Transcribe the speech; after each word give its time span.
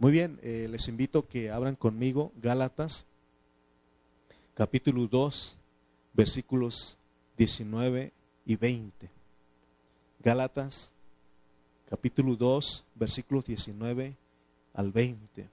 Muy 0.00 0.12
bien, 0.12 0.38
eh, 0.42 0.66
les 0.70 0.88
invito 0.88 1.28
que 1.28 1.50
abran 1.50 1.76
conmigo 1.76 2.32
Gálatas, 2.40 3.04
capítulo 4.54 5.06
2, 5.06 5.58
versículos 6.14 6.96
19 7.36 8.10
y 8.46 8.56
20. 8.56 9.10
Gálatas, 10.20 10.90
capítulo 11.90 12.34
2, 12.34 12.86
versículos 12.94 13.44
19 13.44 14.16
al 14.72 14.90
20. 14.90 15.50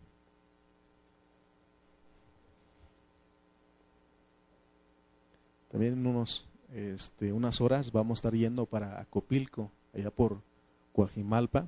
También 5.69 5.91
en 5.91 6.07
unos, 6.07 6.47
este, 6.73 7.33
unas 7.33 7.59
horas 7.59 7.91
vamos 7.91 8.15
a 8.15 8.19
estar 8.19 8.33
yendo 8.33 8.65
para 8.65 9.01
Acopilco, 9.01 9.69
allá 9.93 10.09
por 10.09 10.39
Coajimalpa. 10.93 11.67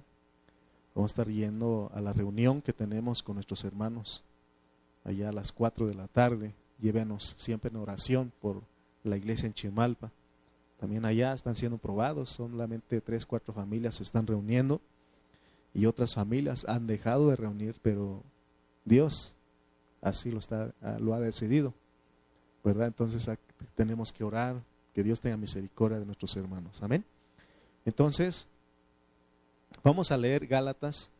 Vamos 1.00 1.12
a 1.12 1.22
estar 1.22 1.34
yendo 1.34 1.90
a 1.94 2.02
la 2.02 2.12
reunión 2.12 2.62
que 2.62 2.74
tenemos 2.74 3.24
con 3.24 3.36
nuestros 3.36 3.64
hermanos 3.64 4.22
allá 5.06 5.30
a 5.30 5.32
las 5.32 5.54
4 5.54 5.88
de 5.88 5.94
la 5.94 6.10
tarde. 6.10 6.54
Llévenos 6.78 7.36
siempre 7.38 7.70
en 7.70 7.78
oración 7.78 8.34
por 8.42 8.64
la 9.06 9.16
iglesia 9.16 9.48
en 9.48 9.54
Chimalpa. 9.54 10.12
También 10.78 11.06
allá 11.06 11.32
están 11.32 11.56
siendo 11.56 11.78
probados, 11.78 12.32
solamente 12.32 13.00
tres, 13.00 13.26
cuatro 13.26 13.54
familias 13.54 13.96
se 13.96 14.04
están 14.04 14.28
reuniendo 14.28 14.82
y 15.74 15.86
otras 15.86 16.16
familias 16.16 16.66
han 16.68 16.86
dejado 16.86 17.30
de 17.30 17.38
reunir, 17.38 17.80
pero 17.82 18.22
Dios 18.84 19.38
así 20.02 20.32
lo, 20.32 20.40
está, 20.40 20.74
ah, 20.82 20.98
lo 21.00 21.14
ha 21.14 21.22
decidido. 21.22 21.74
¿Verdad? 22.62 22.88
Entonces 22.88 23.26
tenemos 23.74 24.12
que 24.12 24.26
orar, 24.26 24.62
que 24.94 25.02
Dios 25.02 25.22
tenga 25.22 25.38
misericordia 25.38 25.98
de 25.98 26.06
nuestros 26.06 26.36
hermanos. 26.36 26.84
Amén. 26.84 27.06
Entonces, 27.86 28.50
vamos 29.84 30.12
a 30.12 30.18
leer 30.18 30.48
Gálatas. 30.48 31.12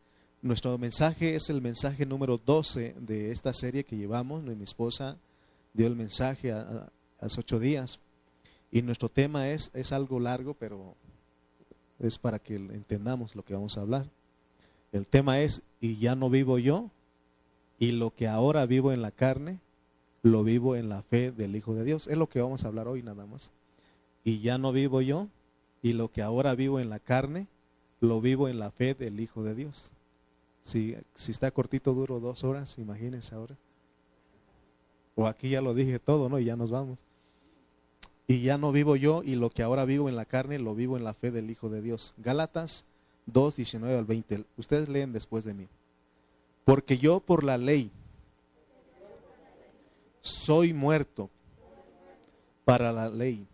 Nuestro 0.42 0.76
mensaje 0.78 1.34
es 1.34 1.50
el 1.50 1.60
mensaje 1.60 2.06
número 2.06 2.38
12 2.38 2.94
de 2.98 3.30
esta 3.30 3.52
serie 3.52 3.84
que 3.84 3.96
llevamos. 3.96 4.42
Mi 4.42 4.62
esposa 4.64 5.16
dio 5.74 5.86
el 5.86 5.96
mensaje 5.96 6.52
hace 6.52 7.40
ocho 7.40 7.58
días. 7.58 8.00
Y 8.72 8.82
nuestro 8.82 9.08
tema 9.08 9.48
es, 9.48 9.70
es 9.74 9.92
algo 9.92 10.20
largo, 10.20 10.54
pero 10.54 10.94
es 11.98 12.18
para 12.18 12.38
que 12.38 12.56
entendamos 12.56 13.34
lo 13.34 13.44
que 13.44 13.54
vamos 13.54 13.76
a 13.76 13.82
hablar. 13.82 14.06
El 14.92 15.06
tema 15.06 15.40
es, 15.40 15.62
y 15.80 15.96
ya 15.96 16.14
no 16.14 16.30
vivo 16.30 16.58
yo, 16.58 16.90
y 17.78 17.92
lo 17.92 18.14
que 18.14 18.28
ahora 18.28 18.66
vivo 18.66 18.92
en 18.92 19.02
la 19.02 19.10
carne, 19.10 19.58
lo 20.22 20.44
vivo 20.44 20.76
en 20.76 20.88
la 20.88 21.02
fe 21.02 21.32
del 21.32 21.56
Hijo 21.56 21.74
de 21.74 21.84
Dios. 21.84 22.06
Es 22.06 22.16
lo 22.16 22.28
que 22.28 22.40
vamos 22.40 22.64
a 22.64 22.68
hablar 22.68 22.88
hoy 22.88 23.02
nada 23.02 23.26
más. 23.26 23.50
Y 24.24 24.40
ya 24.40 24.58
no 24.58 24.72
vivo 24.72 25.00
yo, 25.00 25.28
y 25.82 25.92
lo 25.92 26.10
que 26.10 26.22
ahora 26.22 26.54
vivo 26.54 26.80
en 26.80 26.90
la 26.90 26.98
carne, 26.98 27.46
lo 28.00 28.20
vivo 28.20 28.48
en 28.48 28.58
la 28.58 28.70
fe 28.70 28.94
del 28.94 29.20
Hijo 29.20 29.42
de 29.42 29.54
Dios. 29.54 29.92
Si, 30.62 30.96
si 31.14 31.32
está 31.32 31.50
cortito, 31.50 31.94
duro 31.94 32.20
dos 32.20 32.44
horas, 32.44 32.78
imagínense 32.78 33.34
ahora. 33.34 33.56
O 35.14 35.26
aquí 35.26 35.50
ya 35.50 35.60
lo 35.60 35.74
dije 35.74 35.98
todo, 35.98 36.28
¿no? 36.28 36.38
Y 36.38 36.44
ya 36.44 36.56
nos 36.56 36.70
vamos. 36.70 36.98
Y 38.26 38.42
ya 38.42 38.58
no 38.58 38.72
vivo 38.72 38.96
yo, 38.96 39.22
y 39.24 39.34
lo 39.34 39.50
que 39.50 39.62
ahora 39.62 39.84
vivo 39.84 40.08
en 40.08 40.16
la 40.16 40.24
carne, 40.24 40.58
lo 40.58 40.74
vivo 40.74 40.96
en 40.96 41.04
la 41.04 41.14
fe 41.14 41.30
del 41.30 41.50
Hijo 41.50 41.68
de 41.68 41.82
Dios. 41.82 42.14
Gálatas 42.18 42.84
2, 43.26 43.56
19 43.56 43.98
al 43.98 44.04
20. 44.04 44.44
Ustedes 44.56 44.88
leen 44.88 45.12
después 45.12 45.44
de 45.44 45.54
mí. 45.54 45.68
Porque 46.64 46.98
yo 46.98 47.20
por 47.20 47.42
la 47.42 47.58
ley 47.58 47.90
soy 50.20 50.72
muerto 50.72 51.30
para 52.64 52.92
la 52.92 53.08
ley, 53.08 53.46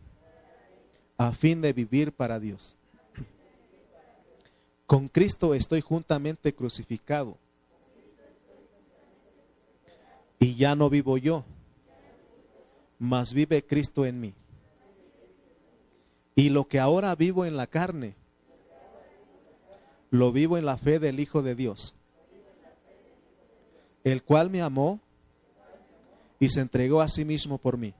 a 1.17 1.33
fin 1.33 1.63
de 1.63 1.73
vivir 1.73 2.13
para 2.13 2.39
Dios. 2.39 2.76
Con 4.87 5.09
Cristo 5.09 5.55
estoy 5.55 5.81
juntamente 5.81 6.55
crucificado. 6.55 7.37
Y 10.39 10.55
ya 10.55 10.77
no 10.77 10.91
vivo 10.91 11.17
yo, 11.19 11.45
mas 12.99 13.33
vive 13.33 13.65
Cristo 13.65 14.05
en 14.05 14.21
mí. 14.21 14.35
Y 16.35 16.51
lo 16.51 16.69
que 16.69 16.79
ahora 16.79 17.15
vivo 17.17 17.47
en 17.47 17.57
la 17.57 17.67
carne, 17.67 18.15
lo 20.11 20.31
vivo 20.31 20.59
en 20.59 20.67
la 20.67 20.77
fe 20.77 20.99
del 20.99 21.19
Hijo 21.19 21.43
de 21.43 21.55
Dios, 21.55 21.95
el 24.05 24.23
cual 24.23 24.51
me 24.51 24.61
amó 24.61 25.01
y 26.39 26.51
se 26.51 26.61
entregó 26.61 27.01
a 27.01 27.09
sí 27.09 27.25
mismo 27.25 27.57
por 27.57 27.79
mí. 27.79 27.95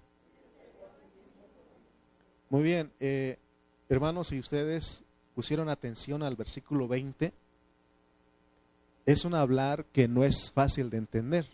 Muy 2.51 2.63
bien, 2.63 2.93
eh, 3.01 3.39
hermanos, 3.89 4.29
si 4.29 4.39
ustedes 4.39 5.06
pusieron 5.37 5.69
atención 5.69 6.23
al 6.23 6.35
versículo 6.35 6.89
20, 6.89 7.31
es 9.05 9.25
un 9.27 9.35
hablar 9.35 9.85
que 9.93 10.09
no 10.09 10.25
es 10.25 10.51
fácil 10.51 10.89
de 10.89 10.97
entender. 10.97 11.47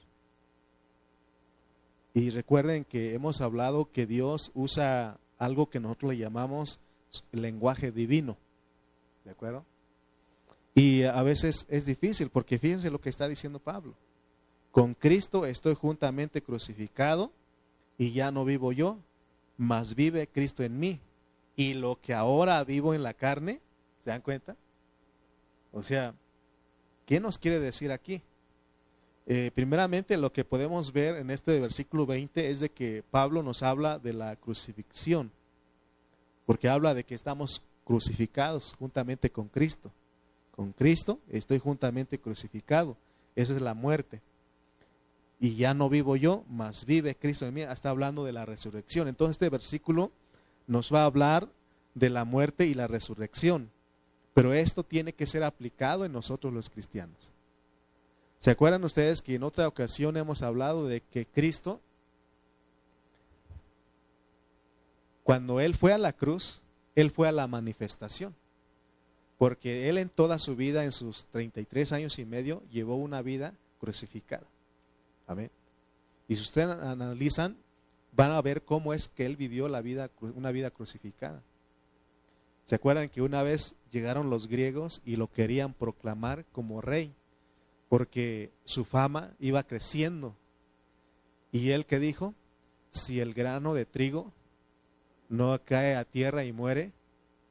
Y 2.14 2.30
recuerden 2.30 2.84
que 2.84 3.12
hemos 3.12 3.40
hablado 3.40 3.90
que 3.90 4.06
Dios 4.06 4.52
usa 4.54 5.18
algo 5.36 5.68
que 5.68 5.80
nosotros 5.80 6.12
le 6.12 6.18
llamamos 6.18 6.78
lenguaje 7.32 7.90
divino. 7.90 8.36
¿De 9.24 9.32
acuerdo? 9.32 9.64
Y 10.76 11.02
a 11.02 11.22
veces 11.24 11.66
es 11.68 11.84
difícil 11.84 12.30
porque 12.30 12.60
fíjense 12.60 12.88
lo 12.88 13.00
que 13.00 13.10
está 13.10 13.26
diciendo 13.26 13.58
Pablo. 13.58 13.94
Con 14.70 14.94
Cristo 14.94 15.44
estoy 15.44 15.74
juntamente 15.74 16.40
crucificado 16.40 17.32
y 17.98 18.12
ya 18.12 18.30
no 18.30 18.44
vivo 18.44 18.70
yo, 18.70 18.98
mas 19.56 19.96
vive 19.96 20.28
Cristo 20.28 20.62
en 20.62 20.78
mí. 20.78 21.00
Y 21.56 21.74
lo 21.74 22.00
que 22.00 22.14
ahora 22.14 22.62
vivo 22.62 22.94
en 22.94 23.02
la 23.02 23.12
carne, 23.12 23.60
¿se 24.02 24.10
dan 24.10 24.20
cuenta? 24.20 24.56
O 25.72 25.82
sea, 25.82 26.14
¿qué 27.06 27.20
nos 27.20 27.38
quiere 27.38 27.60
decir 27.60 27.90
aquí? 27.92 28.22
Eh, 29.26 29.50
primeramente, 29.54 30.16
lo 30.16 30.32
que 30.32 30.44
podemos 30.44 30.92
ver 30.92 31.16
en 31.16 31.30
este 31.30 31.58
versículo 31.60 32.06
20 32.06 32.50
es 32.50 32.60
de 32.60 32.70
que 32.70 33.04
Pablo 33.10 33.42
nos 33.42 33.62
habla 33.62 33.98
de 33.98 34.12
la 34.12 34.36
crucifixión, 34.36 35.30
porque 36.44 36.68
habla 36.68 36.94
de 36.94 37.04
que 37.04 37.14
estamos 37.14 37.62
crucificados 37.84 38.74
juntamente 38.78 39.30
con 39.30 39.48
Cristo. 39.48 39.90
Con 40.50 40.72
Cristo 40.72 41.18
estoy 41.30 41.58
juntamente 41.58 42.18
crucificado. 42.18 42.96
Esa 43.34 43.54
es 43.54 43.62
la 43.62 43.74
muerte 43.74 44.20
y 45.42 45.56
ya 45.56 45.74
no 45.74 45.88
vivo 45.88 46.14
yo, 46.14 46.44
mas 46.48 46.86
vive 46.86 47.16
Cristo 47.16 47.46
en 47.46 47.54
mí. 47.54 47.62
Está 47.62 47.90
hablando 47.90 48.24
de 48.24 48.30
la 48.30 48.46
resurrección. 48.46 49.08
Entonces 49.08 49.34
este 49.34 49.48
versículo 49.48 50.12
nos 50.68 50.94
va 50.94 51.02
a 51.02 51.06
hablar 51.06 51.48
de 51.96 52.10
la 52.10 52.24
muerte 52.24 52.66
y 52.66 52.74
la 52.74 52.86
resurrección. 52.86 53.68
Pero 54.34 54.52
esto 54.52 54.82
tiene 54.82 55.12
que 55.12 55.26
ser 55.26 55.44
aplicado 55.44 56.04
en 56.04 56.12
nosotros 56.12 56.52
los 56.52 56.70
cristianos. 56.70 57.32
¿Se 58.38 58.50
acuerdan 58.50 58.84
ustedes 58.84 59.22
que 59.22 59.34
en 59.34 59.42
otra 59.42 59.68
ocasión 59.68 60.16
hemos 60.16 60.42
hablado 60.42 60.86
de 60.86 61.00
que 61.00 61.26
Cristo, 61.26 61.80
cuando 65.22 65.60
Él 65.60 65.76
fue 65.76 65.92
a 65.92 65.98
la 65.98 66.12
cruz, 66.12 66.62
Él 66.94 67.10
fue 67.10 67.28
a 67.28 67.32
la 67.32 67.46
manifestación? 67.46 68.34
Porque 69.38 69.88
Él 69.88 69.98
en 69.98 70.08
toda 70.08 70.38
su 70.38 70.56
vida, 70.56 70.84
en 70.84 70.92
sus 70.92 71.24
33 71.26 71.92
años 71.92 72.18
y 72.18 72.24
medio, 72.24 72.62
llevó 72.70 72.96
una 72.96 73.22
vida 73.22 73.54
crucificada. 73.78 74.46
Amén. 75.26 75.50
Y 76.26 76.36
si 76.36 76.42
ustedes 76.42 76.68
analizan, 76.68 77.56
van 78.12 78.30
a 78.32 78.42
ver 78.42 78.62
cómo 78.62 78.94
es 78.94 79.08
que 79.08 79.26
él 79.26 79.36
vivió 79.36 79.68
la 79.68 79.80
vida, 79.80 80.10
una 80.34 80.52
vida 80.52 80.70
crucificada. 80.70 81.42
¿Se 82.64 82.74
acuerdan 82.74 83.08
que 83.08 83.22
una 83.22 83.42
vez 83.42 83.74
llegaron 83.90 84.30
los 84.30 84.48
griegos 84.48 85.02
y 85.04 85.16
lo 85.16 85.30
querían 85.30 85.74
proclamar 85.74 86.44
como 86.52 86.80
rey? 86.80 87.14
Porque 87.88 88.50
su 88.64 88.84
fama 88.84 89.34
iba 89.38 89.62
creciendo. 89.64 90.34
¿Y 91.50 91.70
él 91.70 91.86
que 91.86 91.98
dijo? 91.98 92.34
Si 92.90 93.20
el 93.20 93.34
grano 93.34 93.74
de 93.74 93.84
trigo 93.84 94.32
no 95.28 95.58
cae 95.64 95.96
a 95.96 96.04
tierra 96.04 96.44
y 96.44 96.52
muere, 96.52 96.92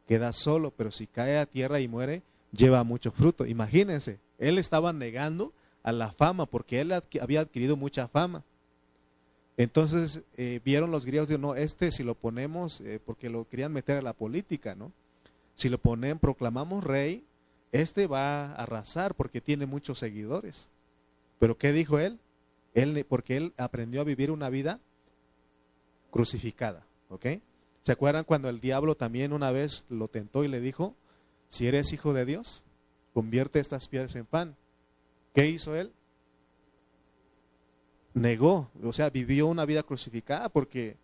queda 0.08 0.34
solo, 0.34 0.72
pero 0.72 0.92
si 0.92 1.08
cae 1.08 1.38
a 1.38 1.46
tierra 1.46 1.80
y 1.80 1.88
muere, 1.88 2.24
lleva 2.52 2.84
mucho 2.84 3.12
fruto. 3.12 3.46
Imagínense, 3.46 4.20
él 4.38 4.58
estaba 4.58 4.94
negando 4.94 5.54
a 5.84 5.92
la 5.92 6.12
fama, 6.12 6.46
porque 6.46 6.81
él 6.81 6.92
había 6.92 7.42
adquirido 7.42 7.75
mucha 7.78 8.07
fama. 8.07 8.44
Entonces 9.62 10.24
eh, 10.38 10.60
vieron 10.66 10.90
los 10.90 11.06
griegos, 11.06 11.30
no, 11.40 11.54
este 11.54 11.92
si 11.92 12.02
lo 12.02 12.16
ponemos, 12.16 12.81
eh, 12.81 13.00
porque 13.06 13.30
lo 13.30 13.48
querían 13.48 13.72
meter 13.72 13.96
a 13.96 14.02
la 14.02 14.13
política, 14.13 14.74
¿no? 14.74 14.92
Si 15.54 15.69
lo 15.69 15.78
ponen, 15.78 16.18
proclamamos 16.18 16.84
rey, 16.84 17.24
este 17.72 18.08
va 18.08 18.46
a 18.46 18.56
arrasar 18.56 19.13
porque 19.13 19.40
tiene 19.40 19.68
muchos 19.68 20.00
seguidores. 20.00 20.68
Pero 21.38 21.60
¿qué 21.60 21.74
dijo 21.74 22.00
él? 22.00 22.18
él 22.74 23.06
porque 23.08 23.38
él 23.38 23.54
aprendió 23.56 24.02
a 24.02 24.04
vivir 24.04 24.31
una 24.31 24.50
vida 24.50 24.80
crucificada, 26.10 26.84
¿ok? 27.10 27.28
¿Se 27.84 27.92
acuerdan 27.92 28.24
cuando 28.24 28.50
el 28.50 28.62
diablo 28.62 28.96
también 28.96 29.31
una 29.31 29.52
vez 29.52 29.86
lo 29.90 30.07
tentó 30.07 30.44
y 30.44 30.48
le 30.48 30.60
dijo, 30.60 30.96
si 31.50 31.68
eres 31.68 31.94
hijo 31.94 32.14
de 32.14 32.25
Dios, 32.25 32.64
convierte 33.14 33.60
estas 33.60 33.88
piedras 33.88 34.16
en 34.16 34.25
pan? 34.25 34.56
¿Qué 35.36 35.50
hizo 35.50 35.75
él? 35.75 35.92
Negó, 38.13 38.69
o 38.84 38.94
sea, 38.94 39.10
vivió 39.10 39.48
una 39.48 39.66
vida 39.66 39.84
crucificada 39.84 40.50
porque, 40.50 40.98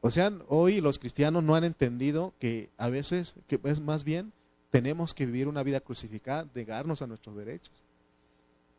o 0.00 0.10
sea, 0.10 0.32
hoy 0.48 0.80
los 0.80 0.98
cristianos 0.98 1.44
no 1.44 1.54
han 1.54 1.64
entendido 1.64 2.34
que 2.40 2.70
a 2.76 2.88
veces, 2.88 3.36
que 3.46 3.60
es 3.64 3.80
más 3.80 4.04
bien, 4.04 4.32
tenemos 4.70 5.14
que 5.14 5.26
vivir 5.26 5.48
una 5.48 5.62
vida 5.62 5.80
crucificada, 5.80 6.48
negarnos 6.54 7.02
a 7.02 7.06
nuestros 7.06 7.36
derechos. 7.36 7.84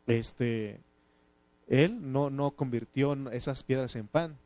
este, 0.06 0.80
él 1.70 2.12
no, 2.12 2.30
no 2.30 2.50
convirtió 2.50 3.16
esas 3.30 3.62
piedras 3.62 3.94
en 3.94 4.08
pan. 4.08 4.36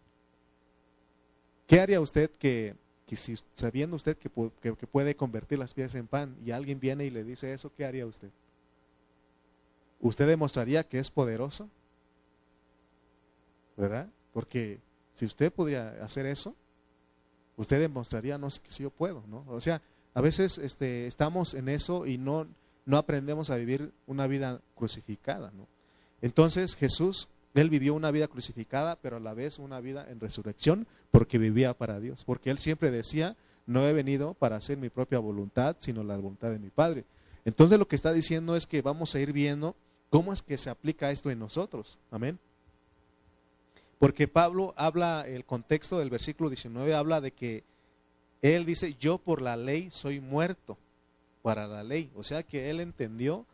¿Qué 1.67 1.81
haría 1.81 2.01
usted 2.01 2.31
que, 2.31 2.77
si 3.17 3.37
sabiendo 3.55 3.97
usted 3.97 4.19
que, 4.19 4.31
que, 4.61 4.87
puede 4.87 5.17
convertir 5.17 5.59
las 5.59 5.73
piedras 5.73 5.95
en 5.95 6.07
pan 6.07 6.37
y 6.45 6.51
alguien 6.51 6.79
viene 6.79 7.07
y 7.07 7.11
le 7.11 7.25
dice 7.25 7.53
eso, 7.53 7.73
¿qué 7.75 7.87
haría 7.87 8.07
usted? 8.07 8.29
¿Usted 10.01 10.27
demostraría 10.29 10.87
que 10.87 10.99
es 10.99 11.11
poderoso? 11.11 11.71
¿Verdad? 13.77 14.09
Porque 14.33 14.81
si 15.13 15.27
usted 15.27 15.53
podría 15.53 15.91
hacer 16.05 16.27
eso, 16.27 16.55
usted 17.57 17.81
demostraría, 17.81 18.39
no, 18.39 18.49
que 18.49 18.73
si 18.73 18.83
yo 18.83 18.91
puedo, 18.91 19.25
¿no? 19.29 19.45
O 19.49 19.61
sea, 19.61 19.83
a 20.15 20.21
veces 20.21 20.59
este, 20.59 21.07
estamos 21.07 21.55
en 21.55 21.69
eso 21.69 22.07
y 22.07 22.19
no, 22.19 22.47
no 22.87 22.99
aprendemos 22.99 23.51
a 23.51 23.57
vivir 23.57 23.93
una 24.07 24.27
vida 24.27 24.61
crucificada, 24.75 25.51
¿no? 25.53 25.67
Entonces 26.23 26.77
Jesús, 26.77 27.29
él 27.55 27.71
vivió 27.71 27.95
una 27.95 28.11
vida 28.11 28.29
crucificada, 28.29 28.97
pero 28.97 29.17
a 29.17 29.21
la 29.21 29.35
vez 29.35 29.59
una 29.59 29.81
vida 29.81 30.07
en 30.09 30.21
resurrección, 30.21 30.87
porque 31.11 31.39
vivía 31.39 31.75
para 31.75 32.01
Dios, 32.01 32.25
porque 32.25 32.51
él 32.51 32.59
siempre 32.59 32.91
decía, 32.91 33.37
no 33.67 33.87
he 33.87 33.93
venido 33.93 34.35
para 34.35 34.57
hacer 34.57 34.79
mi 34.79 34.89
propia 34.89 35.19
voluntad, 35.19 35.77
sino 35.79 36.03
la 36.03 36.17
voluntad 36.17 36.51
de 36.51 36.59
mi 36.59 36.71
Padre. 36.71 37.05
Entonces 37.45 37.79
lo 37.79 37.89
que 37.89 37.97
está 37.97 38.13
diciendo 38.13 38.57
es 38.57 38.67
que 38.67 38.83
vamos 38.83 39.15
a 39.15 39.21
ir 39.21 39.33
viendo 39.33 39.77
cómo 40.11 40.33
es 40.33 40.43
que 40.43 40.59
se 40.59 40.71
aplica 40.71 41.11
esto 41.11 41.31
en 41.31 41.39
nosotros. 41.39 41.99
Amén. 42.11 42.39
Porque 44.05 44.29
Pablo 44.29 44.75
habla, 44.77 45.25
el 45.27 45.47
contexto 45.47 45.99
del 45.99 46.11
versículo 46.11 46.51
19 46.51 46.95
habla 46.95 47.23
de 47.23 47.31
que 47.31 47.65
él 48.43 48.67
dice, 48.67 48.97
yo 49.01 49.17
por 49.17 49.41
la 49.41 49.57
ley 49.57 49.89
soy 49.91 50.21
muerto 50.21 50.77
para 51.41 51.67
la 51.67 51.83
ley. 51.83 52.13
O 52.15 52.23
sea 52.23 52.43
que 52.43 52.69
él 52.69 52.81
entendió. 52.81 53.47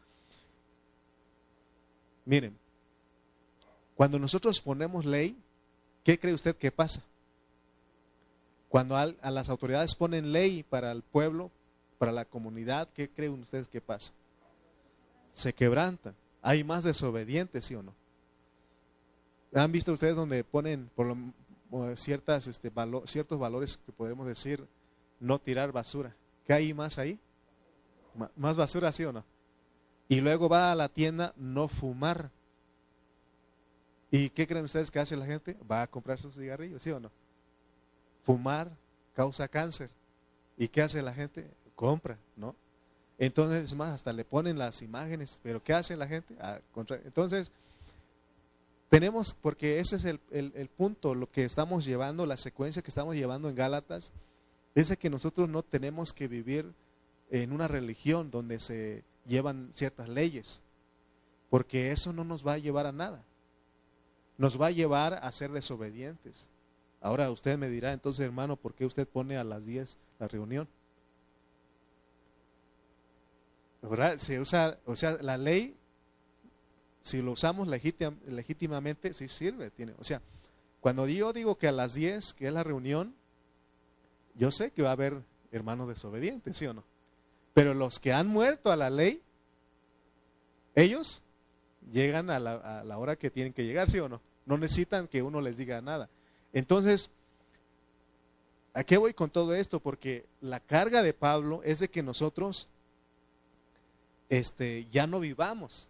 Miren, 2.25 2.59
cuando 3.95 4.19
nosotros 4.19 4.61
ponemos 4.61 5.05
ley, 5.05 5.37
¿qué 6.03 6.19
cree 6.19 6.35
usted 6.35 6.57
que 6.57 6.73
pasa? 6.73 7.01
Cuando 8.69 8.97
a, 8.97 9.07
las 9.07 9.51
autoridades 9.51 9.95
ponen 9.95 10.33
ley 10.33 10.65
para 10.65 10.91
el 10.91 11.03
pueblo, 11.03 11.53
para 11.97 12.11
la 12.11 12.25
comunidad, 12.25 12.89
¿qué 12.93 13.09
creen 13.09 13.41
ustedes 13.41 13.69
que 13.69 13.81
pasa? 13.81 14.11
Se 15.33 15.53
quebrantan. 15.53 16.17
Hay 16.43 16.65
más 16.65 16.83
desobedientes, 16.83 17.67
¿sí 17.67 17.77
o 17.77 17.85
no? 17.85 18.00
¿Han 19.55 19.73
visto 19.73 19.93
ustedes 19.93 20.15
donde 20.15 20.45
ponen 20.45 20.91
por 20.95 21.07
lo, 21.07 21.91
este, 21.91 22.71
ciertos 23.07 23.39
valores 23.39 23.77
que 23.77 23.93
podemos 23.93 24.27
decir 24.27 24.67
no 25.19 25.39
tirar 25.41 25.73
basura? 25.73 26.15
¿Qué 26.47 26.53
hay 26.53 26.75
más 26.75 26.99
ahí? 26.99 27.19
más 28.37 28.57
basura, 28.57 28.93
¿sí 28.93 29.05
o 29.05 29.13
no? 29.13 29.25
Y 30.09 30.21
luego 30.21 30.49
va 30.49 30.73
a 30.73 30.75
la 30.75 30.89
tienda 30.89 31.33
no 31.37 31.69
fumar. 31.69 32.31
¿Y 34.11 34.31
qué 34.31 34.47
creen 34.47 34.65
ustedes 34.65 34.91
que 34.91 34.99
hace 34.99 35.17
la 35.17 35.25
gente? 35.25 35.57
Va 35.71 35.83
a 35.83 35.87
comprar 35.87 36.19
sus 36.19 36.35
cigarrillos, 36.35 36.83
¿sí 36.83 36.91
o 36.91 36.99
no? 36.99 37.11
Fumar 38.25 38.71
causa 39.15 39.47
cáncer. 39.47 39.91
¿Y 40.57 40.67
qué 40.67 40.83
hace 40.83 41.01
la 41.01 41.15
gente? 41.15 41.49
Compra, 41.77 42.19
¿no? 42.37 42.57
Entonces, 43.19 43.65
es 43.65 43.75
más, 43.77 43.91
hasta 43.91 44.13
le 44.13 44.25
ponen 44.25 44.59
las 44.59 44.83
imágenes, 44.83 45.39
pero 45.43 45.63
¿qué 45.63 45.75
hace 45.75 45.97
la 45.97 46.09
gente? 46.09 46.35
Ah, 46.41 46.59
entonces, 47.05 47.53
tenemos, 48.91 49.35
porque 49.41 49.79
ese 49.79 49.97
es 49.97 50.05
el, 50.05 50.21
el, 50.33 50.69
punto, 50.69 51.15
lo 51.15 51.31
que 51.31 51.45
estamos 51.45 51.85
llevando, 51.85 52.27
la 52.27 52.37
secuencia 52.37 52.83
que 52.83 52.91
estamos 52.91 53.15
llevando 53.15 53.49
en 53.49 53.55
Gálatas, 53.55 54.13
es 54.75 54.89
de 54.89 54.97
que 54.97 55.09
nosotros 55.09 55.49
no 55.49 55.63
tenemos 55.63 56.13
que 56.13 56.27
vivir 56.27 56.75
en 57.31 57.53
una 57.53 57.69
religión 57.69 58.33
donde 58.33 58.59
se 58.59 59.05
llevan 59.27 59.71
ciertas 59.73 60.09
leyes, 60.09 60.63
porque 61.51 61.93
eso 61.93 62.13
no 62.13 62.25
nos 62.25 62.45
va 62.45 62.55
a 62.55 62.59
llevar 62.59 62.87
a 62.87 62.93
nada. 62.93 63.25
Nos 64.37 64.61
va 64.61 64.67
a 64.67 64.73
llevar 64.73 65.15
a 65.15 65.31
ser 65.31 65.53
desobedientes. 65.53 66.49
Ahora 67.01 67.31
usted 67.31 67.57
me 67.57 67.69
dirá, 67.69 67.93
entonces 67.93 68.27
hermano, 68.27 68.57
¿por 68.57 68.75
qué 68.75 68.87
usted 68.87 69.07
pone 69.07 69.37
a 69.37 69.45
las 69.45 69.65
10 69.67 69.99
la 70.19 70.27
reunión? 70.27 70.69
Se 74.17 74.41
usa, 74.41 74.79
o 74.85 74.97
sea, 74.97 75.17
la 75.23 75.39
ley, 75.39 75.77
si 77.03 77.23
lo 77.23 77.33
usamos 77.33 77.69
legítimamente, 77.69 79.15
sí 79.15 79.29
sirve. 79.29 79.71
Tiene, 79.71 79.95
o 79.99 80.05
sea, 80.05 80.21
cuando 80.81 81.07
yo 81.09 81.33
digo 81.33 81.57
que 81.57 81.69
a 81.69 81.73
las 81.73 81.95
10, 81.95 82.35
que 82.35 82.47
es 82.47 82.53
la 82.53 82.65
reunión, 82.65 83.15
yo 84.35 84.51
sé 84.51 84.71
que 84.71 84.83
va 84.83 84.91
a 84.91 84.93
haber 84.93 85.23
hermanos 85.53 85.89
desobedientes, 85.89 86.57
¿sí 86.57 86.67
o 86.67 86.75
no? 86.75 86.85
Pero 87.55 87.75
los 87.75 87.99
que 87.99 88.13
han 88.13 88.29
muerto 88.29 88.71
a 88.71 88.77
la 88.77 88.91
ley, 88.91 89.23
ellos 90.75 91.23
llegan 91.93 92.31
a 92.31 92.39
la, 92.39 92.55
a 92.55 92.85
la, 92.85 92.99
hora 92.99 93.17
que 93.17 93.31
tienen 93.31 93.53
que 93.53 93.65
llegar, 93.65 93.91
¿sí 93.91 93.99
o 93.99 94.09
no? 94.09 94.21
No 94.47 94.57
necesitan 94.57 95.09
que 95.09 95.23
uno 95.23 95.41
les 95.41 95.57
diga 95.57 95.81
nada. 95.81 96.09
Entonces, 96.53 97.11
¿a 98.73 98.85
qué 98.85 98.97
voy 98.97 99.15
con 99.15 99.31
todo 99.31 99.55
esto? 99.55 99.81
Porque 99.81 100.27
la 100.41 100.61
carga 100.61 101.03
de 101.03 101.13
Pablo 101.13 101.61
es 101.65 101.81
de 101.81 101.89
que 101.89 102.03
nosotros 102.03 102.69
este, 104.29 104.87
ya 104.91 105.07
no 105.07 105.21
vivamos. 105.21 105.90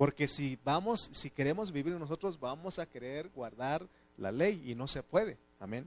Porque 0.00 0.28
si 0.28 0.58
vamos, 0.64 1.10
si 1.12 1.28
queremos 1.28 1.70
vivir 1.70 1.92
nosotros, 1.92 2.40
vamos 2.40 2.78
a 2.78 2.86
querer 2.86 3.28
guardar 3.34 3.86
la 4.16 4.32
ley 4.32 4.62
y 4.64 4.74
no 4.74 4.88
se 4.88 5.02
puede. 5.02 5.36
Amén. 5.58 5.86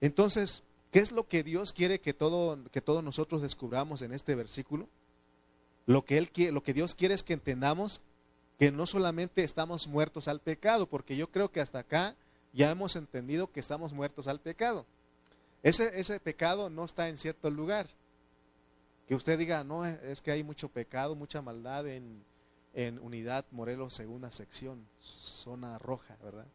Entonces, 0.00 0.64
¿Qué 0.90 0.98
es 0.98 1.12
lo 1.12 1.28
que 1.28 1.42
Dios 1.44 1.72
quiere 1.72 2.00
que, 2.00 2.12
todo, 2.12 2.58
que 2.72 2.80
todos 2.80 3.04
nosotros 3.04 3.42
descubramos 3.42 4.02
en 4.02 4.12
este 4.12 4.34
versículo? 4.34 4.88
Lo 5.86 6.04
que, 6.04 6.18
él, 6.18 6.30
lo 6.52 6.62
que 6.62 6.74
Dios 6.74 6.94
quiere 6.94 7.14
es 7.14 7.22
que 7.22 7.32
entendamos 7.32 8.00
que 8.58 8.72
no 8.72 8.86
solamente 8.86 9.44
estamos 9.44 9.86
muertos 9.86 10.26
al 10.26 10.40
pecado, 10.40 10.86
porque 10.86 11.16
yo 11.16 11.30
creo 11.30 11.50
que 11.50 11.60
hasta 11.60 11.78
acá 11.78 12.16
ya 12.52 12.70
hemos 12.70 12.96
entendido 12.96 13.52
que 13.52 13.60
estamos 13.60 13.92
muertos 13.92 14.26
al 14.26 14.40
pecado. 14.40 14.84
Ese, 15.62 16.00
ese 16.00 16.18
pecado 16.18 16.70
no 16.70 16.84
está 16.84 17.08
en 17.08 17.18
cierto 17.18 17.50
lugar. 17.50 17.86
Que 19.06 19.14
usted 19.14 19.38
diga, 19.38 19.62
no, 19.62 19.86
es 19.86 20.20
que 20.20 20.32
hay 20.32 20.42
mucho 20.42 20.68
pecado, 20.68 21.14
mucha 21.14 21.40
maldad 21.40 21.86
en, 21.86 22.24
en 22.74 22.98
Unidad 22.98 23.44
Morelos, 23.50 23.94
segunda 23.94 24.30
sección, 24.30 24.86
zona 25.00 25.78
roja, 25.78 26.16
¿verdad? 26.22 26.46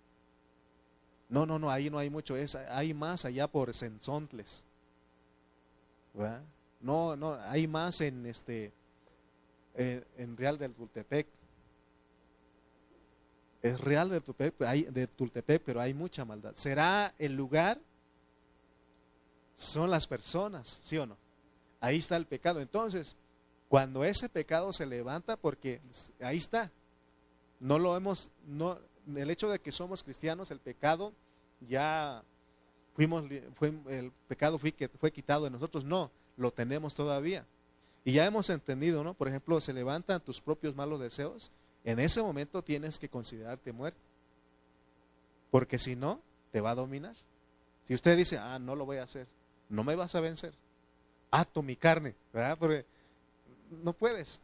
No, 1.27 1.45
no, 1.45 1.59
no, 1.59 1.69
ahí 1.69 1.89
no 1.89 1.97
hay 1.97 2.09
mucho, 2.09 2.35
es, 2.35 2.55
hay 2.55 2.93
más 2.93 3.25
allá 3.25 3.47
por 3.47 3.73
Sensontles. 3.73 4.63
¿verdad? 6.13 6.43
No, 6.79 7.15
no, 7.15 7.33
hay 7.33 7.67
más 7.67 7.99
en 8.01 8.25
este 8.25 8.71
en, 9.73 10.37
Real 10.37 10.57
del 10.57 10.73
Tultepec. 10.73 11.27
Es 13.61 13.79
Real 13.79 14.09
del 14.09 14.23
Tultepec, 14.23 14.67
hay, 14.67 14.83
de 14.83 15.07
Tultepec, 15.07 15.63
pero 15.63 15.81
hay 15.81 15.93
mucha 15.93 16.23
maldad. 16.23 16.53
¿Será 16.53 17.13
el 17.17 17.35
lugar? 17.35 17.79
Son 19.55 19.89
las 19.89 20.05
personas, 20.05 20.79
¿sí 20.83 20.97
o 20.97 21.05
no? 21.05 21.17
Ahí 21.79 21.97
está 21.97 22.15
el 22.17 22.25
pecado. 22.25 22.61
Entonces, 22.61 23.15
cuando 23.75 24.05
ese 24.05 24.29
pecado 24.29 24.71
se 24.71 24.85
levanta, 24.85 25.35
porque 25.35 25.81
ahí 26.21 26.37
está, 26.37 26.71
no 27.59 27.77
lo 27.77 27.97
hemos, 27.97 28.31
no, 28.47 28.79
el 29.13 29.29
hecho 29.29 29.49
de 29.49 29.59
que 29.59 29.73
somos 29.73 30.01
cristianos, 30.01 30.49
el 30.49 30.61
pecado 30.61 31.11
ya 31.59 32.23
fuimos, 32.95 33.25
fue, 33.55 33.73
el 33.89 34.13
pecado 34.29 34.57
fue, 34.59 34.73
fue 34.97 35.11
quitado 35.11 35.43
de 35.43 35.49
nosotros, 35.49 35.83
no, 35.83 36.09
lo 36.37 36.51
tenemos 36.51 36.95
todavía. 36.95 37.45
Y 38.05 38.13
ya 38.13 38.25
hemos 38.25 38.49
entendido, 38.49 39.03
¿no? 39.03 39.13
Por 39.13 39.27
ejemplo, 39.27 39.59
se 39.59 39.73
levantan 39.73 40.21
tus 40.21 40.39
propios 40.39 40.73
malos 40.73 41.01
deseos, 41.01 41.51
en 41.83 41.99
ese 41.99 42.21
momento 42.21 42.63
tienes 42.63 42.97
que 42.97 43.09
considerarte 43.09 43.73
muerto. 43.73 43.99
Porque 45.51 45.79
si 45.79 45.97
no, 45.97 46.21
te 46.53 46.61
va 46.61 46.69
a 46.71 46.75
dominar. 46.75 47.17
Si 47.89 47.93
usted 47.93 48.15
dice, 48.15 48.37
ah, 48.37 48.57
no 48.57 48.77
lo 48.77 48.85
voy 48.85 48.99
a 48.99 49.03
hacer, 49.03 49.27
no 49.67 49.83
me 49.83 49.97
vas 49.97 50.15
a 50.15 50.21
vencer. 50.21 50.53
Ato 51.29 51.61
mi 51.61 51.75
carne, 51.75 52.15
¿verdad? 52.31 52.57
Porque 52.57 52.85
no 53.69 53.93
puedes. 53.93 54.39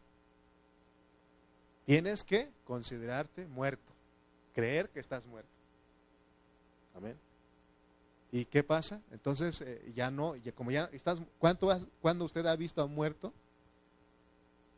Tienes 1.86 2.24
que 2.24 2.52
considerarte 2.64 3.48
muerto 3.48 3.92
creer 4.54 4.90
que 4.90 5.00
estás 5.00 5.26
muerto. 5.26 5.50
Amén. 6.96 7.18
¿Y 8.32 8.46
qué 8.46 8.64
pasa? 8.64 9.02
Entonces 9.12 9.62
eh, 9.62 9.92
ya 9.96 10.10
no, 10.10 10.36
como 10.56 10.72
ya 10.72 10.90
estás, 10.94 11.22
¿cuánto 11.38 11.70
cuando 12.02 12.26
usted 12.26 12.46
ha 12.46 12.56
visto 12.56 12.82
a 12.82 12.86
un 12.86 12.96
muerto? 12.96 13.34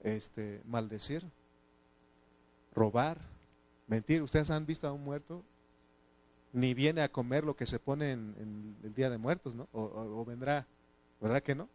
Este, 0.01 0.61
maldecir, 0.65 1.23
robar, 2.73 3.19
mentir. 3.87 4.21
¿Ustedes 4.21 4.49
han 4.49 4.65
visto 4.65 4.87
a 4.87 4.91
un 4.91 5.03
muerto? 5.03 5.43
Ni 6.51 6.73
viene 6.73 7.01
a 7.01 7.11
comer 7.11 7.43
lo 7.43 7.55
que 7.55 7.65
se 7.65 7.79
pone 7.79 8.11
en, 8.11 8.77
el 8.83 8.93
Día 8.93 9.09
de 9.09 9.17
Muertos, 9.17 9.55
¿no? 9.55 9.67
o 9.71 10.23
vendrá, 10.23 10.67
¿verdad 11.19 11.41
que 11.41 11.55
no? 11.55 11.67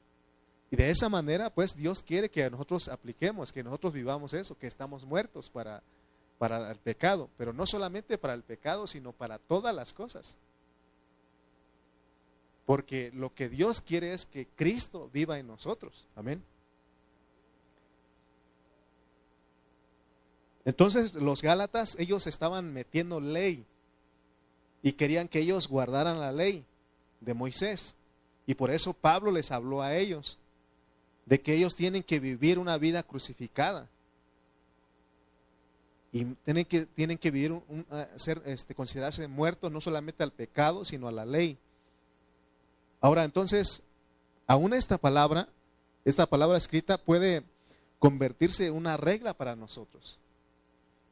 Y 0.71 0.77
de 0.77 0.91
esa 0.91 1.09
manera, 1.09 1.51
pues 1.51 1.75
Dios 1.75 2.03
quiere 2.03 2.29
que 2.29 2.49
nosotros 2.51 2.89
apliquemos, 2.89 3.53
que 3.53 3.65
nosotros 3.65 3.93
vivamos 3.93 4.35
eso, 4.35 4.57
que 4.59 4.67
estamos 4.67 5.05
muertos 5.05 5.49
para 5.49 5.83
para 6.39 6.71
el 6.71 6.79
pecado, 6.79 7.29
pero 7.37 7.53
no 7.53 7.67
solamente 7.67 8.17
para 8.17 8.35
el 8.35 8.43
pecado, 8.43 8.87
sino 8.87 9.13
para 9.13 9.39
todas 9.39 9.75
las 9.75 9.93
cosas. 9.93 10.37
Porque 12.65 13.11
lo 13.13 13.35
que 13.35 13.49
Dios 13.49 13.81
quiere 13.81 14.13
es 14.13 14.25
que 14.25 14.47
Cristo 14.47 15.11
viva 15.13 15.39
en 15.39 15.49
nosotros. 15.49 16.07
Amén. 16.15 16.43
Entonces 20.65 21.15
los 21.15 21.43
Gálatas, 21.43 21.97
ellos 21.99 22.27
estaban 22.27 22.73
metiendo 22.73 23.21
ley 23.21 23.65
y 24.83 24.93
querían 24.93 25.29
que 25.29 25.41
ellos 25.41 25.67
guardaran 25.67 26.21
la 26.21 26.31
ley 26.31 26.65
de 27.21 27.35
Moisés. 27.35 27.97
Y 28.47 28.55
por 28.55 28.71
eso 28.71 28.93
Pablo 28.93 29.31
les 29.31 29.51
habló 29.51 29.83
a 29.83 29.97
ellos 29.97 30.39
de 31.29 31.41
que 31.43 31.55
ellos 31.55 31.77
tienen 31.77 32.03
que 32.03 32.21
vivir 32.21 32.59
una 32.59 32.79
vida 32.79 33.03
crucificada. 33.03 33.87
Y 36.11 36.25
tienen 36.25 36.65
que, 36.65 36.87
tienen 36.87 37.19
que 37.19 37.31
vivir, 37.31 37.53
un, 37.53 37.87
ser, 38.17 38.41
este, 38.47 38.75
considerarse 38.75 39.29
muertos 39.29 39.71
no 39.71 39.83
solamente 39.83 40.23
al 40.23 40.33
pecado, 40.33 40.87
sino 40.87 41.07
a 41.07 41.13
la 41.13 41.27
ley. 41.27 41.59
Ahora, 43.03 43.25
entonces, 43.25 43.83
aún 44.47 44.73
esta 44.73 44.97
palabra, 44.97 45.49
esta 46.07 46.25
palabra 46.25 46.57
escrita 46.57 46.97
puede 46.97 47.43
convertirse 47.99 48.67
en 48.67 48.73
una 48.73 48.97
regla 48.97 49.35
para 49.35 49.55
nosotros. 49.55 50.19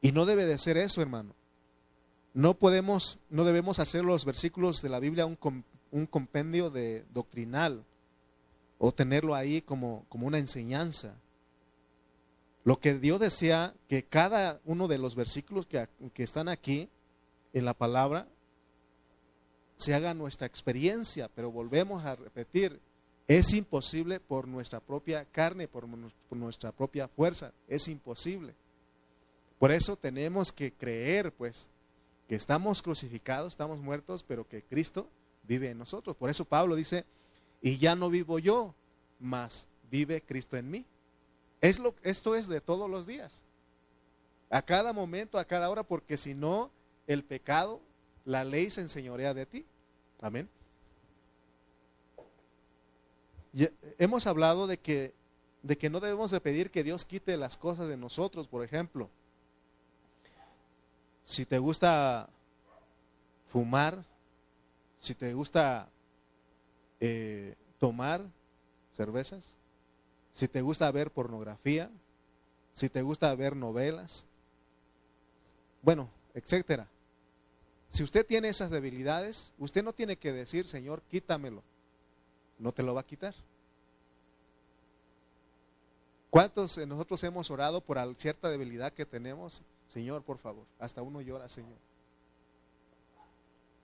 Y 0.01 0.13
no 0.13 0.25
debe 0.25 0.47
de 0.47 0.59
ser 0.59 0.79
eso, 0.79 1.03
hermano. 1.03 1.35
No 2.33 2.55
podemos, 2.55 3.19
no 3.29 3.45
debemos 3.45 3.79
hacer 3.81 4.03
los 4.03 4.25
versículos 4.25 4.81
de 4.81 4.89
la 4.89 4.99
Biblia 4.99 5.27
un, 5.27 5.37
un 5.91 6.07
compendio 6.07 6.71
de 6.71 7.05
doctrinal 7.13 7.85
o 8.79 8.93
tenerlo 8.93 9.35
ahí 9.35 9.63
como, 9.63 10.05
como 10.09 10.27
una 10.27 10.39
enseñanza. 10.39 11.15
Lo 12.65 12.81
que 12.81 12.95
Dios 12.95 13.21
desea 13.21 13.75
que 13.89 14.03
cada 14.03 14.61
uno 14.65 14.89
de 14.89 14.99
los 14.99 15.15
versículos 15.15 15.67
que, 15.67 15.89
que 16.13 16.23
están 16.23 16.49
aquí 16.49 16.89
en 17.53 17.65
la 17.65 17.75
palabra 17.75 18.27
se 19.77 19.95
haga 19.95 20.15
nuestra 20.15 20.47
experiencia, 20.47 21.29
pero 21.35 21.51
volvemos 21.51 22.05
a 22.05 22.17
repetir, 22.17 22.81
es 23.29 23.53
imposible 23.53 24.21
por 24.21 24.49
nuestra 24.49 24.81
propia 24.81 25.25
carne, 25.25 25.69
por, 25.69 25.87
por 26.29 26.39
nuestra 26.39 26.73
propia 26.73 27.09
fuerza, 27.09 27.53
es 27.69 27.89
imposible. 27.89 28.55
Por 29.59 29.73
eso 29.73 29.97
tenemos 29.97 30.53
que 30.53 30.73
creer, 30.73 31.33
pues, 31.33 31.69
que 32.29 32.35
estamos 32.35 32.83
crucificados, 32.83 33.53
estamos 33.53 33.81
muertos, 33.81 34.23
pero 34.23 34.47
que 34.47 34.63
Cristo 34.63 35.09
vive 35.45 35.71
en 35.71 35.79
nosotros. 35.79 36.17
Por 36.17 36.31
eso 36.31 36.45
Pablo 36.45 36.75
dice, 36.75 37.05
y 37.61 37.79
ya 37.79 37.95
no 37.95 38.11
vivo 38.11 38.39
yo, 38.39 38.75
mas 39.19 39.67
vive 39.91 40.23
Cristo 40.23 40.57
en 40.57 40.71
mí. 40.71 40.85
Es 41.61 41.79
lo, 41.79 41.95
esto 42.03 42.35
es 42.35 42.49
de 42.49 42.61
todos 42.61 42.89
los 42.89 43.07
días, 43.07 43.43
a 44.51 44.63
cada 44.63 44.93
momento, 44.93 45.39
a 45.39 45.45
cada 45.45 45.71
hora, 45.71 45.83
porque 45.83 46.17
si 46.17 46.35
no, 46.35 46.71
el 47.07 47.25
pecado, 47.25 47.81
la 48.25 48.45
ley 48.45 48.71
se 48.71 48.81
enseñorea 48.81 49.35
de 49.35 49.47
ti. 49.47 49.67
Amén. 50.21 50.49
hemos 53.99 54.27
hablado 54.27 54.67
de 54.67 54.79
que, 54.79 55.15
de 55.63 55.79
que 55.79 55.89
no 55.89 56.01
debemos 56.01 56.31
de 56.31 56.41
pedir 56.41 56.71
que 56.71 56.85
Dios 56.85 57.05
quite 57.05 57.37
las 57.37 57.57
cosas 57.57 57.89
de 57.89 57.97
nosotros, 57.97 58.49
por 58.49 58.63
ejemplo. 58.63 59.09
Si 61.25 61.45
te 61.45 61.59
gusta 61.59 62.29
fumar, 63.51 64.05
si 65.01 65.15
te 65.15 65.33
gusta 65.35 65.89
eh, 67.01 67.55
tomar 67.79 68.25
cervezas, 68.93 69.57
si 70.33 70.49
te 70.49 70.61
gusta 70.61 70.91
ver 70.91 71.11
pornografía, 71.11 71.91
si 72.73 72.89
te 72.89 73.03
gusta 73.03 73.35
ver 73.35 73.57
novelas, 73.57 74.27
bueno, 75.83 76.11
etcétera. 76.35 76.89
Si 77.89 78.03
usted 78.03 78.27
tiene 78.27 78.49
esas 78.49 78.71
debilidades, 78.71 79.53
usted 79.59 79.83
no 79.83 79.93
tiene 79.93 80.17
que 80.17 80.33
decir, 80.33 80.67
Señor, 80.69 81.01
quítamelo. 81.03 81.63
No 82.59 82.73
te 82.73 82.83
lo 82.83 82.95
va 82.95 83.03
a 83.03 83.07
quitar. 83.07 83.35
¿Cuántos 86.29 86.77
de 86.77 86.87
nosotros 86.87 87.23
hemos 87.25 87.51
orado 87.51 87.81
por 87.81 87.99
cierta 88.17 88.51
debilidad 88.51 88.93
que 88.93 89.07
tenemos? 89.07 89.63
Señor, 89.89 90.23
por 90.23 90.39
favor. 90.39 90.67
Hasta 90.79 91.01
uno 91.01 91.21
llora, 91.23 91.49
Señor. 91.49 91.79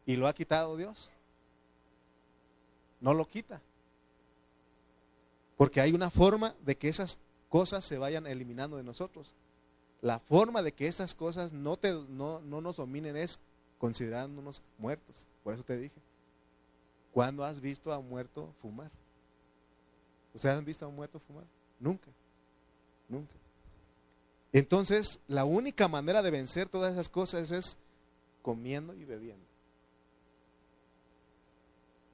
¿Y 0.05 0.17
lo 0.17 0.27
ha 0.27 0.35
quitado 0.35 0.77
Dios? 0.77 1.11
No 3.03 3.13
lo 3.13 3.27
quita. 3.29 3.61
Porque 5.59 5.81
hay 5.81 5.93
una 5.93 6.09
forma 6.09 6.55
de 6.65 6.77
que 6.77 6.89
esas 6.89 7.19
cosas 7.51 7.85
se 7.85 7.99
vayan 7.99 8.27
eliminando 8.27 8.79
de 8.79 8.85
nosotros. 8.85 9.35
La 10.01 10.19
forma 10.19 10.63
de 10.63 10.73
que 10.73 10.89
esas 10.89 11.15
cosas 11.15 11.53
no, 11.53 11.77
te, 11.77 11.93
no, 12.09 12.41
no 12.41 12.61
nos 12.61 12.77
dominen 12.77 13.17
es 13.17 13.39
considerándonos 13.79 14.63
muertos. 14.79 15.27
Por 15.45 15.53
eso 15.53 15.63
te 15.63 15.77
dije. 15.77 16.01
¿Cuándo 17.13 17.45
has 17.45 17.61
visto 17.61 17.93
a 17.93 17.99
un 17.99 18.09
muerto 18.09 18.55
fumar? 18.63 18.91
¿Ustedes 20.35 20.57
han 20.57 20.65
visto 20.65 20.87
a 20.87 20.89
un 20.89 20.97
muerto 20.97 21.21
fumar? 21.21 21.45
Nunca. 21.79 22.09
Nunca. 23.09 23.35
Entonces, 24.53 25.21
la 25.27 25.45
única 25.45 25.89
manera 25.89 26.23
de 26.23 26.31
vencer 26.31 26.69
todas 26.69 26.93
esas 26.93 27.09
cosas 27.09 27.51
es 27.51 27.77
comiendo 28.43 28.95
y 28.95 29.05
bebiendo. 29.05 29.52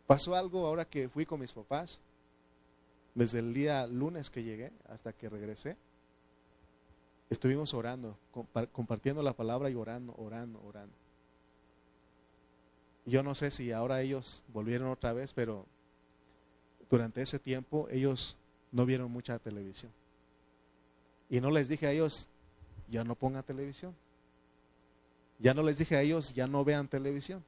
Pasó 0.09 0.35
algo 0.35 0.67
ahora 0.67 0.87
que 0.87 1.11
fui 1.11 1.27
con 1.27 1.39
mis 1.39 1.53
papás, 1.53 2.01
desde 3.15 3.41
el 3.41 3.53
día 3.53 3.87
lunes 3.87 4.31
que 4.31 4.43
llegué 4.43 4.73
hasta 4.89 5.13
que 5.13 5.29
regresé. 5.29 5.77
Estuvimos 7.29 7.75
orando, 7.75 8.17
compartiendo 8.73 9.23
la 9.23 9.35
palabra 9.35 9.69
y 9.69 9.75
orando, 9.75 10.15
orando, 10.17 10.63
orando. 10.65 10.95
Yo 13.05 13.23
no 13.23 13.35
sé 13.35 13.51
si 13.51 13.71
ahora 13.71 14.01
ellos 14.01 14.43
volvieron 14.49 14.89
otra 14.89 15.13
vez, 15.13 15.35
pero 15.35 15.67
durante 16.89 17.21
ese 17.21 17.39
tiempo 17.39 17.87
ellos 17.91 18.39
no 18.73 18.87
vieron 18.87 19.13
mucha 19.13 19.39
televisión. 19.39 19.93
Y 21.29 21.43
no 21.43 21.51
les 21.51 21.69
dije 21.69 21.87
a 21.87 21.93
ellos, 21.93 22.31
ya 22.89 23.05
no 23.05 23.15
pongan 23.15 23.43
televisión. 23.45 23.95
Ya 25.39 25.53
no 25.53 25.63
les 25.63 25.77
dije 25.77 25.97
a 25.97 26.01
ellos, 26.01 26.33
ya 26.33 26.47
no 26.47 26.65
vean 26.65 26.89
televisión. 26.89 27.45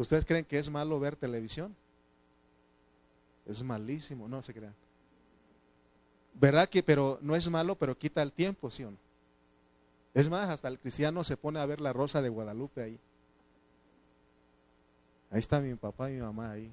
¿Ustedes 0.00 0.24
creen 0.24 0.46
que 0.46 0.58
es 0.58 0.70
malo 0.70 0.98
ver 0.98 1.14
televisión? 1.14 1.76
Es 3.44 3.62
malísimo, 3.62 4.28
no 4.28 4.40
se 4.40 4.54
crean. 4.54 4.74
¿Verdad 6.32 6.70
que, 6.70 6.82
pero 6.82 7.18
no 7.20 7.36
es 7.36 7.50
malo, 7.50 7.76
pero 7.76 7.98
quita 7.98 8.22
el 8.22 8.32
tiempo, 8.32 8.70
sí 8.70 8.82
o 8.82 8.92
no? 8.92 8.96
Es 10.14 10.30
más, 10.30 10.48
hasta 10.48 10.68
el 10.68 10.78
cristiano 10.78 11.22
se 11.22 11.36
pone 11.36 11.60
a 11.60 11.66
ver 11.66 11.82
la 11.82 11.92
rosa 11.92 12.22
de 12.22 12.30
Guadalupe 12.30 12.82
ahí. 12.82 12.98
Ahí 15.30 15.38
está 15.38 15.60
mi 15.60 15.74
papá 15.74 16.10
y 16.10 16.14
mi 16.14 16.22
mamá 16.22 16.52
ahí. 16.52 16.72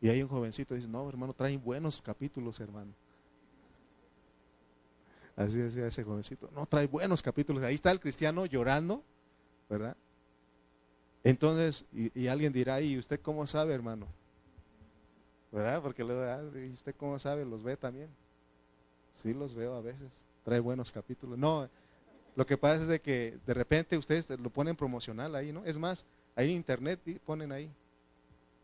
Y 0.00 0.08
hay 0.08 0.20
un 0.20 0.28
jovencito 0.28 0.74
dice, 0.74 0.88
no, 0.88 1.08
hermano, 1.08 1.32
traen 1.32 1.62
buenos 1.62 2.02
capítulos, 2.02 2.58
hermano. 2.58 2.92
Así 5.36 5.58
decía 5.58 5.86
ese 5.86 6.02
jovencito, 6.02 6.50
no, 6.52 6.66
trae 6.66 6.88
buenos 6.88 7.22
capítulos. 7.22 7.62
Ahí 7.62 7.76
está 7.76 7.92
el 7.92 8.00
cristiano 8.00 8.46
llorando, 8.46 9.04
¿verdad? 9.70 9.96
Entonces, 11.24 11.86
y, 11.92 12.26
alguien 12.28 12.52
dirá, 12.52 12.80
¿y 12.82 12.98
usted 12.98 13.18
cómo 13.20 13.46
sabe, 13.46 13.74
hermano? 13.74 14.06
¿Verdad? 15.50 15.82
Porque 15.82 16.04
luego, 16.04 16.22
ah, 16.22 16.42
¿y 16.58 16.70
usted 16.70 16.94
cómo 16.96 17.18
sabe? 17.18 17.46
¿Los 17.46 17.62
ve 17.62 17.76
también? 17.76 18.08
Sí, 19.14 19.32
los 19.32 19.54
veo 19.54 19.74
a 19.74 19.80
veces. 19.80 20.10
Trae 20.44 20.60
buenos 20.60 20.92
capítulos. 20.92 21.38
No, 21.38 21.68
lo 22.36 22.46
que 22.46 22.58
pasa 22.58 22.82
es 22.82 22.88
de 22.88 23.00
que 23.00 23.38
de 23.46 23.54
repente 23.54 23.96
ustedes 23.96 24.28
lo 24.30 24.50
ponen 24.50 24.76
promocional 24.76 25.34
ahí, 25.34 25.52
¿no? 25.52 25.64
Es 25.64 25.78
más, 25.78 26.04
ahí 26.36 26.50
en 26.50 26.56
internet 26.56 27.00
ponen 27.24 27.52
ahí. 27.52 27.70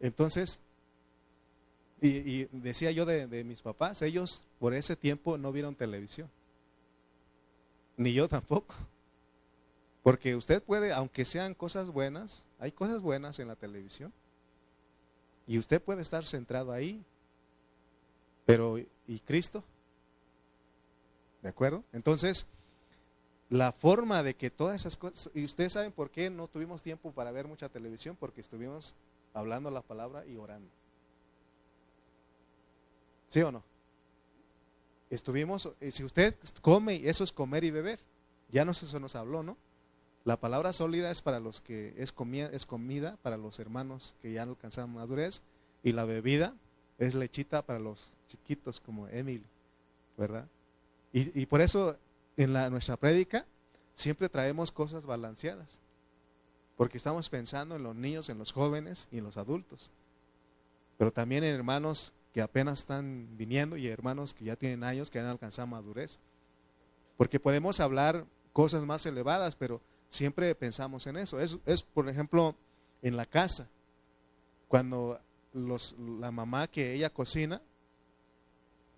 Entonces, 0.01 0.61
y, 2.03 2.45
decía 2.53 2.91
yo 2.91 3.05
de, 3.07 3.45
mis 3.45 3.63
papás, 3.63 4.03
ellos 4.03 4.45
por 4.59 4.75
ese 4.75 4.97
tiempo 4.97 5.39
no 5.39 5.53
vieron 5.53 5.75
televisión. 5.75 6.29
Ni 7.97 8.13
yo 8.13 8.29
tampoco. 8.29 8.75
Porque 10.03 10.35
usted 10.35 10.63
puede, 10.63 10.93
aunque 10.93 11.25
sean 11.25 11.55
cosas 11.55 11.89
buenas, 11.89 12.47
hay 12.59 12.73
cosas 12.73 13.03
buenas 13.03 13.39
en 13.39 13.49
la 13.49 13.57
televisión. 13.57 14.13
Y 15.47 15.59
usted 15.59 15.83
puede 15.83 16.03
estar 16.03 16.25
centrado 16.25 16.73
ahí. 16.73 17.05
Pero, 18.47 18.79
¿y 18.79 19.21
Cristo? 19.21 19.63
¿De 21.43 21.49
acuerdo? 21.49 21.85
Entonces, 21.93 22.47
la 23.51 23.73
forma 23.73 24.23
de 24.23 24.35
que 24.35 24.51
todas 24.51 24.77
esas 24.77 24.97
cosas, 24.97 25.31
y 25.35 25.45
ustedes 25.45 25.73
saben 25.75 25.93
por 25.93 26.11
qué 26.11 26.31
no 26.31 26.49
tuvimos 26.49 26.83
tiempo 26.83 27.13
para 27.13 27.33
ver 27.33 27.47
mucha 27.47 27.69
televisión, 27.69 28.17
porque 28.19 28.41
estuvimos 28.41 28.95
hablando 29.35 29.71
la 29.71 29.83
palabra 29.83 30.25
y 30.27 30.37
orando. 30.37 30.71
¿Sí 33.29 33.43
o 33.43 33.53
no? 33.53 33.63
Estuvimos, 35.11 35.69
eh, 35.81 35.91
si 35.91 36.05
usted 36.05 36.35
come, 36.63 37.09
eso 37.09 37.25
es 37.25 37.33
comer 37.33 37.65
y 37.65 37.71
beber. 37.71 38.01
Ya 38.51 38.65
no 38.65 38.75
se 38.75 38.99
nos 38.99 39.15
habló, 39.15 39.43
¿no? 39.43 39.57
La 40.25 40.39
palabra 40.39 40.73
sólida 40.73 41.11
es 41.11 41.23
para 41.23 41.41
los 41.41 41.61
que 41.61 41.95
es 41.97 42.13
comida, 42.13 42.51
es 42.53 42.67
comida 42.67 43.17
para 43.23 43.37
los 43.37 43.59
hermanos 43.59 44.17
que 44.21 44.33
ya 44.33 44.45
no 44.45 44.53
alcanzan 44.53 44.93
madurez 44.93 45.43
y 45.83 45.93
la 45.93 46.05
bebida 46.05 46.55
es 46.99 47.15
lechita 47.15 47.63
para 47.63 47.79
los 47.79 48.13
chiquitos 48.29 48.81
como 48.81 49.09
Emil, 49.09 49.45
¿verdad? 50.19 50.47
Y, 51.13 51.47
por 51.47 51.61
eso 51.61 51.97
en 52.37 52.53
la, 52.53 52.71
nuestra 52.71 52.97
prédica 52.97 53.45
siempre 53.95 54.29
traemos 54.29 54.71
cosas 54.71 55.05
balanceadas, 55.05 55.81
porque 56.77 56.99
estamos 56.99 57.29
pensando 57.29 57.75
en 57.75 57.83
los 57.83 57.97
niños, 57.97 58.29
en 58.29 58.39
los 58.39 58.53
jóvenes 58.53 59.09
y 59.11 59.19
en 59.19 59.25
los 59.25 59.37
adultos, 59.37 59.91
pero 60.99 61.11
también 61.11 61.43
en 61.43 61.55
hermanos 61.55 62.13
que 62.33 62.43
apenas 62.43 62.81
están 62.81 63.27
viniendo 63.37 63.77
y 63.77 63.89
hermanos 63.89 64.35
que 64.35 64.45
ya 64.45 64.55
tienen 64.55 64.85
años 64.85 65.11
que 65.11 65.19
han 65.19 65.27
alcanzado 65.27 65.67
madurez. 65.67 66.19
Porque 67.17 67.41
podemos 67.41 67.81
hablar 67.81 68.25
cosas 68.53 68.85
más 68.85 69.05
elevadas, 69.05 69.57
pero 69.57 69.81
siempre 70.11 70.55
pensamos 70.55 71.07
en 71.07 71.17
eso. 71.17 71.41
Es, 71.41 71.57
es 71.65 71.83
por 71.83 72.09
ejemplo, 72.09 72.55
en 73.01 73.17
la 73.17 73.25
casa, 73.25 73.69
cuando 74.69 75.19
los, 75.55 75.97
la 75.99 76.31
mamá 76.31 76.67
que 76.69 76.93
ella 76.93 77.09
cocina, 77.09 77.63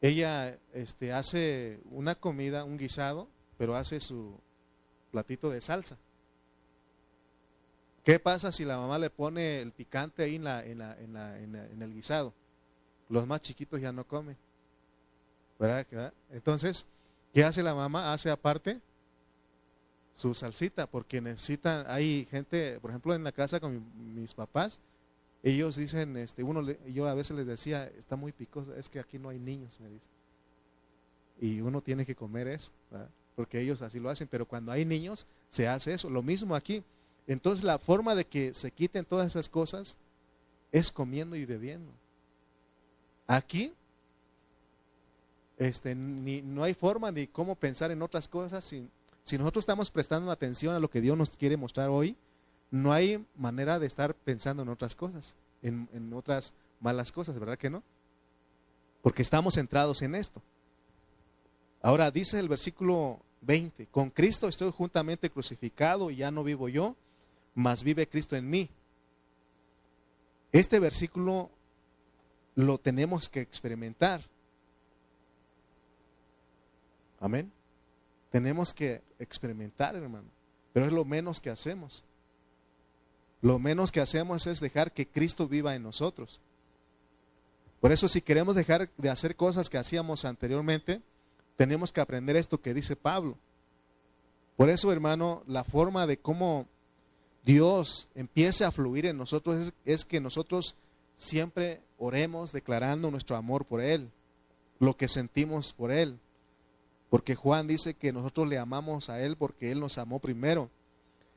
ella 0.00 0.58
este, 0.74 1.12
hace 1.12 1.78
una 1.90 2.16
comida, 2.16 2.64
un 2.64 2.76
guisado, 2.76 3.28
pero 3.56 3.76
hace 3.76 4.00
su 4.00 4.40
platito 5.12 5.50
de 5.50 5.60
salsa. 5.60 5.96
¿Qué 8.02 8.18
pasa 8.18 8.50
si 8.50 8.64
la 8.64 8.78
mamá 8.78 8.98
le 8.98 9.10
pone 9.10 9.60
el 9.60 9.70
picante 9.70 10.24
ahí 10.24 10.34
en, 10.34 10.42
la, 10.42 10.64
en, 10.64 10.78
la, 10.78 10.98
en, 10.98 11.12
la, 11.12 11.38
en 11.38 11.82
el 11.82 11.94
guisado? 11.94 12.34
Los 13.08 13.28
más 13.28 13.42
chiquitos 13.42 13.80
ya 13.80 13.92
no 13.92 14.04
comen. 14.04 14.36
¿Verdad? 15.60 16.12
Entonces, 16.32 16.86
¿qué 17.32 17.44
hace 17.44 17.62
la 17.62 17.76
mamá? 17.76 18.12
Hace 18.12 18.30
aparte 18.30 18.80
su 20.14 20.34
salsita, 20.34 20.86
porque 20.86 21.20
necesitan, 21.20 21.84
hay 21.88 22.26
gente, 22.30 22.78
por 22.80 22.90
ejemplo, 22.90 23.14
en 23.14 23.24
la 23.24 23.32
casa 23.32 23.60
con 23.60 23.82
mis 24.14 24.34
papás, 24.34 24.80
ellos 25.42 25.76
dicen, 25.76 26.16
este, 26.16 26.42
uno, 26.42 26.62
yo 26.86 27.08
a 27.08 27.14
veces 27.14 27.36
les 27.36 27.46
decía, 27.46 27.86
está 27.98 28.16
muy 28.16 28.32
picoso, 28.32 28.74
es 28.76 28.88
que 28.88 29.00
aquí 29.00 29.18
no 29.18 29.28
hay 29.28 29.38
niños, 29.38 29.80
me 29.80 29.88
dice. 29.88 30.06
Y 31.40 31.60
uno 31.60 31.80
tiene 31.82 32.06
que 32.06 32.14
comer 32.14 32.46
eso, 32.46 32.70
porque 33.34 33.60
ellos 33.60 33.82
así 33.82 33.98
lo 33.98 34.10
hacen, 34.10 34.28
pero 34.28 34.46
cuando 34.46 34.70
hay 34.70 34.84
niños 34.84 35.26
se 35.48 35.66
hace 35.66 35.94
eso. 35.94 36.08
Lo 36.08 36.22
mismo 36.22 36.54
aquí. 36.54 36.84
Entonces 37.26 37.64
la 37.64 37.78
forma 37.78 38.14
de 38.14 38.24
que 38.24 38.54
se 38.54 38.70
quiten 38.70 39.04
todas 39.04 39.26
esas 39.26 39.48
cosas 39.48 39.96
es 40.70 40.92
comiendo 40.92 41.34
y 41.34 41.44
bebiendo. 41.44 41.90
Aquí 43.26 43.72
este, 45.58 45.94
ni, 45.94 46.42
no 46.42 46.64
hay 46.64 46.74
forma 46.74 47.10
ni 47.12 47.26
cómo 47.26 47.54
pensar 47.54 47.90
en 47.90 48.02
otras 48.02 48.28
cosas. 48.28 48.64
Si, 48.64 48.88
si 49.24 49.38
nosotros 49.38 49.62
estamos 49.62 49.90
prestando 49.90 50.30
atención 50.30 50.74
a 50.74 50.80
lo 50.80 50.90
que 50.90 51.00
Dios 51.00 51.16
nos 51.16 51.36
quiere 51.36 51.56
mostrar 51.56 51.88
hoy, 51.88 52.16
no 52.70 52.92
hay 52.92 53.24
manera 53.36 53.78
de 53.78 53.86
estar 53.86 54.14
pensando 54.14 54.62
en 54.62 54.68
otras 54.68 54.94
cosas, 54.94 55.34
en, 55.62 55.88
en 55.92 56.12
otras 56.12 56.54
malas 56.80 57.12
cosas, 57.12 57.38
¿verdad 57.38 57.58
que 57.58 57.70
no? 57.70 57.82
Porque 59.02 59.22
estamos 59.22 59.54
centrados 59.54 60.02
en 60.02 60.14
esto. 60.14 60.42
Ahora 61.82 62.10
dice 62.10 62.38
el 62.38 62.48
versículo 62.48 63.20
20, 63.42 63.86
con 63.86 64.10
Cristo 64.10 64.48
estoy 64.48 64.70
juntamente 64.70 65.30
crucificado 65.30 66.10
y 66.10 66.16
ya 66.16 66.30
no 66.30 66.44
vivo 66.44 66.68
yo, 66.68 66.96
mas 67.54 67.82
vive 67.82 68.08
Cristo 68.08 68.36
en 68.36 68.48
mí. 68.48 68.70
Este 70.52 70.78
versículo 70.78 71.50
lo 72.54 72.78
tenemos 72.78 73.28
que 73.28 73.40
experimentar. 73.40 74.22
Amén. 77.20 77.50
Tenemos 78.32 78.72
que 78.72 79.02
experimentar, 79.18 79.94
hermano. 79.94 80.28
Pero 80.72 80.86
es 80.86 80.92
lo 80.92 81.04
menos 81.04 81.38
que 81.38 81.50
hacemos. 81.50 82.02
Lo 83.42 83.58
menos 83.58 83.92
que 83.92 84.00
hacemos 84.00 84.46
es 84.46 84.58
dejar 84.58 84.92
que 84.92 85.06
Cristo 85.06 85.46
viva 85.46 85.74
en 85.74 85.82
nosotros. 85.82 86.40
Por 87.80 87.92
eso 87.92 88.08
si 88.08 88.22
queremos 88.22 88.54
dejar 88.54 88.88
de 88.96 89.10
hacer 89.10 89.36
cosas 89.36 89.68
que 89.68 89.76
hacíamos 89.76 90.24
anteriormente, 90.24 91.02
tenemos 91.56 91.92
que 91.92 92.00
aprender 92.00 92.36
esto 92.36 92.60
que 92.60 92.72
dice 92.72 92.96
Pablo. 92.96 93.36
Por 94.56 94.70
eso, 94.70 94.90
hermano, 94.90 95.42
la 95.46 95.64
forma 95.64 96.06
de 96.06 96.16
cómo 96.16 96.66
Dios 97.44 98.08
empiece 98.14 98.64
a 98.64 98.72
fluir 98.72 99.04
en 99.04 99.18
nosotros 99.18 99.56
es, 99.56 99.72
es, 99.84 100.04
que 100.04 100.20
nosotros 100.20 100.76
siempre 101.16 101.80
oremos 101.98 102.52
declarando 102.52 103.10
nuestro 103.10 103.36
amor 103.36 103.66
por 103.66 103.82
Él, 103.82 104.10
lo 104.78 104.96
que 104.96 105.08
sentimos 105.08 105.72
por 105.72 105.90
Él. 105.90 106.18
Porque 107.12 107.34
Juan 107.34 107.66
dice 107.66 107.92
que 107.92 108.10
nosotros 108.10 108.48
le 108.48 108.56
amamos 108.56 109.10
a 109.10 109.20
Él 109.20 109.36
porque 109.36 109.70
Él 109.70 109.80
nos 109.80 109.98
amó 109.98 110.18
primero. 110.18 110.70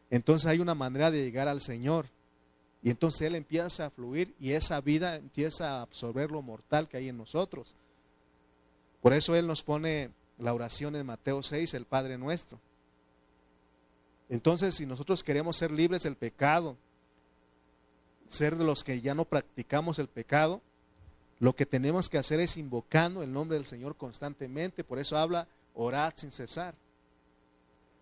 Entonces 0.09 0.47
hay 0.47 0.59
una 0.59 0.73
manera 0.73 1.11
de 1.11 1.21
llegar 1.21 1.49
al 1.49 1.59
Señor. 1.59 2.05
Y 2.81 2.91
entonces 2.91 3.23
Él 3.23 3.35
empieza 3.35 3.85
a 3.85 3.89
fluir 3.89 4.33
y 4.39 4.53
esa 4.53 4.79
vida 4.79 5.17
empieza 5.17 5.71
a 5.71 5.81
absorber 5.81 6.31
lo 6.31 6.41
mortal 6.41 6.87
que 6.87 6.95
hay 6.95 7.09
en 7.09 7.17
nosotros. 7.17 7.75
Por 9.01 9.11
eso 9.11 9.35
Él 9.35 9.47
nos 9.47 9.63
pone 9.63 10.11
la 10.37 10.53
oración 10.53 10.95
en 10.95 11.07
Mateo 11.07 11.43
6, 11.43 11.73
el 11.73 11.83
Padre 11.83 12.17
nuestro. 12.17 12.57
Entonces, 14.29 14.75
si 14.75 14.85
nosotros 14.85 15.25
queremos 15.25 15.57
ser 15.57 15.71
libres 15.71 16.03
del 16.03 16.15
pecado, 16.15 16.77
ser 18.27 18.55
de 18.55 18.63
los 18.63 18.85
que 18.85 19.01
ya 19.01 19.13
no 19.13 19.25
practicamos 19.25 19.99
el 19.99 20.07
pecado, 20.07 20.61
lo 21.39 21.53
que 21.53 21.65
tenemos 21.65 22.09
que 22.09 22.17
hacer 22.17 22.39
es 22.39 22.55
invocando 22.55 23.23
el 23.23 23.33
nombre 23.33 23.57
del 23.57 23.65
Señor 23.65 23.97
constantemente. 23.97 24.85
Por 24.85 24.99
eso 24.99 25.17
habla, 25.17 25.49
orad 25.75 26.13
sin 26.15 26.31
cesar. 26.31 26.75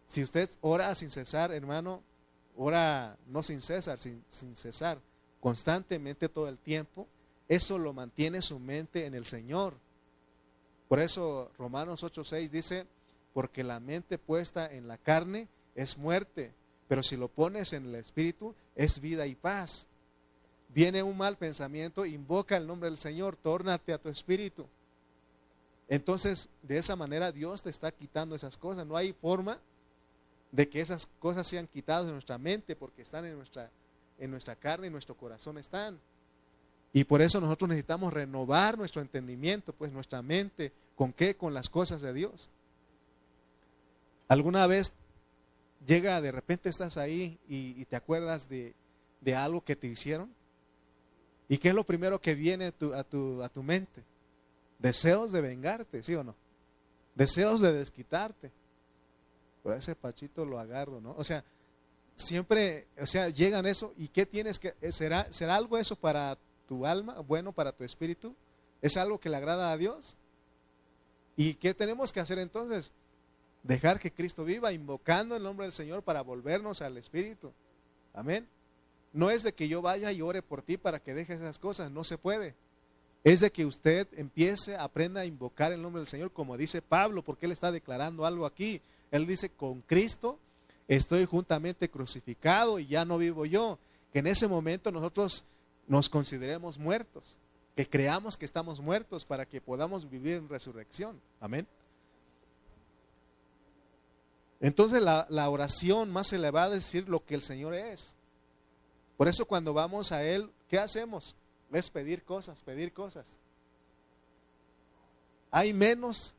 Si 0.05 0.23
usted 0.23 0.49
ora 0.61 0.93
sin 0.95 1.09
cesar, 1.09 1.51
hermano, 1.51 2.01
ora 2.55 3.17
no 3.27 3.43
sin 3.43 3.61
cesar, 3.61 3.99
sin, 3.99 4.23
sin 4.27 4.55
cesar, 4.55 4.99
constantemente 5.39 6.29
todo 6.29 6.47
el 6.47 6.57
tiempo, 6.57 7.07
eso 7.47 7.77
lo 7.77 7.93
mantiene 7.93 8.41
su 8.41 8.59
mente 8.59 9.05
en 9.05 9.15
el 9.15 9.25
Señor. 9.25 9.73
Por 10.87 10.99
eso 10.99 11.51
Romanos 11.57 12.03
8:6 12.03 12.49
dice, 12.49 12.87
porque 13.33 13.63
la 13.63 13.79
mente 13.79 14.17
puesta 14.17 14.71
en 14.71 14.87
la 14.87 14.97
carne 14.97 15.47
es 15.75 15.97
muerte, 15.97 16.53
pero 16.87 17.01
si 17.01 17.17
lo 17.17 17.27
pones 17.27 17.73
en 17.73 17.87
el 17.87 17.95
espíritu 17.95 18.53
es 18.75 18.99
vida 18.99 19.25
y 19.25 19.35
paz. 19.35 19.87
Viene 20.69 21.03
un 21.03 21.17
mal 21.17 21.37
pensamiento, 21.37 22.05
invoca 22.05 22.57
el 22.57 22.67
nombre 22.67 22.89
del 22.89 22.97
Señor, 22.97 23.35
tórnate 23.35 23.93
a 23.93 23.97
tu 23.97 24.09
espíritu. 24.09 24.67
Entonces, 25.93 26.49
de 26.63 26.79
esa 26.79 26.95
manera 26.95 27.31
Dios 27.31 27.61
te 27.61 27.69
está 27.69 27.91
quitando 27.91 28.35
esas 28.35 28.57
cosas. 28.57 28.83
No 28.87 28.97
hay 28.97 29.13
forma 29.13 29.59
de 30.51 30.67
que 30.67 30.81
esas 30.81 31.07
cosas 31.19 31.45
sean 31.45 31.67
quitadas 31.67 32.07
de 32.07 32.13
nuestra 32.13 32.39
mente 32.39 32.75
porque 32.75 33.03
están 33.03 33.25
en 33.25 33.35
nuestra, 33.35 33.69
en 34.17 34.31
nuestra 34.31 34.55
carne 34.55 34.87
y 34.87 34.89
nuestro 34.89 35.13
corazón 35.15 35.59
están. 35.59 35.99
Y 36.93 37.03
por 37.03 37.21
eso 37.21 37.39
nosotros 37.39 37.69
necesitamos 37.69 38.11
renovar 38.11 38.75
nuestro 38.75 39.03
entendimiento, 39.03 39.71
pues 39.71 39.91
nuestra 39.91 40.23
mente, 40.23 40.71
¿con 40.95 41.13
qué? 41.13 41.35
Con 41.35 41.53
las 41.53 41.69
cosas 41.69 42.01
de 42.01 42.11
Dios. 42.11 42.49
¿Alguna 44.27 44.65
vez 44.65 44.93
llega, 45.85 46.21
de 46.21 46.31
repente 46.31 46.69
estás 46.69 46.97
ahí 46.97 47.37
y, 47.47 47.85
te 47.85 47.95
acuerdas 47.95 48.49
de, 48.49 48.73
de, 49.21 49.35
algo 49.35 49.63
que 49.63 49.75
te 49.75 49.85
hicieron? 49.85 50.33
¿Y 51.47 51.59
qué 51.59 51.69
es 51.69 51.75
lo 51.75 51.83
primero 51.83 52.19
que 52.19 52.33
viene 52.33 52.65
a 52.65 52.71
tu, 52.71 52.95
a 52.95 53.03
tu, 53.03 53.43
a 53.43 53.49
tu 53.49 53.61
mente? 53.61 54.03
Deseos 54.83 55.31
de 55.31 55.39
vengarte, 55.39 56.03
¿sí 56.03 56.13
o 56.13 56.25
no? 56.25 56.35
Deseos 57.15 57.61
de 57.61 57.71
desquitarte 57.71 58.51
por 59.63 59.73
ese 59.73 59.95
pachito 59.95 60.45
lo 60.45 60.59
agarro, 60.59 60.99
¿no? 60.99 61.15
O 61.17 61.23
sea, 61.23 61.45
siempre, 62.17 62.85
o 62.99 63.07
sea, 63.07 63.29
llegan 63.29 63.65
eso 63.65 63.93
y 63.97 64.09
¿qué 64.09 64.25
tienes 64.25 64.59
que, 64.59 64.75
eh, 64.81 64.91
será, 64.91 65.31
será 65.31 65.55
algo 65.55 65.77
eso 65.77 65.95
para 65.95 66.37
tu 66.67 66.85
alma, 66.85 67.21
bueno 67.21 67.53
para 67.53 67.71
tu 67.71 67.85
espíritu? 67.85 68.35
¿Es 68.81 68.97
algo 68.97 69.21
que 69.21 69.29
le 69.29 69.37
agrada 69.37 69.71
a 69.71 69.77
Dios? 69.77 70.17
¿Y 71.37 71.53
qué 71.53 71.73
tenemos 71.73 72.11
que 72.11 72.19
hacer 72.19 72.37
entonces? 72.37 72.91
Dejar 73.63 74.01
que 74.01 74.11
Cristo 74.11 74.43
viva, 74.43 74.73
invocando 74.73 75.37
el 75.37 75.43
nombre 75.43 75.65
del 75.65 75.73
Señor 75.73 76.03
para 76.03 76.21
volvernos 76.21 76.81
al 76.81 76.97
Espíritu. 76.97 77.53
Amén. 78.13 78.49
No 79.13 79.29
es 79.29 79.43
de 79.43 79.53
que 79.53 79.69
yo 79.69 79.81
vaya 79.81 80.11
y 80.11 80.21
ore 80.21 80.41
por 80.41 80.61
ti 80.61 80.75
para 80.75 80.99
que 80.99 81.13
dejes 81.13 81.39
esas 81.39 81.57
cosas, 81.57 81.89
no 81.89 82.03
se 82.03 82.17
puede. 82.17 82.53
Es 83.23 83.39
de 83.39 83.51
que 83.51 83.65
usted 83.65 84.07
empiece, 84.17 84.75
aprenda 84.75 85.21
a 85.21 85.25
invocar 85.25 85.71
el 85.71 85.81
nombre 85.81 86.01
del 86.01 86.09
Señor, 86.09 86.31
como 86.31 86.57
dice 86.57 86.81
Pablo, 86.81 87.21
porque 87.21 87.45
él 87.45 87.53
está 87.53 87.71
declarando 87.71 88.25
algo 88.25 88.45
aquí. 88.45 88.81
Él 89.11 89.25
dice, 89.25 89.49
con 89.49 89.81
Cristo 89.81 90.37
estoy 90.87 91.25
juntamente 91.25 91.89
crucificado 91.89 92.79
y 92.79 92.87
ya 92.87 93.05
no 93.05 93.17
vivo 93.17 93.45
yo. 93.45 93.79
Que 94.11 94.19
en 94.19 94.27
ese 94.27 94.47
momento 94.47 94.91
nosotros 94.91 95.45
nos 95.87 96.09
consideremos 96.09 96.77
muertos, 96.77 97.37
que 97.75 97.87
creamos 97.87 98.37
que 98.37 98.45
estamos 98.45 98.81
muertos 98.81 99.25
para 99.25 99.45
que 99.45 99.61
podamos 99.61 100.09
vivir 100.09 100.35
en 100.35 100.49
resurrección. 100.49 101.19
Amén. 101.39 101.67
Entonces 104.59 105.01
la, 105.01 105.49
oración 105.49 106.09
más 106.09 106.31
elevada 106.31 106.75
es 106.75 106.83
decir 106.83 107.09
lo 107.09 107.25
que 107.25 107.35
el 107.35 107.41
Señor 107.41 107.73
es. 107.73 108.15
Por 109.17 109.27
eso 109.27 109.45
cuando 109.45 109.73
vamos 109.73 110.11
a 110.11 110.23
Él, 110.23 110.49
¿qué 110.69 110.79
hacemos? 110.79 111.35
Es 111.73 111.89
pedir 111.89 112.23
cosas, 112.23 112.61
pedir 112.61 112.93
cosas. 112.93 113.37
Hay 115.51 115.73
menos 115.73 116.35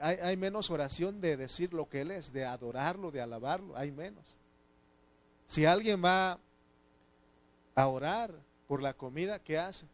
hay, 0.00 0.36
menos 0.36 0.70
oración 0.70 1.20
de 1.20 1.36
decir 1.36 1.72
lo 1.72 1.88
que 1.88 2.00
Él 2.00 2.10
es, 2.10 2.32
de 2.32 2.44
adorarlo, 2.44 3.10
de 3.10 3.20
alabarlo, 3.20 3.76
hay 3.76 3.92
menos. 3.92 4.36
Si 5.46 5.64
alguien 5.64 6.02
va 6.04 6.38
a 7.74 7.86
orar 7.86 8.34
por 8.66 8.82
la 8.82 8.94
comida, 8.94 9.38
¿qué 9.38 9.58
hace? 9.58 9.86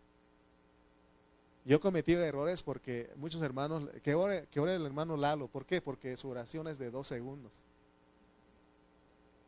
Yo 1.64 1.76
he 1.76 1.80
cometido 1.80 2.22
errores 2.22 2.62
porque 2.62 3.10
muchos 3.16 3.42
hermanos, 3.42 3.88
que 4.02 4.14
ore, 4.14 4.46
que 4.50 4.60
ore 4.60 4.76
el 4.76 4.86
hermano 4.86 5.16
Lalo, 5.16 5.48
¿por 5.48 5.66
qué? 5.66 5.82
Porque 5.82 6.16
su 6.16 6.28
oración 6.28 6.68
es 6.68 6.78
de 6.78 6.90
dos 6.90 7.08
segundos. 7.08 7.60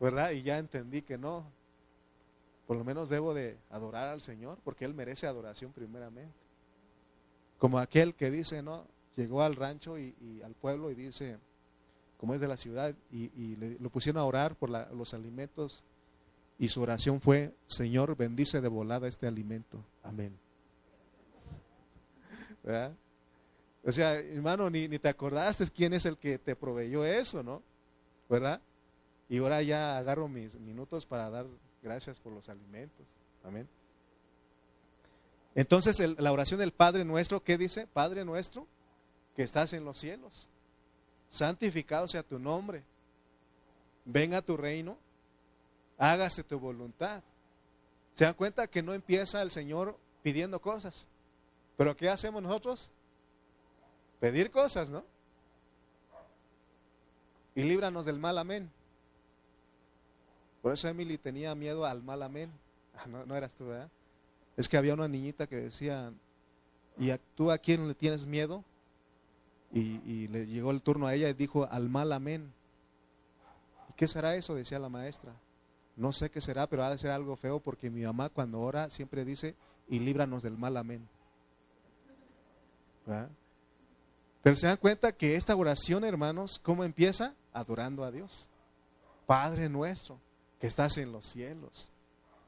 ¿Verdad? 0.00 0.32
Y 0.32 0.42
ya 0.42 0.58
entendí 0.58 1.02
que 1.02 1.16
no. 1.16 1.50
Por 2.68 2.76
lo 2.76 2.84
menos 2.84 3.08
debo 3.08 3.32
de 3.32 3.56
adorar 3.70 4.08
al 4.08 4.20
Señor 4.20 4.58
porque 4.62 4.84
Él 4.84 4.92
merece 4.92 5.26
adoración 5.26 5.72
primeramente. 5.72 6.36
Como 7.56 7.78
aquel 7.78 8.14
que 8.14 8.30
dice, 8.30 8.62
no, 8.62 8.84
llegó 9.16 9.42
al 9.42 9.56
rancho 9.56 9.98
y, 9.98 10.42
al 10.44 10.52
pueblo 10.52 10.90
y 10.90 10.94
dice, 10.94 11.38
como 12.18 12.34
es 12.34 12.40
de 12.42 12.46
la 12.46 12.58
ciudad, 12.58 12.94
y, 13.10 13.56
lo 13.80 13.88
pusieron 13.88 14.20
a 14.20 14.26
orar 14.26 14.54
por 14.54 14.68
los 14.68 15.14
alimentos 15.14 15.82
y 16.58 16.68
su 16.68 16.82
oración 16.82 17.22
fue, 17.22 17.54
Señor, 17.68 18.14
bendice 18.18 18.60
de 18.60 18.68
volada 18.68 19.08
este 19.08 19.26
alimento. 19.26 19.82
Amén. 20.02 20.38
O 23.82 23.90
sea, 23.90 24.18
hermano, 24.18 24.68
ni, 24.68 24.88
ni 24.88 24.98
te 24.98 25.08
acordaste 25.08 25.64
quién 25.74 25.94
es 25.94 26.04
el 26.04 26.18
que 26.18 26.38
te 26.38 26.54
proveyó 26.54 27.02
eso, 27.02 27.42
¿no? 27.42 27.62
¿Verdad? 28.28 28.60
Y 29.30 29.38
ahora 29.38 29.62
ya 29.62 29.96
agarro 29.96 30.28
mis 30.28 30.54
minutos 30.60 31.06
para 31.06 31.30
dar 31.30 31.46
gracias 31.82 32.20
por 32.20 32.32
los 32.32 32.48
alimentos. 32.48 33.06
Amén. 33.44 33.68
Entonces, 35.54 35.98
la 36.18 36.32
oración 36.32 36.60
del 36.60 36.72
Padre 36.72 37.04
nuestro, 37.04 37.42
¿qué 37.42 37.58
dice? 37.58 37.86
Padre 37.86 38.24
nuestro, 38.24 38.66
que 39.34 39.42
estás 39.42 39.72
en 39.72 39.84
los 39.84 39.98
cielos, 39.98 40.48
santificado 41.28 42.06
sea 42.08 42.22
tu 42.22 42.38
nombre, 42.38 42.84
venga 44.04 44.42
tu 44.42 44.56
reino, 44.56 44.96
hágase 45.96 46.44
tu 46.44 46.58
voluntad. 46.58 47.22
¿Se 48.14 48.24
dan 48.24 48.34
cuenta 48.34 48.66
que 48.66 48.82
no 48.82 48.94
empieza 48.94 49.42
el 49.42 49.50
Señor 49.50 49.96
pidiendo 50.22 50.60
cosas? 50.60 51.06
Pero 51.76 51.96
¿qué 51.96 52.08
hacemos 52.08 52.42
nosotros? 52.42 52.90
Pedir 54.20 54.50
cosas, 54.50 54.90
¿no? 54.90 55.04
Y 57.54 57.62
líbranos 57.62 58.04
del 58.04 58.18
mal 58.18 58.38
amén. 58.38 58.70
Por 60.62 60.72
eso 60.72 60.88
Emily 60.88 61.18
tenía 61.18 61.54
miedo 61.54 61.84
al 61.84 62.02
mal 62.02 62.22
amén. 62.22 62.50
Ah, 62.96 63.06
no, 63.06 63.36
eras 63.36 63.52
tú, 63.52 63.68
¿verdad? 63.68 63.88
Es 64.56 64.68
que 64.68 64.76
había 64.76 64.94
una 64.94 65.06
niñita 65.06 65.46
que 65.46 65.56
decía, 65.56 66.12
¿y 66.98 67.12
tú 67.36 67.50
a 67.50 67.58
quién 67.58 67.86
le 67.86 67.94
tienes 67.94 68.26
miedo? 68.26 68.64
Y, 69.72 70.00
y, 70.04 70.28
le 70.28 70.46
llegó 70.46 70.70
el 70.70 70.82
turno 70.82 71.06
a 71.06 71.14
ella 71.14 71.28
y 71.28 71.34
dijo, 71.34 71.68
al 71.70 71.88
mal 71.88 72.12
amén. 72.12 72.52
¿Y 73.90 73.92
qué 73.92 74.08
será 74.08 74.34
eso? 74.34 74.54
Decía 74.54 74.78
la 74.78 74.88
maestra. 74.88 75.32
No 75.96 76.12
sé 76.12 76.30
qué 76.30 76.40
será, 76.40 76.66
pero 76.66 76.84
ha 76.84 76.90
de 76.90 76.98
ser 76.98 77.10
algo 77.10 77.36
feo 77.36 77.60
porque 77.60 77.90
mi 77.90 78.02
mamá 78.02 78.28
cuando 78.28 78.60
ora 78.60 78.90
siempre 78.90 79.24
dice, 79.24 79.54
y 79.88 79.98
líbranos 79.98 80.42
del 80.42 80.56
mal 80.56 80.76
amén. 80.76 81.08
Pero 84.42 84.56
se 84.56 84.66
dan 84.66 84.76
cuenta 84.76 85.12
que 85.12 85.36
esta 85.36 85.56
oración, 85.56 86.04
hermanos, 86.04 86.58
¿cómo 86.62 86.84
empieza? 86.84 87.34
Adorando 87.52 88.04
a 88.04 88.10
Dios. 88.10 88.48
Padre 89.26 89.68
nuestro, 89.68 90.18
que 90.60 90.66
estás 90.66 90.98
en 90.98 91.12
los 91.12 91.26
cielos, 91.26 91.90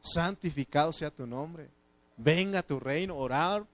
santificado 0.00 0.92
sea 0.92 1.10
tu 1.10 1.26
nombre. 1.26 1.68
Venga 2.16 2.62
tu 2.62 2.80
reino, 2.80 3.16
orar, 3.16 3.64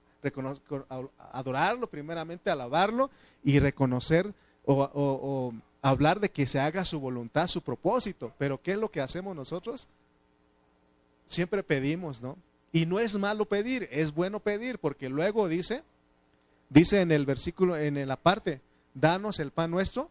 adorarlo 1.33 1.89
primeramente, 1.89 2.51
alabarlo 2.51 3.11
y 3.43 3.59
reconocer 3.59 4.33
o 4.65 5.53
hablar 5.83 6.19
de 6.19 6.31
que 6.31 6.47
se 6.47 6.59
haga 6.59 6.85
su 6.85 6.99
voluntad, 6.99 7.47
su 7.47 7.63
propósito. 7.63 8.33
Pero 8.39 8.61
¿qué 8.61 8.73
es 8.73 8.79
lo 8.79 8.91
que 8.91 9.01
hacemos 9.01 9.37
nosotros? 9.37 9.89
Siempre 11.27 11.63
pedimos, 11.63 12.21
¿no? 12.21 12.37
Y 12.73 12.87
no 12.87 12.99
es 12.99 13.17
malo 13.17 13.47
pedir, 13.47 13.89
es 13.91 14.13
bueno 14.13 14.41
pedir, 14.41 14.79
porque 14.79 15.09
luego 15.09 15.49
dice, 15.49 15.83
dice 16.69 17.01
en 17.01 17.13
el 17.13 17.25
versículo, 17.25 17.77
en 17.77 18.07
la 18.07 18.17
parte, 18.17 18.61
danos 18.95 19.39
el 19.39 19.51
pan 19.51 19.71
nuestro 19.71 20.11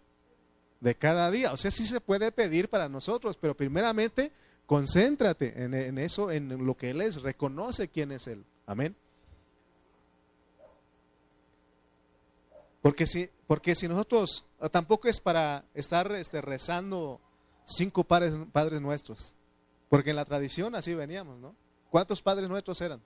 de 0.86 0.93
cada 0.93 1.32
día. 1.32 1.52
O 1.52 1.58
sea, 1.58 1.71
sí 1.71 1.84
se 1.84 2.00
puede 2.00 2.32
pedir 2.32 2.69
para 2.69 2.88
nosotros, 2.88 3.38
pero 3.41 3.58
primeramente 3.58 4.32
concéntrate 4.67 5.63
en, 5.63 5.98
eso, 5.98 6.30
en 6.30 6.63
lo 6.63 6.78
que 6.78 6.91
Él 6.91 7.02
es, 7.02 7.24
reconoce 7.24 7.88
quién 7.88 8.12
es 8.12 8.28
Él. 8.28 8.45
Amén. 8.67 8.95
Porque 12.84 13.08
si, 13.08 13.32
porque 13.48 13.74
si 13.74 13.88
nosotros, 13.88 14.45
ah, 14.60 14.69
tampoco 14.69 15.08
es 15.08 15.19
para 15.19 15.65
estar 15.74 16.12
este, 16.12 16.39
rezando 16.39 17.19
cinco 17.65 18.04
padres, 18.04 18.36
padres 18.52 18.80
nuestros, 18.80 19.34
porque 19.89 20.12
en 20.12 20.17
la 20.17 20.26
tradición 20.26 20.76
así 20.76 20.93
veníamos, 20.93 21.39
¿no? 21.39 21.56
¿Cuántos 21.89 22.21
padres 22.21 22.48
nuestros 22.48 22.80
eran? 22.80 23.02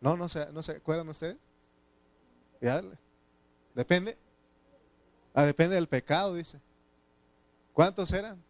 No, 0.00 0.16
no 0.16 0.28
se, 0.28 0.46
no 0.52 0.62
se 0.62 0.76
acuerdan 0.76 1.08
ustedes. 1.08 1.38
¿Ya? 2.60 2.80
Depende. 3.74 4.16
Ah, 5.36 5.44
depende 5.44 5.74
del 5.74 5.86
pecado, 5.86 6.34
dice. 6.34 6.58
¿Cuántos 7.74 8.10
eran? 8.14 8.42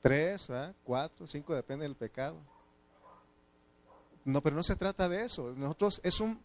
Tres, 0.00 0.50
cuatro, 0.82 1.26
cinco, 1.26 1.54
depende 1.54 1.82
del 1.82 1.94
pecado. 1.94 2.38
No, 4.24 4.42
pero 4.42 4.56
no 4.56 4.62
se 4.62 4.76
trata 4.76 5.06
de 5.10 5.22
eso. 5.22 5.52
Nosotros 5.54 6.00
es, 6.04 6.20
un, 6.20 6.42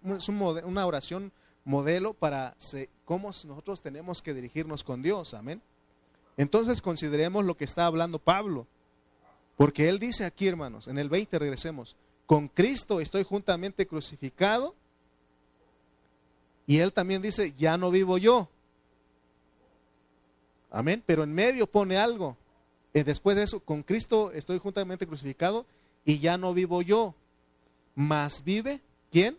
una 0.65 0.85
oración 0.85 1.31
modelo 1.63 2.13
para 2.13 2.57
cómo 3.05 3.29
nosotros 3.29 3.81
tenemos 3.81 4.21
que 4.21 4.33
dirigirnos 4.33 4.83
con 4.83 5.01
Dios. 5.01 5.33
Amén. 5.33 5.61
Entonces 6.35 6.81
consideremos 6.81 7.45
lo 7.45 7.55
que 7.55 7.63
está 7.63 7.85
hablando 7.85 8.19
Pablo. 8.19 8.67
Porque 9.55 9.87
él 9.87 9.99
dice 9.99 10.25
aquí, 10.25 10.49
hermanos, 10.49 10.89
en 10.89 10.97
el 10.97 11.07
20 11.07 11.39
regresemos, 11.39 11.95
con 12.25 12.49
Cristo 12.49 12.99
estoy 12.99 13.23
juntamente 13.23 13.87
crucificado. 13.87 14.75
Y 16.69 16.81
él 16.81 16.93
también 16.93 17.19
dice, 17.19 17.55
ya 17.57 17.79
no 17.79 17.89
vivo 17.89 18.19
yo. 18.19 18.47
Amén. 20.69 21.01
Pero 21.03 21.23
en 21.23 21.33
medio 21.33 21.65
pone 21.65 21.97
algo. 21.97 22.37
Y 22.93 23.01
después 23.01 23.35
de 23.35 23.41
eso, 23.41 23.59
con 23.59 23.81
Cristo 23.81 24.31
estoy 24.33 24.59
juntamente 24.59 25.07
crucificado 25.07 25.65
y 26.05 26.19
ya 26.19 26.37
no 26.37 26.53
vivo 26.53 26.83
yo 26.83 27.15
más 27.95 28.43
vive, 28.43 28.81
¿quién? 29.11 29.35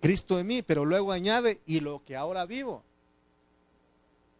Cristo 0.00 0.40
en 0.40 0.46
mí, 0.46 0.62
pero 0.62 0.86
luego 0.86 1.12
añade, 1.12 1.60
y 1.66 1.80
lo 1.80 2.02
que 2.06 2.16
ahora 2.16 2.46
vivo. 2.46 2.82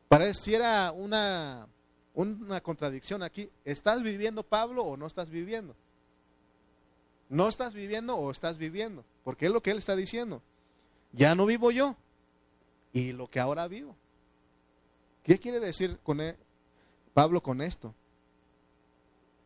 Pareciera 0.08 0.92
una, 0.92 1.68
una 2.14 2.62
contradicción 2.62 3.22
aquí. 3.22 3.50
¿Estás 3.66 4.02
viviendo, 4.02 4.42
Pablo, 4.42 4.84
o 4.84 4.96
no 4.96 5.06
estás 5.06 5.28
viviendo? 5.28 5.76
¿No 7.28 7.46
estás 7.46 7.74
viviendo 7.74 8.16
o 8.16 8.30
estás 8.30 8.56
viviendo? 8.56 9.04
Porque 9.22 9.44
es 9.44 9.52
lo 9.52 9.62
que 9.62 9.72
él 9.72 9.76
está 9.76 9.94
diciendo. 9.96 10.40
Ya 11.12 11.34
no 11.34 11.44
vivo 11.44 11.70
yo, 11.70 11.94
y 12.96 13.12
lo 13.12 13.28
que 13.28 13.40
ahora 13.40 13.68
vivo. 13.68 13.94
¿Qué 15.22 15.38
quiere 15.38 15.60
decir 15.60 15.98
con 16.02 16.18
e, 16.22 16.34
Pablo 17.12 17.42
con 17.42 17.60
esto? 17.60 17.94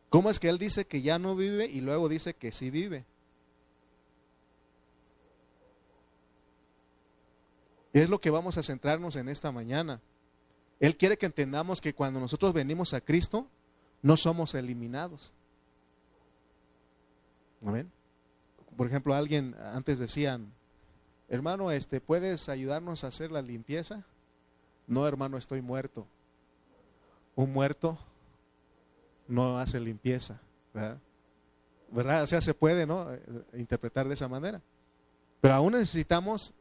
¿Cómo 0.07 0.29
es 0.29 0.39
que 0.39 0.47
él 0.47 0.57
dice 0.57 0.85
que 0.85 1.01
ya 1.01 1.19
no 1.19 1.35
vive 1.35 1.65
y 1.65 1.81
luego 1.81 2.07
dice 2.07 2.33
que 2.33 2.53
sí 2.53 2.69
vive? 2.69 3.03
Es 7.91 8.09
lo 8.09 8.21
que 8.21 8.29
vamos 8.29 8.57
a 8.57 8.63
centrarnos 8.63 9.17
en 9.17 9.27
esta 9.27 9.51
mañana. 9.51 9.99
Él 10.79 10.95
quiere 10.95 11.17
que 11.17 11.25
entendamos 11.25 11.81
que 11.81 11.93
cuando 11.93 12.21
nosotros 12.21 12.53
venimos 12.53 12.93
a 12.93 13.01
Cristo, 13.01 13.47
no 14.01 14.15
somos 14.15 14.55
eliminados. 14.55 15.33
Amén. 17.65 17.91
Por 18.77 18.87
ejemplo, 18.87 19.13
alguien 19.13 19.57
antes 19.59 19.99
decían, 19.99 20.53
hermano, 21.31 21.71
este, 21.71 21.99
¿puedes 21.99 22.49
ayudarnos 22.49 23.03
a 23.03 23.07
hacer 23.07 23.31
la 23.31 23.41
limpieza? 23.41 24.03
No, 24.85 25.07
hermano, 25.07 25.37
estoy 25.37 25.61
muerto. 25.61 26.05
Un 27.35 27.51
muerto 27.53 27.97
no 29.27 29.57
hace 29.57 29.79
limpieza, 29.79 30.39
¿verdad? 30.73 30.99
¿verdad? 31.89 32.23
O 32.23 32.27
sea, 32.27 32.41
se 32.41 32.53
puede, 32.53 32.85
¿no? 32.85 33.07
Interpretar 33.53 34.07
de 34.07 34.13
esa 34.13 34.27
manera. 34.27 34.61
Pero 35.39 35.53
aún 35.53 35.73
necesitamos 35.73 36.53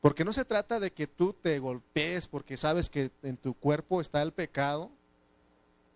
porque 0.00 0.24
no 0.24 0.32
se 0.32 0.44
trata 0.44 0.78
de 0.78 0.92
que 0.92 1.06
tú 1.06 1.32
te 1.32 1.58
golpees 1.58 2.28
porque 2.28 2.56
sabes 2.56 2.88
que 2.88 3.10
en 3.22 3.36
tu 3.36 3.54
cuerpo 3.54 4.00
está 4.00 4.22
el 4.22 4.32
pecado, 4.32 4.90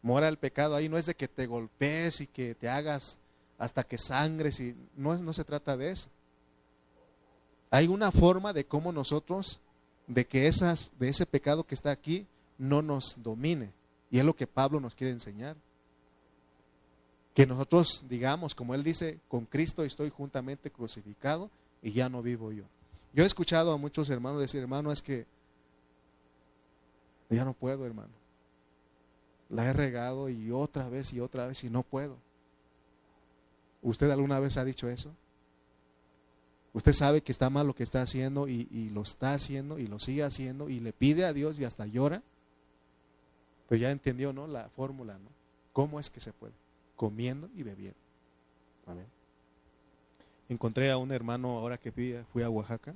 mora 0.02 0.28
el 0.28 0.38
pecado 0.38 0.74
ahí, 0.74 0.88
no 0.88 0.96
es 0.96 1.06
de 1.06 1.14
que 1.14 1.28
te 1.28 1.46
golpees 1.46 2.20
y 2.20 2.26
que 2.26 2.54
te 2.54 2.68
hagas 2.68 3.18
hasta 3.58 3.84
que 3.84 3.98
sangres 3.98 4.60
y 4.60 4.74
no, 4.96 5.16
no 5.18 5.32
se 5.32 5.44
trata 5.44 5.76
de 5.76 5.90
eso. 5.90 6.08
Hay 7.70 7.86
una 7.88 8.10
forma 8.10 8.52
de 8.52 8.64
cómo 8.64 8.92
nosotros, 8.92 9.60
de 10.06 10.26
que 10.26 10.46
esas, 10.46 10.92
de 10.98 11.08
ese 11.08 11.26
pecado 11.26 11.64
que 11.64 11.74
está 11.74 11.90
aquí, 11.90 12.26
no 12.56 12.82
nos 12.82 13.22
domine. 13.22 13.72
Y 14.10 14.18
es 14.18 14.24
lo 14.24 14.34
que 14.34 14.46
Pablo 14.46 14.80
nos 14.80 14.94
quiere 14.94 15.12
enseñar. 15.12 15.56
Que 17.34 17.46
nosotros 17.46 18.04
digamos, 18.08 18.54
como 18.54 18.74
él 18.74 18.82
dice, 18.82 19.18
con 19.28 19.44
Cristo 19.44 19.84
estoy 19.84 20.10
juntamente 20.10 20.70
crucificado 20.70 21.50
y 21.82 21.92
ya 21.92 22.08
no 22.08 22.22
vivo 22.22 22.52
yo. 22.52 22.64
Yo 23.12 23.24
he 23.24 23.26
escuchado 23.26 23.72
a 23.72 23.76
muchos 23.76 24.10
hermanos 24.10 24.40
decir, 24.40 24.60
hermano, 24.60 24.90
es 24.90 25.02
que 25.02 25.26
ya 27.30 27.44
no 27.44 27.52
puedo, 27.52 27.84
hermano. 27.84 28.12
La 29.50 29.66
he 29.66 29.72
regado 29.72 30.28
y 30.28 30.50
otra 30.50 30.88
vez 30.88 31.12
y 31.12 31.20
otra 31.20 31.46
vez 31.46 31.64
y 31.64 31.70
no 31.70 31.82
puedo. 31.82 32.16
¿Usted 33.82 34.10
alguna 34.10 34.40
vez 34.40 34.56
ha 34.56 34.64
dicho 34.64 34.88
eso? 34.88 35.14
Usted 36.78 36.92
sabe 36.92 37.20
que 37.20 37.32
está 37.32 37.50
mal 37.50 37.66
lo 37.66 37.74
que 37.74 37.82
está 37.82 38.00
haciendo 38.00 38.48
y, 38.48 38.90
lo 38.94 39.02
está 39.02 39.34
haciendo 39.34 39.78
y 39.78 39.86
lo 39.86 40.00
sigue 40.00 40.22
haciendo 40.22 40.70
y 40.70 40.80
le 40.80 40.92
pide 40.92 41.24
a 41.24 41.32
Dios 41.32 41.58
y 41.60 41.64
hasta 41.64 41.86
llora. 41.86 42.22
Pero 43.68 43.80
ya 43.80 43.90
entendió, 43.90 44.32
¿no? 44.32 44.46
La 44.46 44.70
fórmula, 44.70 45.18
¿no? 45.18 45.28
¿Cómo 45.72 46.00
es 46.00 46.08
que 46.08 46.20
se 46.20 46.32
puede? 46.32 46.54
Comiendo 46.96 47.50
y 47.54 47.62
bebiendo. 47.62 47.98
Amén 48.86 49.18
encontré 50.48 50.90
a 50.90 50.96
un 50.96 51.12
hermano 51.12 51.58
ahora 51.58 51.78
que 51.78 51.92
fui, 51.92 52.42
a 52.42 52.50
Oaxaca 52.50 52.94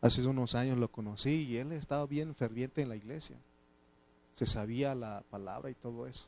Hace 0.00 0.26
unos 0.26 0.54
años 0.54 0.78
lo 0.78 0.88
conocí 0.88 1.46
y 1.48 1.58
él 1.58 1.70
estaba 1.72 2.06
bien 2.06 2.34
ferviente 2.34 2.82
en 2.82 2.88
la 2.88 2.96
iglesia. 2.96 3.36
Se 4.34 4.46
sabía 4.46 4.96
la 4.96 5.22
palabra 5.30 5.70
y 5.70 5.74
todo 5.74 6.08
eso. 6.08 6.26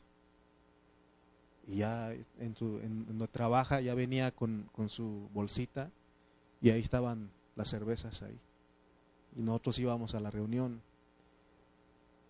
Y 1.67 1.77
ya 1.77 2.13
en, 2.39 2.55
su, 2.55 2.79
en 2.79 3.27
trabaja 3.33 3.81
ya 3.81 3.93
venía 3.93 4.31
con, 4.31 4.69
con 4.71 4.87
su 4.87 5.29
bolsita 5.33 5.91
y 6.61 6.69
ahí 6.69 6.81
estaban 6.81 7.29
las 7.55 7.69
cervezas 7.69 8.21
ahí. 8.23 8.39
Y 9.37 9.41
nosotros 9.41 9.77
íbamos 9.79 10.15
a 10.15 10.19
la 10.19 10.31
reunión. 10.31 10.81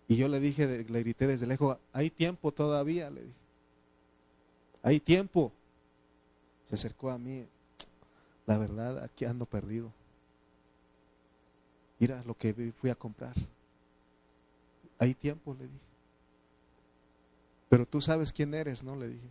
Y 0.08 0.18
yo 0.18 0.28
le 0.28 0.40
dije, 0.40 0.68
le 0.68 1.00
grité 1.04 1.28
desde 1.28 1.48
lejos, 1.48 1.78
hay 1.94 2.10
tiempo 2.10 2.52
todavía, 2.52 3.10
le 3.10 3.22
dije. 3.22 3.36
Hay 4.84 5.00
tiempo. 5.00 5.52
Se 6.70 6.76
acercó 6.76 7.10
a 7.10 7.18
mí. 7.18 7.48
La 8.46 8.58
verdad, 8.58 9.04
aquí 9.04 9.26
ando 9.26 9.46
perdido. 9.46 9.92
Mira 11.98 12.24
lo 12.26 12.38
que 12.38 12.54
fui 12.80 12.90
a 12.90 12.96
comprar. 12.96 13.34
Hay 15.00 15.16
tiempo, 15.16 15.56
le 15.56 15.66
dije. 15.66 15.80
Pero 17.70 17.86
tú 17.88 18.00
sabes 18.00 18.32
quién 18.32 18.54
eres, 18.54 18.84
¿no? 18.84 18.96
Le 18.96 19.08
dije. 19.08 19.30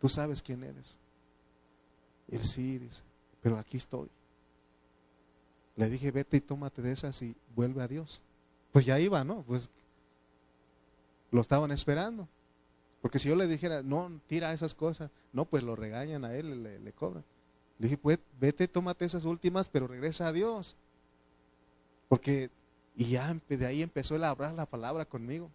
Tú 0.00 0.08
sabes 0.08 0.42
quién 0.42 0.62
eres. 0.62 0.96
Él 2.28 2.42
sí, 2.42 2.78
dice, 2.78 3.02
pero 3.42 3.58
aquí 3.58 3.76
estoy. 3.76 4.08
Le 5.76 5.88
dije, 5.88 6.10
vete 6.10 6.36
y 6.36 6.40
tómate 6.40 6.82
de 6.82 6.92
esas 6.92 7.20
y 7.22 7.34
vuelve 7.54 7.82
a 7.82 7.88
Dios. 7.88 8.22
Pues 8.72 8.86
ya 8.86 8.98
iba, 9.00 9.24
¿no? 9.24 9.42
Pues 9.42 9.68
lo 11.30 11.40
estaban 11.40 11.72
esperando. 11.72 12.28
Porque 13.00 13.18
si 13.18 13.28
yo 13.28 13.34
le 13.34 13.48
dijera, 13.48 13.82
no, 13.82 14.20
tira 14.28 14.52
esas 14.52 14.74
cosas, 14.74 15.10
no, 15.32 15.44
pues 15.44 15.64
lo 15.64 15.74
regañan 15.74 16.24
a 16.24 16.34
él, 16.34 16.62
le, 16.62 16.92
cobran. 16.92 17.24
Le 17.78 17.86
dije, 17.86 17.98
pues 17.98 18.18
vete, 18.38 18.68
tómate 18.68 19.04
esas 19.04 19.24
últimas, 19.24 19.68
pero 19.68 19.88
regresa 19.88 20.28
a 20.28 20.32
Dios. 20.32 20.76
Porque, 22.08 22.50
y 22.94 23.06
ya 23.06 23.36
de 23.48 23.66
ahí 23.66 23.82
empezó 23.82 24.14
él 24.14 24.24
a 24.24 24.30
hablar 24.30 24.52
la 24.52 24.66
palabra 24.66 25.04
conmigo. 25.04 25.50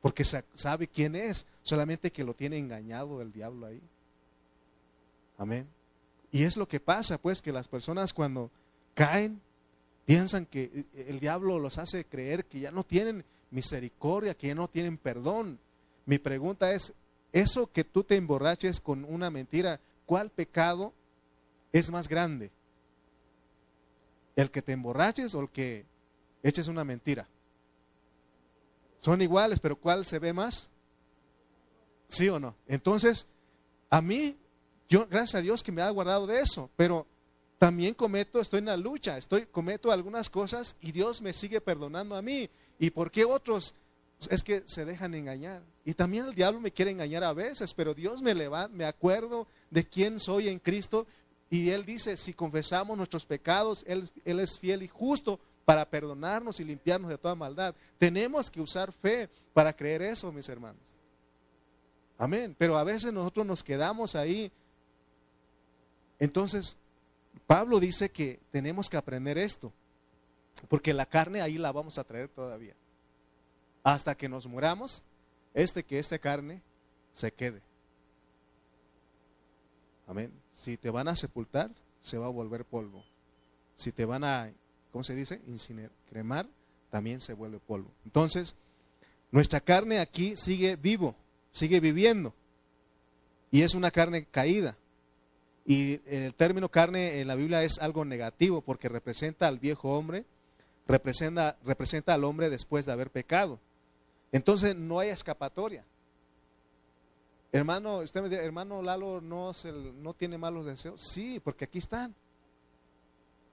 Porque 0.00 0.24
sabe 0.24 0.86
quién 0.86 1.16
es, 1.16 1.46
solamente 1.62 2.12
que 2.12 2.22
lo 2.22 2.34
tiene 2.34 2.58
engañado 2.58 3.22
el 3.22 3.32
diablo 3.32 3.66
ahí. 3.66 3.80
Amén. 5.38 5.66
Y 6.34 6.42
es 6.42 6.56
lo 6.56 6.66
que 6.66 6.80
pasa, 6.80 7.16
pues, 7.16 7.40
que 7.40 7.52
las 7.52 7.68
personas 7.68 8.12
cuando 8.12 8.50
caen, 8.94 9.40
piensan 10.04 10.46
que 10.46 10.64
eh, 10.64 11.06
el 11.06 11.20
diablo 11.20 11.60
los 11.60 11.78
hace 11.78 12.04
creer 12.04 12.44
que 12.46 12.58
ya 12.58 12.72
no 12.72 12.82
tienen 12.82 13.24
misericordia, 13.52 14.34
que 14.34 14.48
ya 14.48 14.56
no 14.56 14.66
tienen 14.66 14.98
perdón. 14.98 15.60
Mi 16.06 16.18
pregunta 16.18 16.72
es, 16.72 16.92
eso 17.32 17.70
que 17.70 17.84
tú 17.84 18.02
te 18.02 18.16
emborraches 18.16 18.80
con 18.80 19.04
una 19.04 19.30
mentira, 19.30 19.78
¿cuál 20.06 20.28
pecado 20.28 20.92
es 21.72 21.92
más 21.92 22.08
grande? 22.08 22.50
¿El 24.34 24.50
que 24.50 24.60
te 24.60 24.72
emborraches 24.72 25.36
o 25.36 25.40
el 25.40 25.50
que 25.50 25.84
eches 26.42 26.66
una 26.66 26.82
mentira. 26.82 27.28
Son 28.98 29.22
iguales, 29.22 29.60
pero 29.60 29.76
¿cuál 29.76 30.04
se 30.04 30.18
ve 30.18 30.32
más? 30.32 30.68
¿Sí 32.08 32.28
o 32.28 32.40
no? 32.40 32.56
Entonces, 32.66 33.28
a 33.88 34.00
mí, 34.00 34.36
yo, 34.94 35.08
gracias 35.08 35.34
a 35.34 35.42
Dios 35.42 35.62
que 35.64 35.72
me 35.72 35.82
ha 35.82 35.90
guardado 35.90 36.24
de 36.24 36.40
eso, 36.40 36.70
pero 36.76 37.04
también 37.58 37.94
cometo, 37.94 38.40
estoy 38.40 38.60
en 38.60 38.66
la 38.66 38.76
lucha, 38.76 39.18
estoy, 39.18 39.44
cometo 39.46 39.90
algunas 39.90 40.30
cosas 40.30 40.76
y 40.80 40.92
Dios 40.92 41.20
me 41.20 41.32
sigue 41.32 41.60
perdonando 41.60 42.14
a 42.14 42.22
mí. 42.22 42.48
¿Y 42.78 42.90
por 42.90 43.10
qué 43.10 43.24
otros? 43.24 43.74
Es 44.30 44.44
que 44.44 44.62
se 44.66 44.84
dejan 44.84 45.14
engañar. 45.14 45.62
Y 45.84 45.94
también 45.94 46.26
el 46.26 46.34
diablo 46.34 46.60
me 46.60 46.70
quiere 46.70 46.92
engañar 46.92 47.24
a 47.24 47.32
veces, 47.32 47.74
pero 47.74 47.92
Dios 47.92 48.22
me 48.22 48.34
levanta, 48.34 48.76
me 48.76 48.84
acuerdo 48.84 49.48
de 49.68 49.84
quién 49.84 50.20
soy 50.20 50.48
en 50.48 50.60
Cristo. 50.60 51.08
Y 51.50 51.70
Él 51.70 51.84
dice, 51.84 52.16
si 52.16 52.32
confesamos 52.32 52.96
nuestros 52.96 53.26
pecados, 53.26 53.84
Él, 53.88 54.08
él 54.24 54.38
es 54.38 54.60
fiel 54.60 54.84
y 54.84 54.88
justo 54.88 55.40
para 55.64 55.90
perdonarnos 55.90 56.60
y 56.60 56.64
limpiarnos 56.64 57.10
de 57.10 57.18
toda 57.18 57.34
maldad. 57.34 57.74
Tenemos 57.98 58.48
que 58.48 58.60
usar 58.60 58.92
fe 58.92 59.28
para 59.52 59.72
creer 59.72 60.02
eso, 60.02 60.30
mis 60.30 60.48
hermanos. 60.48 60.82
Amén. 62.16 62.54
Pero 62.56 62.78
a 62.78 62.84
veces 62.84 63.12
nosotros 63.12 63.44
nos 63.44 63.64
quedamos 63.64 64.14
ahí. 64.14 64.52
Entonces, 66.24 66.74
Pablo 67.46 67.78
dice 67.80 68.08
que 68.08 68.40
tenemos 68.50 68.88
que 68.88 68.96
aprender 68.96 69.36
esto, 69.36 69.70
porque 70.70 70.94
la 70.94 71.04
carne 71.04 71.42
ahí 71.42 71.58
la 71.58 71.70
vamos 71.70 71.98
a 71.98 72.04
traer 72.04 72.28
todavía. 72.28 72.74
Hasta 73.82 74.14
que 74.14 74.26
nos 74.26 74.46
muramos, 74.46 75.02
este 75.52 75.82
que 75.82 75.98
esta 75.98 76.18
carne 76.18 76.62
se 77.12 77.30
quede. 77.30 77.60
Amén. 80.06 80.32
Si 80.50 80.78
te 80.78 80.88
van 80.88 81.08
a 81.08 81.16
sepultar, 81.16 81.70
se 82.00 82.16
va 82.16 82.24
a 82.24 82.30
volver 82.30 82.64
polvo. 82.64 83.04
Si 83.74 83.92
te 83.92 84.06
van 84.06 84.24
a 84.24 84.50
¿cómo 84.90 85.04
se 85.04 85.14
dice? 85.14 85.42
Incinerar, 85.46 85.92
cremar, 86.08 86.48
también 86.90 87.20
se 87.20 87.34
vuelve 87.34 87.58
polvo. 87.58 87.90
Entonces, 88.06 88.54
nuestra 89.30 89.60
carne 89.60 89.98
aquí 89.98 90.36
sigue 90.36 90.76
vivo, 90.76 91.14
sigue 91.50 91.80
viviendo. 91.80 92.32
Y 93.50 93.60
es 93.60 93.74
una 93.74 93.90
carne 93.90 94.24
caída. 94.24 94.78
Y 95.66 96.00
el 96.06 96.34
término 96.34 96.68
carne 96.68 97.20
en 97.20 97.28
la 97.28 97.34
Biblia 97.34 97.62
es 97.62 97.78
algo 97.78 98.04
negativo 98.04 98.60
porque 98.60 98.88
representa 98.88 99.48
al 99.48 99.58
viejo 99.58 99.90
hombre, 99.92 100.26
representa, 100.86 101.56
representa 101.64 102.12
al 102.12 102.24
hombre 102.24 102.50
después 102.50 102.84
de 102.84 102.92
haber 102.92 103.10
pecado. 103.10 103.58
Entonces 104.30 104.76
no 104.76 104.98
hay 104.98 105.08
escapatoria. 105.08 105.84
Hermano, 107.52 107.98
usted 107.98 108.20
me 108.20 108.28
dice, 108.28 108.42
hermano 108.42 108.82
Lalo 108.82 109.20
no, 109.20 109.52
no 110.02 110.14
tiene 110.14 110.36
malos 110.36 110.66
deseos. 110.66 111.00
Sí, 111.00 111.40
porque 111.40 111.64
aquí 111.66 111.78
están. 111.78 112.14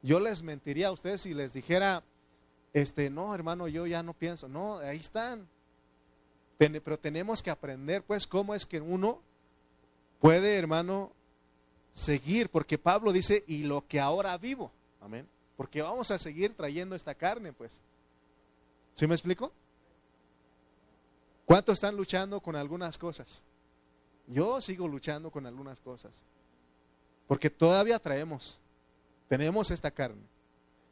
Yo 0.01 0.19
les 0.19 0.41
mentiría 0.41 0.87
a 0.87 0.91
ustedes 0.91 1.21
si 1.21 1.33
les 1.33 1.53
dijera, 1.53 2.03
este, 2.73 3.09
no, 3.09 3.35
hermano, 3.35 3.67
yo 3.67 3.85
ya 3.85 4.01
no 4.01 4.13
pienso. 4.13 4.47
No, 4.47 4.79
ahí 4.79 4.97
están. 4.97 5.47
Pero 6.57 6.97
tenemos 6.99 7.41
que 7.43 7.51
aprender, 7.51 8.03
pues, 8.03 8.27
cómo 8.27 8.55
es 8.55 8.65
que 8.65 8.81
uno 8.81 9.21
puede, 10.19 10.57
hermano, 10.57 11.11
seguir, 11.93 12.49
porque 12.49 12.77
Pablo 12.77 13.11
dice, 13.11 13.43
y 13.47 13.63
lo 13.63 13.85
que 13.87 13.99
ahora 13.99 14.37
vivo. 14.37 14.71
Amén. 14.99 15.27
Porque 15.57 15.81
vamos 15.81 16.11
a 16.11 16.19
seguir 16.19 16.55
trayendo 16.55 16.95
esta 16.95 17.15
carne, 17.15 17.53
pues. 17.53 17.81
¿Sí 18.93 19.07
me 19.07 19.15
explico? 19.15 19.51
¿Cuántos 21.45 21.73
están 21.73 21.95
luchando 21.95 22.39
con 22.39 22.55
algunas 22.55 22.97
cosas? 22.97 23.43
Yo 24.27 24.61
sigo 24.61 24.87
luchando 24.87 25.31
con 25.31 25.45
algunas 25.45 25.79
cosas. 25.79 26.23
Porque 27.27 27.49
todavía 27.49 27.99
traemos 27.99 28.61
tenemos 29.31 29.71
esta 29.71 29.89
carne. 29.91 30.21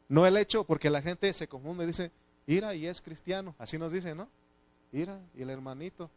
No 0.08 0.26
el 0.26 0.38
hecho, 0.38 0.64
porque 0.64 0.90
la 0.90 1.02
gente 1.02 1.34
se 1.34 1.50
confunde 1.50 1.84
y 1.84 1.88
dice, 1.88 2.10
ira 2.48 2.74
y 2.74 2.86
es 2.86 3.02
cristiano. 3.02 3.54
Así 3.60 3.78
nos 3.78 3.92
dicen, 3.92 4.16
¿no? 4.16 4.30
Ira 4.94 5.20
y 5.36 5.42
el 5.42 5.50
hermanito, 5.50 6.10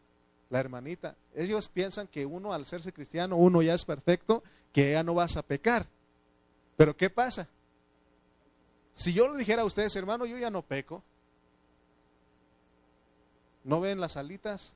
la 0.49 0.59
hermanita. 0.59 1.15
Ellos 1.33 1.69
piensan 1.69 2.07
que 2.07 2.25
uno 2.25 2.53
al 2.53 2.65
serse 2.65 2.93
cristiano, 2.93 3.35
uno 3.37 3.61
ya 3.61 3.73
es 3.73 3.85
perfecto, 3.85 4.43
que 4.71 4.91
ya 4.91 5.03
no 5.03 5.13
vas 5.13 5.37
a 5.37 5.43
pecar. 5.43 5.87
Pero 6.77 6.95
¿qué 6.95 7.09
pasa? 7.09 7.47
Si 8.93 9.13
yo 9.13 9.31
le 9.31 9.39
dijera 9.39 9.63
a 9.63 9.65
ustedes, 9.65 9.95
hermano, 9.95 10.25
yo 10.25 10.37
ya 10.37 10.49
no 10.49 10.61
peco. 10.61 11.03
¿No 13.63 13.81
ven 13.81 13.99
las 13.99 14.17
alitas? 14.17 14.75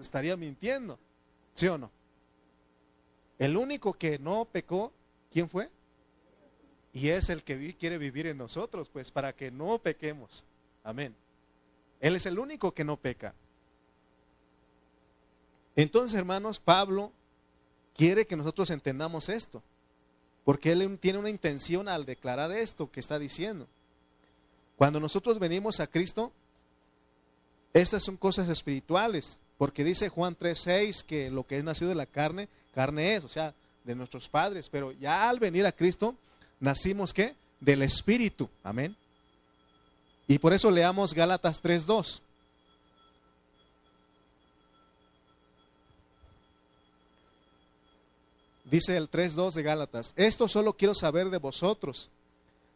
Estaría 0.00 0.36
mintiendo. 0.36 0.98
¿Sí 1.54 1.68
o 1.68 1.78
no? 1.78 1.90
El 3.38 3.56
único 3.56 3.92
que 3.92 4.18
no 4.18 4.44
pecó 4.46 4.92
¿Quién 5.34 5.50
fue? 5.50 5.68
Y 6.92 7.08
es 7.08 7.28
el 7.28 7.42
que 7.42 7.76
quiere 7.76 7.98
vivir 7.98 8.28
en 8.28 8.38
nosotros, 8.38 8.88
pues 8.88 9.10
para 9.10 9.34
que 9.34 9.50
no 9.50 9.80
pequemos. 9.80 10.44
Amén. 10.84 11.16
Él 12.04 12.16
es 12.16 12.26
el 12.26 12.38
único 12.38 12.74
que 12.74 12.84
no 12.84 12.98
peca. 12.98 13.32
Entonces, 15.74 16.18
hermanos, 16.18 16.60
Pablo 16.60 17.12
quiere 17.96 18.26
que 18.26 18.36
nosotros 18.36 18.68
entendamos 18.68 19.30
esto, 19.30 19.62
porque 20.44 20.72
él 20.72 20.98
tiene 21.00 21.18
una 21.18 21.30
intención 21.30 21.88
al 21.88 22.04
declarar 22.04 22.52
esto 22.52 22.90
que 22.92 23.00
está 23.00 23.18
diciendo. 23.18 23.66
Cuando 24.76 25.00
nosotros 25.00 25.38
venimos 25.38 25.80
a 25.80 25.86
Cristo, 25.86 26.30
estas 27.72 28.04
son 28.04 28.18
cosas 28.18 28.50
espirituales, 28.50 29.38
porque 29.56 29.82
dice 29.82 30.10
Juan 30.10 30.36
3:6 30.36 31.04
que 31.04 31.30
lo 31.30 31.46
que 31.46 31.56
es 31.56 31.64
nacido 31.64 31.88
de 31.88 31.94
la 31.94 32.04
carne, 32.04 32.50
carne 32.74 33.14
es, 33.14 33.24
o 33.24 33.28
sea, 33.30 33.54
de 33.82 33.94
nuestros 33.94 34.28
padres, 34.28 34.68
pero 34.68 34.92
ya 34.92 35.26
al 35.26 35.38
venir 35.38 35.64
a 35.64 35.72
Cristo, 35.72 36.14
nacimos 36.60 37.14
qué? 37.14 37.34
Del 37.60 37.80
Espíritu. 37.80 38.50
Amén. 38.62 38.94
Y 40.26 40.38
por 40.38 40.52
eso 40.52 40.70
leamos 40.70 41.12
Gálatas 41.14 41.62
3.2. 41.62 42.20
Dice 48.64 48.96
el 48.96 49.10
3.2 49.10 49.52
de 49.52 49.62
Gálatas, 49.62 50.14
esto 50.16 50.48
solo 50.48 50.72
quiero 50.72 50.94
saber 50.94 51.30
de 51.30 51.38
vosotros. 51.38 52.10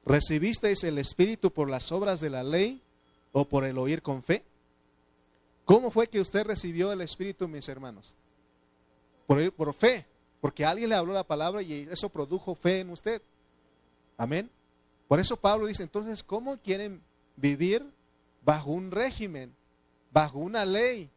¿Recibisteis 0.05 0.85
el 0.85 0.99
Espíritu 0.99 1.51
por 1.51 1.69
las 1.69 1.91
obras 1.91 2.21
de 2.21 2.31
la 2.31 2.43
ley 2.43 2.81
o 3.33 3.45
por 3.47 3.65
el 3.65 3.79
oír 3.79 4.03
con 4.03 4.23
fe? 4.23 4.45
¿Cómo 5.65 5.91
fue 5.91 6.07
que 6.07 6.21
usted 6.21 6.45
recibió 6.45 6.93
el 6.93 7.01
Espíritu, 7.01 7.49
mis 7.49 7.69
hermanos? 7.69 8.15
Por, 9.27 9.53
por 9.53 9.75
fe. 9.75 10.07
Porque 10.41 10.65
alguien 10.65 10.91
le 10.91 10.97
habló 10.97 11.13
la 11.13 11.25
palabra 11.25 11.63
y 11.63 11.89
eso 11.91 12.09
produjo 12.09 12.55
fe 12.55 12.81
en 12.81 12.91
usted. 12.91 13.21
Amén. 14.17 14.49
Por 15.09 15.21
eso 15.21 15.37
Pablo 15.37 15.67
dice, 15.67 15.83
entonces, 15.83 16.23
¿cómo 16.23 16.59
quieren 16.59 17.01
vivir 17.41 17.85
bajo 18.45 18.71
un 18.71 18.91
régimen, 18.91 19.55
bajo 20.13 20.39
una 20.39 20.65
ley? 20.65 21.11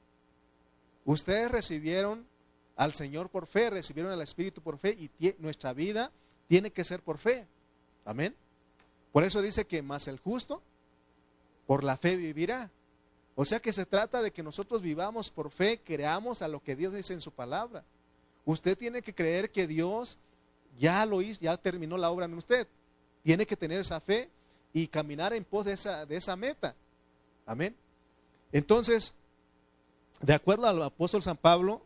Ustedes 1.06 1.52
recibieron 1.52 2.26
al 2.76 2.94
Señor 2.94 3.30
por 3.30 3.48
fe, 3.48 3.70
recibieron 3.70 4.12
al 4.12 4.22
Espíritu 4.22 4.62
por 4.62 4.78
fe 4.78 4.98
y 5.00 5.36
nuestra 5.40 5.74
vida 5.74 6.12
tiene 6.48 6.72
que 6.72 6.84
ser 6.84 7.02
por 7.02 7.18
fe. 7.18 7.48
Amén. 8.06 8.36
Por 9.12 9.24
eso 9.24 9.42
dice 9.42 9.66
que 9.66 9.82
más 9.82 10.08
el 10.08 10.20
justo 10.20 10.62
por 11.68 11.84
la 11.84 11.98
fe 11.98 12.18
vivirá. 12.18 12.72
O 13.36 13.46
sea 13.46 13.60
que 13.60 13.74
se 13.74 13.86
trata 13.86 14.22
de 14.22 14.32
que 14.32 14.44
nosotros 14.44 14.82
vivamos 14.82 15.32
por 15.32 15.52
fe, 15.52 15.80
creamos 15.84 16.42
a 16.42 16.48
lo 16.48 16.62
que 16.62 16.76
Dios 16.76 16.94
dice 16.94 17.14
en 17.14 17.22
su 17.22 17.32
palabra. 17.32 17.84
Usted 18.46 18.78
tiene 18.78 19.02
que 19.02 19.14
creer 19.14 19.52
que 19.52 19.68
Dios 19.68 20.18
ya 20.80 21.06
lo 21.06 21.22
hizo, 21.22 21.42
ya 21.42 21.58
terminó 21.58 21.98
la 21.98 22.12
obra 22.12 22.26
en 22.26 22.34
usted. 22.34 22.68
Tiene 23.24 23.46
que 23.46 23.56
tener 23.56 23.80
esa 23.80 24.00
fe 24.02 24.30
y 24.74 24.88
caminar 24.88 25.34
en 25.34 25.44
pos 25.44 25.66
de 25.66 25.74
esa, 25.74 26.06
de 26.06 26.18
esa 26.18 26.36
meta. 26.36 26.76
Amén. 27.46 27.76
Entonces, 28.52 29.14
de 30.22 30.34
acuerdo 30.34 30.68
al 30.68 30.82
apóstol 30.82 31.22
San 31.22 31.38
Pablo, 31.38 31.82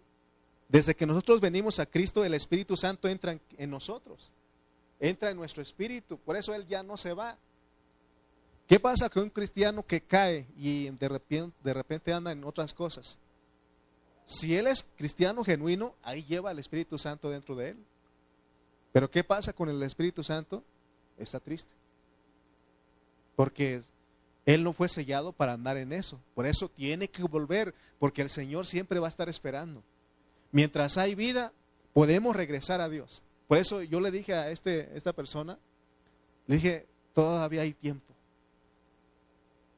desde 0.67 0.95
que 0.95 1.06
nosotros 1.06 1.39
venimos 1.39 1.80
a 1.80 1.86
Cristo, 1.86 2.26
el 2.26 2.34
Espíritu 2.34 2.76
Santo 2.76 3.08
entra 3.08 3.38
en, 3.58 3.69
nosotros, 3.69 4.32
entra 5.00 5.30
en 5.30 5.38
nuestro 5.38 5.62
espíritu, 5.62 6.17
por 6.17 6.36
eso 6.36 6.54
Él 6.54 6.67
ya 6.67 6.84
no 6.84 6.98
se 6.98 7.13
va. 7.13 7.38
¿Qué 8.67 8.80
pasa 8.80 9.10
con 9.10 9.24
un 9.24 9.30
cristiano 9.30 9.86
que 9.86 10.02
cae 10.02 10.48
y 10.58 10.89
de 10.89 11.08
repente, 11.08 11.56
de 11.63 11.74
repente 11.74 12.13
anda 12.13 12.32
en 12.32 12.43
otras 12.43 12.74
cosas? 12.74 13.19
Si 14.26 14.58
él 14.58 14.65
es 14.65 14.84
cristiano 14.98 15.43
genuino, 15.43 15.93
ahí 16.02 16.24
lleva 16.24 16.50
el 16.50 16.58
Espíritu 16.58 16.98
Santo 16.98 17.30
dentro 17.30 17.56
de 17.56 17.69
él. 17.69 17.78
Pero 18.91 19.12
¿qué 19.12 19.24
pasa 19.24 19.54
con 19.54 19.69
el 19.69 19.84
Espíritu 19.84 20.24
Santo? 20.24 20.63
Está 21.17 21.39
triste. 21.39 21.69
Porque 23.36 23.82
él 24.45 24.63
no 24.63 24.74
fue 24.74 24.89
sellado 24.89 25.32
para 25.32 25.54
andar 25.54 25.78
en 25.78 25.91
eso. 25.91 26.19
Por 26.34 26.45
eso 26.45 26.69
tiene 26.69 27.08
que 27.08 27.24
volver, 27.24 27.74
porque 28.00 28.21
el 28.21 28.30
Señor 28.30 28.65
siempre 28.67 29.00
va 29.00 29.08
a 29.08 29.10
estar 29.10 29.28
esperando. 29.28 29.84
Mientras 30.52 30.98
hay 30.98 31.15
vida, 31.15 31.52
podemos 31.93 32.36
regresar 32.36 32.80
a 32.82 32.89
Dios. 32.89 33.24
Por 33.48 33.58
eso 33.58 33.82
yo 33.82 34.00
le 34.00 34.12
dije 34.12 34.34
a 34.34 34.52
este, 34.52 34.95
esta 34.95 35.13
persona, 35.13 35.58
le 36.48 36.56
dije, 36.56 36.86
todavía 37.13 37.62
hay 37.62 37.74
tiempo. 37.74 38.13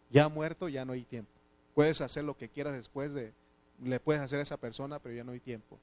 Ya 0.10 0.30
muerto, 0.30 0.70
ya 0.70 0.86
no 0.86 0.93
hay 0.93 1.04
tiempo. 1.04 1.32
Puedes 1.74 2.02
hacer 2.02 2.24
lo 2.24 2.38
que 2.38 2.50
quieras 2.50 2.74
después 2.74 3.13
de, 3.13 3.34
le 3.84 4.00
puedes 4.00 4.22
hacer 4.22 4.39
a 4.39 4.43
esa 4.43 4.58
persona, 4.58 5.00
pero 5.00 5.15
ya 5.15 5.24
no 5.24 5.32
hay 5.32 5.39
tiempo. 5.39 5.78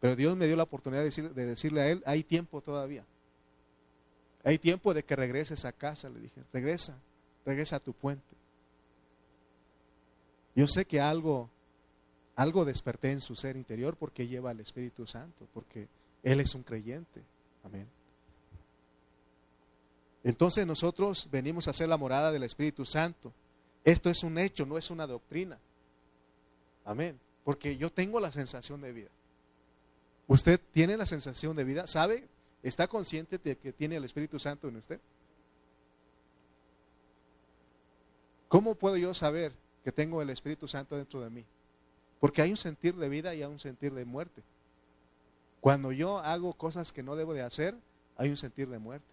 Pero 0.00 0.16
Dios 0.16 0.36
me 0.36 0.46
dio 0.46 0.56
la 0.56 0.64
oportunidad 0.64 1.02
de, 1.02 1.28
de 1.30 1.46
decirle 1.46 1.80
a 1.80 1.88
él, 1.88 2.02
hay 2.06 2.22
tiempo 2.22 2.60
todavía. 2.60 3.04
Hay 4.44 4.58
tiempo 4.58 4.92
de 4.92 5.02
que 5.02 5.16
regreses 5.16 5.64
a 5.64 5.72
casa, 5.72 6.10
le 6.10 6.20
dije, 6.20 6.42
regresa, 6.52 6.94
regresa 7.46 7.76
a 7.76 7.80
tu 7.80 7.94
puente. 7.94 8.36
Yo 10.54 10.68
sé 10.68 10.84
que 10.84 11.00
algo, 11.00 11.50
algo 12.36 12.64
desperté 12.64 13.10
en 13.10 13.22
su 13.22 13.34
ser 13.36 13.56
interior 13.56 13.96
porque 13.96 14.28
lleva 14.28 14.50
al 14.50 14.60
Espíritu 14.60 15.06
Santo, 15.06 15.48
porque 15.54 15.88
Él 16.22 16.40
es 16.40 16.54
un 16.54 16.62
creyente. 16.62 17.22
Amén. 17.64 17.88
Entonces 20.22 20.66
nosotros 20.66 21.28
venimos 21.32 21.66
a 21.66 21.72
ser 21.72 21.88
la 21.88 21.96
morada 21.96 22.30
del 22.30 22.42
Espíritu 22.44 22.84
Santo. 22.84 23.32
Esto 23.82 24.10
es 24.10 24.22
un 24.22 24.38
hecho, 24.38 24.66
no 24.66 24.78
es 24.78 24.90
una 24.90 25.06
doctrina. 25.06 25.58
Amén. 26.84 27.18
Porque 27.44 27.76
yo 27.76 27.90
tengo 27.90 28.20
la 28.20 28.30
sensación 28.30 28.80
de 28.82 28.92
vida. 28.92 29.10
¿Usted 30.26 30.60
tiene 30.72 30.96
la 30.96 31.06
sensación 31.06 31.56
de 31.56 31.64
vida? 31.64 31.86
¿Sabe? 31.86 32.26
¿Está 32.64 32.88
consciente 32.88 33.36
de 33.36 33.58
que 33.58 33.74
tiene 33.74 33.96
el 33.96 34.04
Espíritu 34.04 34.38
Santo 34.38 34.68
en 34.68 34.76
usted? 34.76 34.98
¿Cómo 38.48 38.74
puedo 38.74 38.96
yo 38.96 39.12
saber 39.12 39.52
que 39.84 39.92
tengo 39.92 40.22
el 40.22 40.30
Espíritu 40.30 40.66
Santo 40.66 40.96
dentro 40.96 41.20
de 41.20 41.28
mí? 41.28 41.44
Porque 42.20 42.40
hay 42.40 42.50
un 42.50 42.56
sentir 42.56 42.96
de 42.96 43.10
vida 43.10 43.34
y 43.34 43.42
hay 43.42 43.50
un 43.50 43.60
sentir 43.60 43.92
de 43.92 44.06
muerte. 44.06 44.42
Cuando 45.60 45.92
yo 45.92 46.18
hago 46.20 46.54
cosas 46.54 46.90
que 46.90 47.02
no 47.02 47.16
debo 47.16 47.34
de 47.34 47.42
hacer, 47.42 47.76
hay 48.16 48.30
un 48.30 48.38
sentir 48.38 48.66
de 48.70 48.78
muerte. 48.78 49.12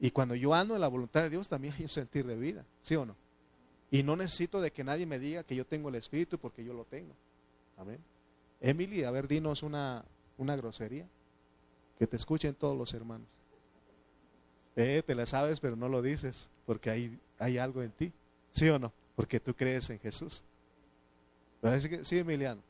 Y 0.00 0.10
cuando 0.10 0.34
yo 0.34 0.52
ando 0.52 0.74
en 0.74 0.80
la 0.80 0.88
voluntad 0.88 1.22
de 1.22 1.30
Dios, 1.30 1.48
también 1.48 1.74
hay 1.74 1.84
un 1.84 1.88
sentir 1.88 2.26
de 2.26 2.34
vida, 2.34 2.64
¿sí 2.80 2.96
o 2.96 3.06
no? 3.06 3.14
Y 3.92 4.02
no 4.02 4.16
necesito 4.16 4.60
de 4.60 4.72
que 4.72 4.82
nadie 4.82 5.06
me 5.06 5.20
diga 5.20 5.44
que 5.44 5.54
yo 5.54 5.64
tengo 5.64 5.90
el 5.90 5.94
Espíritu 5.94 6.38
porque 6.38 6.64
yo 6.64 6.74
lo 6.74 6.84
tengo. 6.86 7.14
Amén. 7.76 8.00
Emily, 8.60 9.04
a 9.04 9.12
ver, 9.12 9.28
dinos 9.28 9.62
una, 9.62 10.04
una 10.38 10.56
grosería. 10.56 11.06
Que 12.04 12.08
te 12.08 12.16
escuchen 12.16 12.54
todos 12.54 12.76
los 12.76 12.92
hermanos. 12.92 13.26
Eh, 14.76 15.02
te 15.06 15.14
la 15.14 15.24
sabes, 15.24 15.58
pero 15.58 15.74
no 15.74 15.88
lo 15.88 16.02
dices 16.02 16.50
porque 16.66 16.90
hay, 16.90 17.18
hay 17.38 17.56
algo 17.56 17.82
en 17.82 17.92
ti. 17.92 18.12
¿Sí 18.52 18.68
o 18.68 18.78
no? 18.78 18.92
Porque 19.16 19.40
tú 19.40 19.54
crees 19.54 19.88
en 19.88 19.98
Jesús. 19.98 20.44
Parece 21.62 21.88
que, 21.88 22.04
sí, 22.04 22.18
Emiliano. 22.18 22.60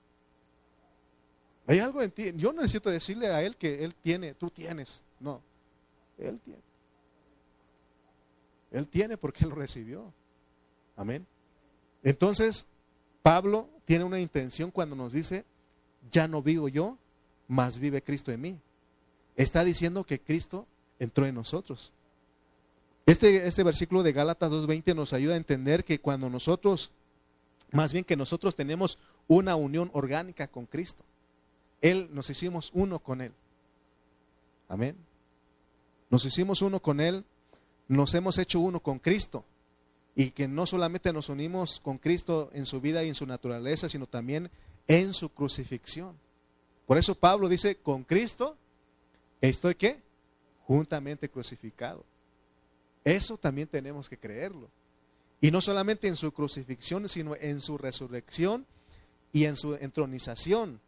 Hay 1.67 1.81
algo 1.81 2.01
en 2.01 2.13
ti. 2.13 2.33
Yo 2.37 2.53
no 2.53 2.63
necesito 2.63 2.91
decirle 2.91 3.27
a 3.27 3.43
él 3.43 3.57
que 3.57 3.83
él 3.83 3.97
tiene, 3.97 4.35
tú 4.35 4.51
tienes. 4.51 5.03
No, 5.19 5.43
él 6.17 6.39
tiene. 6.39 6.63
Él 8.71 8.87
tiene 8.87 9.17
porque 9.17 9.43
él 9.43 9.51
lo 9.51 9.57
recibió. 9.57 10.13
Amén. 10.95 11.27
Entonces, 12.05 12.67
Pablo 13.21 13.69
tiene 13.85 14.05
una 14.05 14.21
intención 14.21 14.71
cuando 14.71 14.95
nos 14.95 15.13
dice, 15.13 15.45
ya 16.09 16.29
no 16.29 16.41
vivo 16.41 16.69
yo, 16.69 16.97
mas 17.49 17.81
vive 17.81 18.01
Cristo 18.01 18.31
en 18.31 18.41
mí. 18.41 18.61
Está 19.37 19.65
diciendo 19.65 20.05
que 20.05 20.21
Cristo 20.21 20.67
entró 20.99 21.27
en 21.27 21.35
nosotros. 21.35 21.93
Este, 23.07 23.47
este 23.47 23.63
versículo 23.63 24.03
de 24.03 24.13
Gálatas 24.13 24.51
2.20 24.51 24.95
nos 24.95 25.13
ayuda 25.13 25.35
a 25.35 25.39
entender 25.39 25.85
que 25.85 26.01
cuando 26.01 26.31
nosotros, 26.31 26.91
más 27.73 27.93
bien 27.93 28.05
que 28.05 28.17
nosotros 28.17 28.57
tenemos 28.57 28.99
una 29.29 29.57
unión 29.57 29.91
orgánica 29.93 30.47
con 30.47 30.67
Cristo, 30.67 31.05
Él 31.81 32.09
nos 32.13 32.31
hicimos 32.31 32.71
uno 32.73 32.99
con 32.99 33.21
Él. 33.21 33.33
Amén. 34.69 34.97
Nos 36.11 36.25
hicimos 36.25 36.63
uno 36.63 36.81
con 36.81 37.01
Él 37.01 37.25
nos 37.89 38.15
hemos 38.15 38.39
hecho 38.39 38.61
uno 38.61 38.81
con 38.81 38.99
Cristo 38.99 39.45
y 40.15 40.31
que 40.31 40.49
no 40.49 40.67
solamente 40.67 41.13
nos 41.13 41.29
unimos 41.29 41.81
con 41.81 41.99
Cristo 41.99 42.51
en 42.53 42.67
su 42.67 42.81
vida 42.81 43.05
y 43.05 43.09
en 43.09 43.15
su 43.15 43.27
naturaleza, 43.27 43.89
sino 43.89 44.07
también 44.07 44.51
en 44.87 45.13
su 45.13 45.29
crucifixión. 45.31 46.17
Por 46.87 46.99
eso 46.99 47.15
Pablo 47.15 47.49
dice, 47.49 47.77
con 47.77 48.05
Cristo 48.05 48.57
estoy 49.41 49.75
qué? 49.75 50.03
Juntamente 50.67 51.29
crucificado. 51.29 52.05
Eso 53.05 53.37
también 53.37 53.69
tenemos 53.69 54.09
que 54.09 54.19
creerlo. 54.19 54.69
Y 55.41 55.51
no 55.51 55.61
solamente 55.61 56.09
en 56.09 56.17
su 56.17 56.33
crucifixión, 56.33 57.09
sino 57.09 57.37
en 57.37 57.61
su 57.61 57.77
resurrección 57.77 58.67
y 59.33 59.45
en 59.45 59.57
su 59.57 59.75
entronización. 59.75 60.81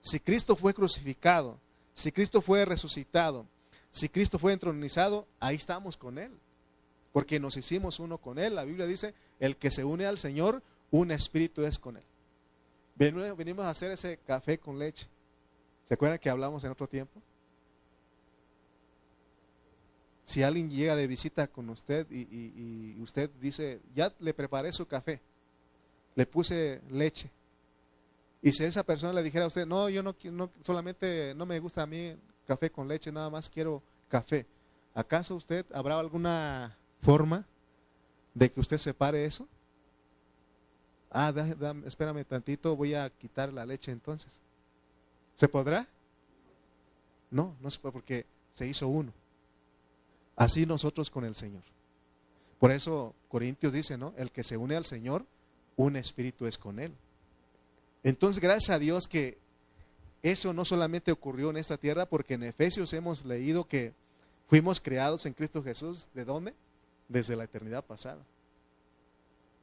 Si 0.00 0.20
Cristo 0.20 0.54
fue 0.54 0.72
crucificado, 0.72 1.58
si 1.94 2.12
Cristo 2.12 2.40
fue 2.40 2.64
resucitado, 2.64 3.46
si 3.90 4.08
Cristo 4.08 4.38
fue 4.38 4.52
entronizado, 4.52 5.26
ahí 5.40 5.56
estamos 5.56 5.96
con 5.96 6.18
Él. 6.18 6.30
Porque 7.12 7.40
nos 7.40 7.56
hicimos 7.56 7.98
uno 7.98 8.18
con 8.18 8.38
Él. 8.38 8.54
La 8.54 8.64
Biblia 8.64 8.86
dice, 8.86 9.14
el 9.40 9.56
que 9.56 9.72
se 9.72 9.84
une 9.84 10.06
al 10.06 10.18
Señor, 10.18 10.62
un 10.92 11.10
espíritu 11.10 11.64
es 11.64 11.78
con 11.78 11.96
Él. 11.96 12.04
Venimos 12.94 13.64
a 13.64 13.70
hacer 13.70 13.90
ese 13.90 14.18
café 14.18 14.58
con 14.58 14.78
leche. 14.78 15.08
¿Se 15.88 15.94
acuerdan 15.94 16.18
que 16.18 16.30
hablamos 16.30 16.62
en 16.64 16.70
otro 16.70 16.86
tiempo? 16.86 17.20
Si 20.28 20.42
alguien 20.42 20.68
llega 20.68 20.94
de 20.94 21.06
visita 21.06 21.46
con 21.46 21.70
usted 21.70 22.06
y, 22.10 23.00
usted 23.00 23.30
dice, 23.40 23.80
ya 23.94 24.12
le 24.20 24.34
preparé 24.34 24.70
su 24.74 24.86
café, 24.86 25.22
le 26.14 26.26
puse 26.26 26.82
leche, 26.90 27.30
y 28.42 28.52
si 28.52 28.62
esa 28.64 28.82
persona 28.82 29.14
le 29.14 29.22
dijera 29.22 29.46
a 29.46 29.48
usted, 29.48 29.64
no, 29.64 29.88
yo 29.88 30.02
no, 30.02 30.14
no 30.24 30.50
solamente 30.62 31.32
no 31.34 31.46
me 31.46 31.58
gusta 31.60 31.80
a 31.80 31.86
mí 31.86 32.14
café 32.46 32.70
con 32.70 32.86
leche, 32.86 33.10
nada 33.10 33.30
más 33.30 33.48
quiero 33.48 33.82
café. 34.10 34.44
¿Acaso 34.92 35.34
usted 35.34 35.64
habrá 35.72 35.98
alguna 35.98 36.76
forma 37.00 37.46
de 38.34 38.52
que 38.52 38.60
usted 38.60 38.76
separe 38.76 39.24
eso? 39.24 39.48
Ah, 41.10 41.32
espérame 41.86 42.26
tantito, 42.26 42.76
voy 42.76 42.92
a 42.92 43.08
quitar 43.08 43.50
la 43.50 43.64
leche 43.64 43.92
entonces. 43.92 44.30
¿Se 45.36 45.48
podrá? 45.48 45.88
No, 47.30 47.56
no 47.62 47.70
se 47.70 47.78
puede 47.78 47.94
porque 47.94 48.26
se 48.52 48.66
hizo 48.66 48.88
uno. 48.88 49.10
Así 50.38 50.66
nosotros 50.66 51.10
con 51.10 51.24
el 51.24 51.34
Señor. 51.34 51.64
Por 52.60 52.70
eso 52.70 53.12
Corintios 53.28 53.72
dice, 53.72 53.98
¿no? 53.98 54.14
El 54.16 54.30
que 54.30 54.44
se 54.44 54.56
une 54.56 54.76
al 54.76 54.86
Señor, 54.86 55.26
un 55.76 55.96
espíritu 55.96 56.46
es 56.46 56.56
con 56.56 56.78
él. 56.78 56.94
Entonces, 58.04 58.40
gracias 58.40 58.70
a 58.70 58.78
Dios 58.78 59.08
que 59.08 59.36
eso 60.22 60.52
no 60.52 60.64
solamente 60.64 61.10
ocurrió 61.10 61.50
en 61.50 61.56
esta 61.56 61.76
tierra, 61.76 62.06
porque 62.06 62.34
en 62.34 62.44
Efesios 62.44 62.92
hemos 62.92 63.24
leído 63.24 63.66
que 63.66 63.92
fuimos 64.46 64.80
creados 64.80 65.26
en 65.26 65.32
Cristo 65.32 65.60
Jesús. 65.60 66.06
¿De 66.14 66.24
dónde? 66.24 66.54
Desde 67.08 67.34
la 67.34 67.44
eternidad 67.44 67.84
pasada. 67.84 68.22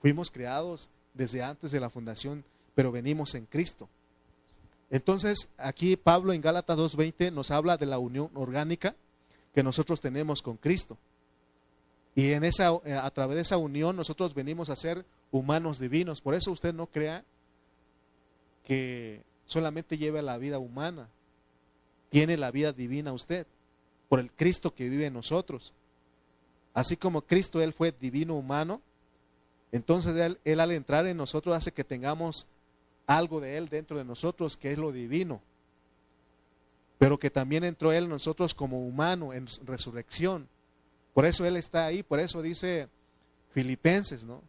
Fuimos 0.02 0.30
creados 0.30 0.90
desde 1.14 1.42
antes 1.42 1.72
de 1.72 1.80
la 1.80 1.90
fundación, 1.90 2.44
pero 2.76 2.92
venimos 2.92 3.34
en 3.36 3.46
Cristo. 3.46 3.88
Entonces, 4.90 5.48
aquí 5.58 5.96
Pablo 5.96 6.34
en 6.34 6.42
Gálatas 6.42 6.78
2.20 6.78 7.32
nos 7.32 7.50
habla 7.50 7.78
de 7.78 7.86
la 7.86 7.98
unión 7.98 8.30
orgánica 8.34 8.94
que 9.56 9.64
nosotros 9.64 10.02
tenemos 10.02 10.42
con 10.42 10.58
Cristo. 10.58 10.98
Y 12.14 12.34
en 12.34 12.44
esa, 12.44 12.70
a 13.02 13.10
través 13.12 13.36
de 13.36 13.42
esa 13.42 13.58
unión 13.58 13.96
nosotros 13.96 14.34
venimos 14.34 14.70
a 14.70 14.76
ser 14.76 15.06
humanos 15.32 15.80
divinos. 15.80 16.20
Por 16.20 16.36
eso 16.36 16.52
usted 16.52 16.74
no 16.74 16.88
crea 16.88 17.24
que 18.66 19.24
solamente 19.46 19.98
lleva 19.98 20.22
la 20.22 20.38
vida 20.38 20.60
humana, 20.60 21.08
tiene 22.10 22.36
la 22.36 22.52
vida 22.52 22.74
divina 22.74 23.14
usted, 23.14 23.48
por 24.10 24.20
el 24.20 24.32
Cristo 24.32 24.76
que 24.76 24.90
vive 24.90 25.06
en 25.06 25.14
nosotros. 25.14 25.74
Así 26.74 26.98
como 26.98 27.22
Cristo, 27.22 27.62
Él 27.62 27.74
fue 27.74 27.94
divino 27.98 28.36
humano, 28.36 28.82
entonces 29.72 30.38
él 30.44 30.60
al 30.60 30.72
entrar 30.72 31.06
en 31.06 31.18
nosotros 31.18 31.56
hace 31.56 31.72
que 31.72 31.84
tengamos 31.84 32.48
algo 33.08 33.40
de 33.42 33.58
Él 33.58 33.70
dentro 33.70 33.98
de 33.98 34.06
nosotros, 34.06 34.58
que 34.58 34.72
es 34.72 34.78
lo 34.78 34.92
divino. 34.92 35.42
Pero 36.98 37.20
que 37.20 37.30
también 37.30 37.64
entró 37.64 37.92
Él 37.92 38.06
en 38.06 38.10
nosotros 38.10 38.54
como 38.54 38.86
humano 38.86 39.34
en 39.34 39.48
resurrección. 39.66 40.48
Por 41.14 41.26
eso 41.26 41.46
Él 41.46 41.58
está 41.58 41.86
ahí, 41.86 42.04
por 42.04 42.20
eso 42.20 42.42
dice 42.42 42.88
Filipenses, 43.52 44.26
¿no? 44.26 44.42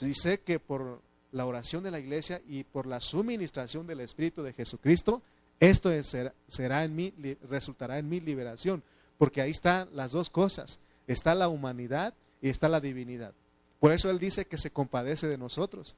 Dice 0.00 0.40
que 0.40 0.58
por 0.58 1.00
la 1.32 1.46
oración 1.46 1.82
de 1.82 1.90
la 1.90 2.00
iglesia 2.00 2.40
y 2.48 2.64
por 2.64 2.86
la 2.86 3.00
suministración 3.00 3.86
del 3.86 4.00
Espíritu 4.00 4.42
de 4.42 4.52
Jesucristo, 4.52 5.22
esto 5.60 5.90
será, 6.02 6.84
en 6.84 6.96
mí, 6.96 7.12
resultará 7.48 7.98
en 7.98 8.08
mi 8.08 8.18
liberación. 8.18 8.82
Porque 9.18 9.42
ahí 9.42 9.50
están 9.50 9.88
las 9.92 10.12
dos 10.12 10.30
cosas. 10.30 10.80
Está 11.06 11.34
la 11.34 11.48
humanidad 11.48 12.14
y 12.40 12.48
está 12.48 12.68
la 12.68 12.80
divinidad. 12.80 13.34
Por 13.78 13.92
eso 13.92 14.10
Él 14.10 14.18
dice 14.18 14.46
que 14.46 14.56
se 14.56 14.70
compadece 14.70 15.28
de 15.28 15.36
nosotros. 15.36 15.96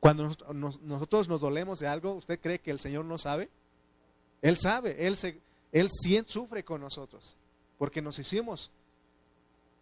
Cuando 0.00 0.32
nosotros 0.82 1.28
nos 1.28 1.40
dolemos 1.40 1.78
de 1.78 1.86
algo, 1.86 2.14
¿usted 2.14 2.40
cree 2.40 2.58
que 2.58 2.72
el 2.72 2.80
Señor 2.80 3.04
no 3.04 3.18
sabe? 3.18 3.48
Él 4.42 4.56
sabe, 4.58 5.06
Él, 5.06 5.16
se, 5.16 5.40
él 5.70 5.88
sufre 6.26 6.64
con 6.64 6.80
nosotros, 6.80 7.36
porque 7.78 8.02
nos 8.02 8.18
hicimos 8.18 8.70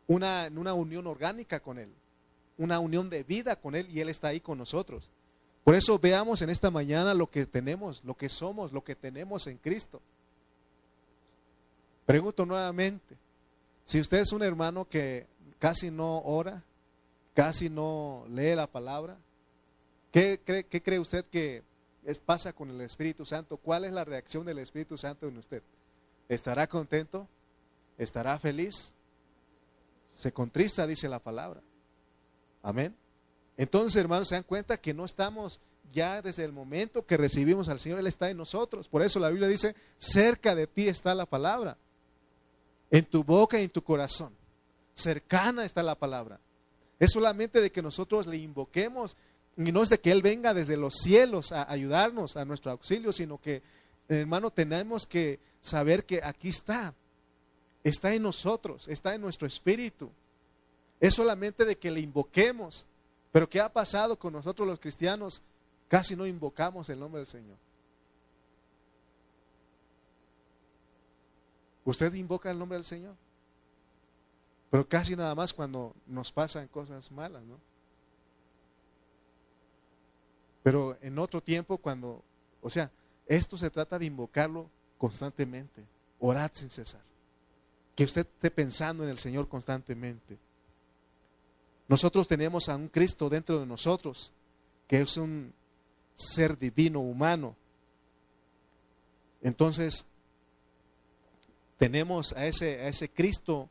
una, 0.07 0.51
una 0.55 0.75
unión 0.75 1.07
orgánica 1.07 1.61
con 1.61 1.79
Él, 1.79 1.91
una 2.59 2.79
unión 2.79 3.11
de 3.11 3.25
vida 3.25 3.57
con 3.57 3.75
Él 3.75 3.89
y 3.91 4.01
Él 4.01 4.09
está 4.09 4.29
ahí 4.29 4.41
con 4.41 4.59
nosotros. 4.59 5.11
Por 5.65 5.75
eso 5.75 5.99
veamos 5.99 6.43
en 6.43 6.51
esta 6.51 6.71
mañana 6.71 7.15
lo 7.15 7.29
que 7.29 7.47
tenemos, 7.47 8.05
lo 8.05 8.15
que 8.15 8.29
somos, 8.29 8.73
lo 8.73 8.85
que 8.85 8.95
tenemos 8.95 9.47
en 9.47 9.57
Cristo. 9.59 10.01
Pregunto 12.07 12.47
nuevamente, 12.47 13.17
si 13.85 14.01
usted 14.01 14.19
es 14.19 14.33
un 14.33 14.43
hermano 14.43 14.89
que 14.89 15.27
casi 15.59 15.91
no 15.91 16.23
ora, 16.23 16.63
casi 17.35 17.69
no 17.69 18.25
lee 18.29 18.55
la 18.55 18.67
palabra, 18.67 19.17
¿Qué 20.13 20.41
cree, 20.45 20.65
cree 20.65 20.99
usted 20.99 21.25
que 21.27 21.63
pasa 22.25 22.53
con 22.53 22.71
el 22.71 22.81
Espíritu 22.81 23.25
Santo? 23.27 23.57
¿Cuál 23.57 23.85
es 23.85 23.93
la 23.93 24.05
reacción 24.05 24.45
del 24.45 24.59
Espíritu 24.59 24.97
Santo 24.99 25.29
en 25.29 25.37
usted? 25.37 25.63
¿Estará 26.29 26.67
contento? 26.67 27.29
¿Estará 27.99 28.39
feliz? 28.39 28.93
Se 30.19 30.33
contrista, 30.33 30.87
dice 30.87 31.09
la 31.09 31.19
palabra. 31.19 31.61
Amén. 32.63 32.95
Entonces, 33.57 34.01
hermanos, 34.01 34.29
se 34.29 34.35
dan 34.35 34.45
cuenta 34.45 34.77
que 34.77 34.95
no 34.95 35.05
estamos 35.05 35.61
ya 35.93 36.23
desde 36.23 36.45
el 36.45 36.53
momento 36.53 37.05
que 37.05 37.17
recibimos 37.17 37.69
al 37.69 37.81
Señor, 37.81 37.99
Él 37.99 38.07
está 38.07 38.31
en 38.31 38.37
nosotros. 38.37 38.89
Por 38.89 39.03
eso 39.03 39.19
la 39.19 39.31
Biblia 39.31 39.49
dice, 39.49 39.75
cerca 39.99 40.55
de 40.55 40.67
ti 40.67 40.89
está 40.89 41.15
la 41.15 41.27
palabra. 41.27 41.77
En 42.91 43.05
tu 43.05 43.25
boca 43.25 43.61
y 43.61 43.65
en 43.65 43.71
tu 43.71 43.83
corazón. 43.83 44.33
Cercana 44.95 45.65
está 45.65 45.83
la 45.83 45.95
palabra. 45.95 46.41
Es 46.99 47.13
solamente 47.13 47.61
de 47.61 47.73
que 47.73 47.83
nosotros 47.83 48.27
le 48.27 48.37
invoquemos 48.37 49.17
y 49.57 49.73
no 49.73 49.83
es 49.83 49.89
de 49.89 50.01
que 50.01 50.11
Él 50.11 50.23
venga 50.23 50.55
desde 50.55 50.77
los 50.77 50.95
cielos 50.95 51.53
a 51.53 51.71
ayudarnos 51.71 52.37
a 52.37 52.45
nuestro 52.45 52.71
auxilio, 52.71 53.13
sino 53.13 53.41
que, 53.41 53.63
hermano, 54.09 54.51
tenemos 54.51 55.07
que 55.07 55.39
saber 55.61 56.05
que 56.05 56.23
aquí 56.23 56.49
está. 56.49 56.95
Está 57.83 58.13
en 58.15 58.23
nosotros, 58.23 58.89
está 58.89 59.15
en 59.15 59.21
nuestro 59.21 59.47
espíritu. 59.47 60.11
Es 60.99 61.15
solamente 61.15 61.65
de 61.65 61.77
que 61.77 61.91
le 61.91 62.01
invoquemos. 62.01 62.87
Pero 63.33 63.49
¿qué 63.49 63.61
ha 63.61 63.73
pasado 63.73 64.19
con 64.19 64.33
nosotros 64.33 64.67
los 64.67 64.79
cristianos? 64.79 65.43
Casi 65.89 66.15
no 66.15 66.27
invocamos 66.27 66.89
el 66.89 67.01
nombre 67.01 67.21
del 67.21 67.27
Señor. 67.27 67.57
¿Usted 71.85 72.13
invoca 72.15 72.51
el 72.51 72.59
nombre 72.59 72.77
del 72.77 72.85
Señor? 72.85 73.15
Pero 74.71 74.87
casi 74.89 75.17
nada 75.17 75.35
más 75.35 75.53
cuando 75.53 75.95
nos 76.07 76.31
pasan 76.31 76.69
cosas 76.69 77.11
malas, 77.11 77.43
¿no? 77.43 77.59
Pero 80.63 80.97
en 81.01 81.19
otro 81.19 81.41
tiempo, 81.41 81.79
cuando, 81.79 82.23
o 82.61 82.71
sea, 82.71 82.91
esto 83.27 83.57
se 83.57 83.71
trata 83.71 83.99
de 83.99 84.07
invocarlo 84.07 84.69
constantemente, 84.99 85.85
orad 86.19 86.51
sin 86.53 86.69
cesar. 86.69 87.03
Que 87.97 88.05
usted 88.05 88.27
esté 88.27 88.51
pensando 88.51 89.05
en 89.05 89.11
el 89.11 89.19
Señor 89.19 89.49
constantemente. 89.49 90.39
Nosotros 91.89 92.29
tenemos 92.29 92.69
a 92.69 92.77
un 92.77 92.89
Cristo 92.89 93.29
dentro 93.29 93.59
de 93.59 93.67
nosotros, 93.67 94.33
que 94.87 95.01
es 95.01 95.17
un 95.17 95.53
ser 96.15 96.59
divino, 96.59 97.01
humano. 97.01 97.57
Entonces, 99.43 100.05
tenemos 101.79 102.35
a 102.35 102.47
ese, 102.47 102.81
a 102.81 102.89
ese 102.89 103.09
Cristo 103.09 103.71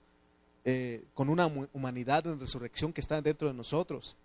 eh, 0.65 1.05
con 1.13 1.29
una 1.29 1.47
humanidad 1.73 2.25
en 2.27 2.39
resurrección 2.39 2.91
que 2.91 3.01
está 3.01 3.21
dentro 3.21 3.47
de 3.47 3.53
nosotros. 3.53 4.17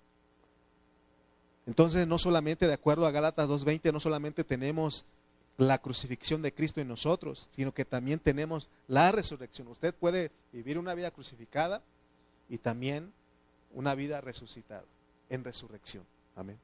Entonces, 1.67 2.07
no 2.07 2.19
solamente 2.19 2.67
de 2.67 2.75
acuerdo 2.75 3.07
a 3.07 3.11
Gálatas 3.11 3.49
2.20, 3.49 3.93
no 3.93 4.01
solamente 4.01 4.45
tenemos 4.45 5.05
la 5.57 5.79
crucifixión 5.79 6.43
de 6.43 6.53
Cristo 6.53 6.81
en 6.81 6.89
nosotros, 6.89 7.49
sino 7.53 7.73
que 7.73 7.85
también 7.85 8.19
tenemos 8.19 8.69
la 8.89 9.13
resurrección. 9.13 9.69
Usted 9.69 9.95
puede 9.95 10.31
vivir 10.53 10.79
una 10.79 10.95
vida 10.95 11.11
crucificada 11.11 11.83
y 12.49 12.59
también 12.59 13.13
una 13.73 13.95
vida 13.95 14.21
resucitada, 14.21 14.85
en 15.31 15.45
resurrección. 15.45 16.05
Amén. 16.37 16.59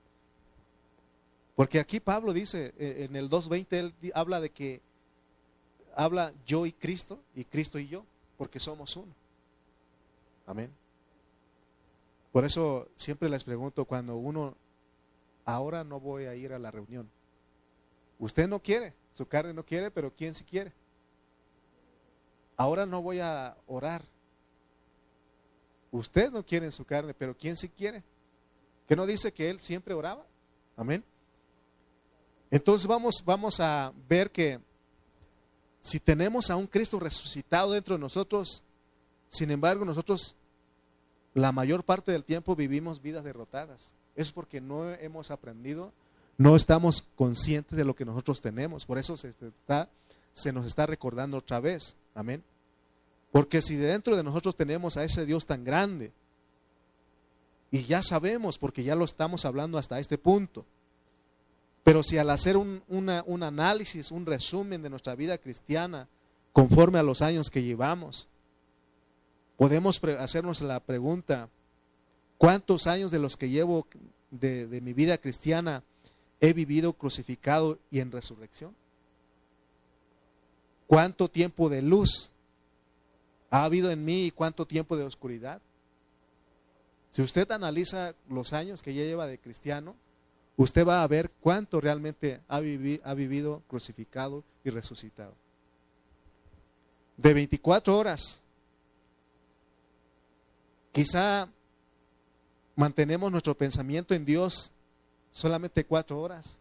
Porque 1.54 1.78
aquí 1.78 2.00
Pablo 2.00 2.32
dice, 2.32 2.74
eh, 2.78 3.06
en 3.08 3.16
el 3.16 3.30
2.20, 3.30 3.66
él 3.72 3.94
habla 4.14 4.40
de 4.40 4.50
que 4.50 4.80
habla 5.94 6.32
yo 6.46 6.66
y 6.66 6.72
Cristo, 6.72 7.20
y 7.34 7.44
Cristo 7.44 7.78
y 7.78 7.88
yo, 7.88 8.04
porque 8.36 8.60
somos 8.60 8.96
uno. 8.96 9.12
Amén. 10.46 10.70
Por 12.32 12.44
eso 12.44 12.88
siempre 12.96 13.28
les 13.28 13.44
pregunto, 13.44 13.84
cuando 13.84 14.16
uno 14.16 14.54
ahora 15.54 15.84
no 15.84 16.00
voy 16.00 16.24
a 16.24 16.34
ir 16.34 16.52
a 16.52 16.58
la 16.58 16.70
reunión. 16.70 17.10
Usted 18.18 18.48
no 18.48 18.60
quiere, 18.60 18.94
su 19.14 19.26
carne 19.26 19.52
no 19.52 19.64
quiere, 19.64 19.90
pero 19.90 20.14
¿quién 20.14 20.34
sí 20.34 20.44
quiere? 20.44 20.72
Ahora 22.56 22.86
no 22.86 23.02
voy 23.02 23.20
a 23.20 23.56
orar. 23.66 24.04
Usted 25.90 26.30
no 26.30 26.44
quiere 26.44 26.66
en 26.66 26.72
su 26.72 26.84
carne, 26.84 27.14
pero 27.14 27.36
¿quién 27.36 27.56
sí 27.56 27.68
quiere? 27.68 28.04
¿Que 28.86 28.94
no 28.94 29.06
dice 29.06 29.32
que 29.32 29.48
él 29.48 29.58
siempre 29.60 29.94
oraba? 29.94 30.26
Amén. 30.76 31.04
Entonces 32.50 32.86
vamos, 32.86 33.22
vamos 33.24 33.60
a 33.60 33.92
ver 34.08 34.30
que 34.30 34.60
si 35.80 35.98
tenemos 35.98 36.50
a 36.50 36.56
un 36.56 36.66
Cristo 36.66 37.00
resucitado 37.00 37.72
dentro 37.72 37.94
de 37.94 38.00
nosotros, 38.00 38.62
sin 39.28 39.50
embargo 39.50 39.84
nosotros 39.84 40.36
la 41.32 41.52
mayor 41.52 41.84
parte 41.84 42.12
del 42.12 42.24
tiempo 42.24 42.56
vivimos 42.56 43.00
vidas 43.00 43.24
derrotadas 43.24 43.94
es 44.16 44.32
porque 44.32 44.60
no 44.60 44.90
hemos 44.94 45.30
aprendido, 45.30 45.92
no 46.38 46.56
estamos 46.56 47.02
conscientes 47.16 47.76
de 47.76 47.84
lo 47.84 47.94
que 47.94 48.04
nosotros 48.04 48.40
tenemos. 48.40 48.86
Por 48.86 48.98
eso 48.98 49.16
se, 49.16 50.52
nos 50.52 50.66
está 50.66 50.86
recordando 50.86 51.36
otra 51.36 51.60
vez. 51.60 51.96
Amén. 52.14 52.42
Porque 53.30 53.62
si 53.62 53.76
dentro 53.76 54.16
de 54.16 54.22
nosotros 54.22 54.56
tenemos 54.56 54.96
a 54.96 55.04
ese 55.04 55.26
Dios 55.26 55.46
tan 55.46 55.64
grande, 55.64 56.12
y 57.70 57.84
ya 57.84 58.02
sabemos, 58.02 58.58
porque 58.58 58.82
ya 58.82 58.94
lo 58.94 59.04
estamos 59.04 59.44
hablando 59.44 59.78
hasta 59.78 60.00
este 60.00 60.18
punto, 60.18 60.64
pero 61.84 62.02
si 62.02 62.18
al 62.18 62.30
hacer 62.30 62.56
un 62.56 63.42
análisis, 63.42 64.10
un 64.10 64.26
resumen 64.26 64.82
de 64.82 64.90
nuestra 64.90 65.14
vida 65.14 65.38
cristiana, 65.38 66.08
conforme 66.52 66.98
a 66.98 67.02
los 67.02 67.22
años 67.22 67.50
que 67.50 67.62
llevamos, 67.62 68.28
podemos 69.56 70.02
hacernos 70.18 70.62
la 70.62 70.80
pregunta, 70.80 71.48
¿Cuántos 72.40 72.86
años 72.86 73.10
de 73.10 73.18
los 73.18 73.36
que 73.36 73.50
llevo 73.50 73.86
de, 74.30 74.80
mi 74.80 74.94
vida 74.94 75.18
cristiana 75.18 75.84
he 76.40 76.54
vivido 76.54 76.94
crucificado 76.94 77.78
y 77.90 78.00
en 78.00 78.10
resurrección? 78.10 78.74
¿Cuánto 80.86 81.28
tiempo 81.28 81.68
de 81.68 81.82
luz 81.82 82.32
ha 83.50 83.64
habido 83.64 83.90
en 83.90 84.06
mí 84.06 84.24
y 84.24 84.30
cuánto 84.30 84.64
tiempo 84.64 84.96
de 84.96 85.04
oscuridad? 85.04 85.60
Si 87.10 87.20
usted 87.20 87.50
analiza 87.50 88.14
los 88.26 88.54
años 88.54 88.80
que 88.80 88.94
ya 88.94 89.02
lleva 89.02 89.26
de 89.26 89.36
cristiano, 89.36 89.94
usted 90.56 90.86
va 90.86 91.02
a 91.02 91.08
ver 91.08 91.30
cuánto 91.42 91.78
realmente 91.78 92.40
ha, 92.48 92.60
vivido 92.60 93.62
crucificado 93.68 94.44
y 94.64 94.70
resucitado. 94.70 95.34
De 97.18 97.34
24 97.34 97.98
horas, 97.98 98.40
quizá 100.90 101.46
mantenemos 102.80 103.30
nuestro 103.30 103.54
pensamiento 103.54 104.14
en 104.14 104.24
Dios 104.24 104.72
solamente 105.32 105.84
cuatro 105.84 106.18
horas 106.18 106.58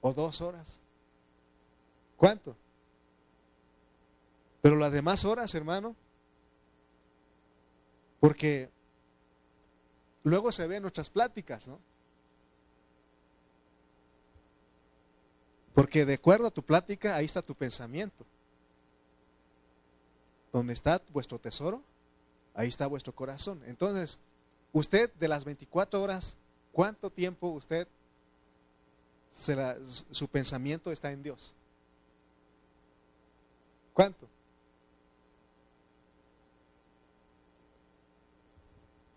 o 0.00 0.14
dos 0.14 0.40
horas. 0.40 0.78
¿Cuánto? 2.16 2.54
Pero 4.62 4.76
las 4.76 4.92
demás 4.92 5.24
horas, 5.24 5.54
hermano, 5.56 5.96
Porque 8.20 8.70
luego 10.24 10.50
se 10.50 10.66
ven 10.66 10.82
nuestras 10.82 11.08
pláticas, 11.10 11.68
¿no? 11.68 11.78
Porque 15.74 16.04
de 16.04 16.14
acuerdo 16.14 16.48
a 16.48 16.50
tu 16.50 16.64
plática, 16.64 17.14
ahí 17.14 17.24
está 17.24 17.42
tu 17.42 17.54
pensamiento. 17.54 18.24
Donde 20.52 20.72
está 20.72 21.00
vuestro 21.12 21.38
tesoro, 21.38 21.82
ahí 22.54 22.66
está 22.66 22.88
vuestro 22.88 23.14
corazón. 23.14 23.62
Entonces, 23.66 24.18
usted 24.72 25.12
de 25.14 25.28
las 25.28 25.44
24 25.44 26.02
horas, 26.02 26.36
¿cuánto 26.72 27.10
tiempo 27.10 27.48
usted, 27.48 27.86
su 30.10 30.28
pensamiento 30.28 30.90
está 30.90 31.12
en 31.12 31.22
Dios? 31.22 31.54
¿Cuánto? 33.92 34.28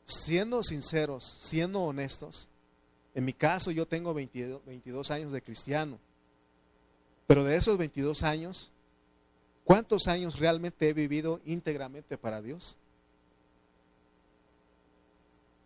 Siendo 0.06 0.64
sinceros, 0.64 1.24
siendo 1.24 1.84
honestos, 1.84 2.47
en 3.16 3.26
mi 3.26 3.34
caso 3.34 3.72
yo 3.72 3.88
tengo 3.88 4.14
22 4.14 5.12
años 5.12 5.32
de 5.32 5.41
cristiano 5.41 5.99
pero 7.32 7.45
de 7.45 7.56
esos 7.56 7.78
22 7.78 8.24
años, 8.24 8.74
¿cuántos 9.64 10.10
años 10.10 10.38
realmente 10.38 10.89
he 10.89 10.93
vivido 10.93 11.39
íntegramente 11.45 12.18
para 12.18 12.41
Dios? 12.41 12.76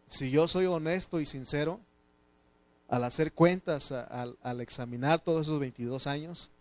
Si 0.08 0.32
yo 0.32 0.48
soy 0.48 0.66
honesto 0.66 1.20
y 1.20 1.26
sincero, 1.26 1.80
al 2.88 3.04
hacer 3.04 3.34
cuentas, 3.34 3.92
al, 3.92 4.62
examinar 4.62 5.20
todos 5.20 5.48
esos 5.48 5.60
22 5.60 6.08
años, 6.08 6.52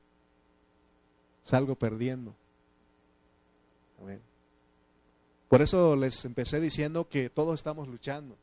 salgo 1.42 1.74
perdiendo. 1.74 2.34
Por 5.48 5.62
eso 5.62 5.94
les 5.96 6.24
empecé 6.24 6.60
diciendo 6.60 7.08
que 7.08 7.30
todos 7.30 7.54
estamos 7.54 7.88
luchando. 7.88 8.36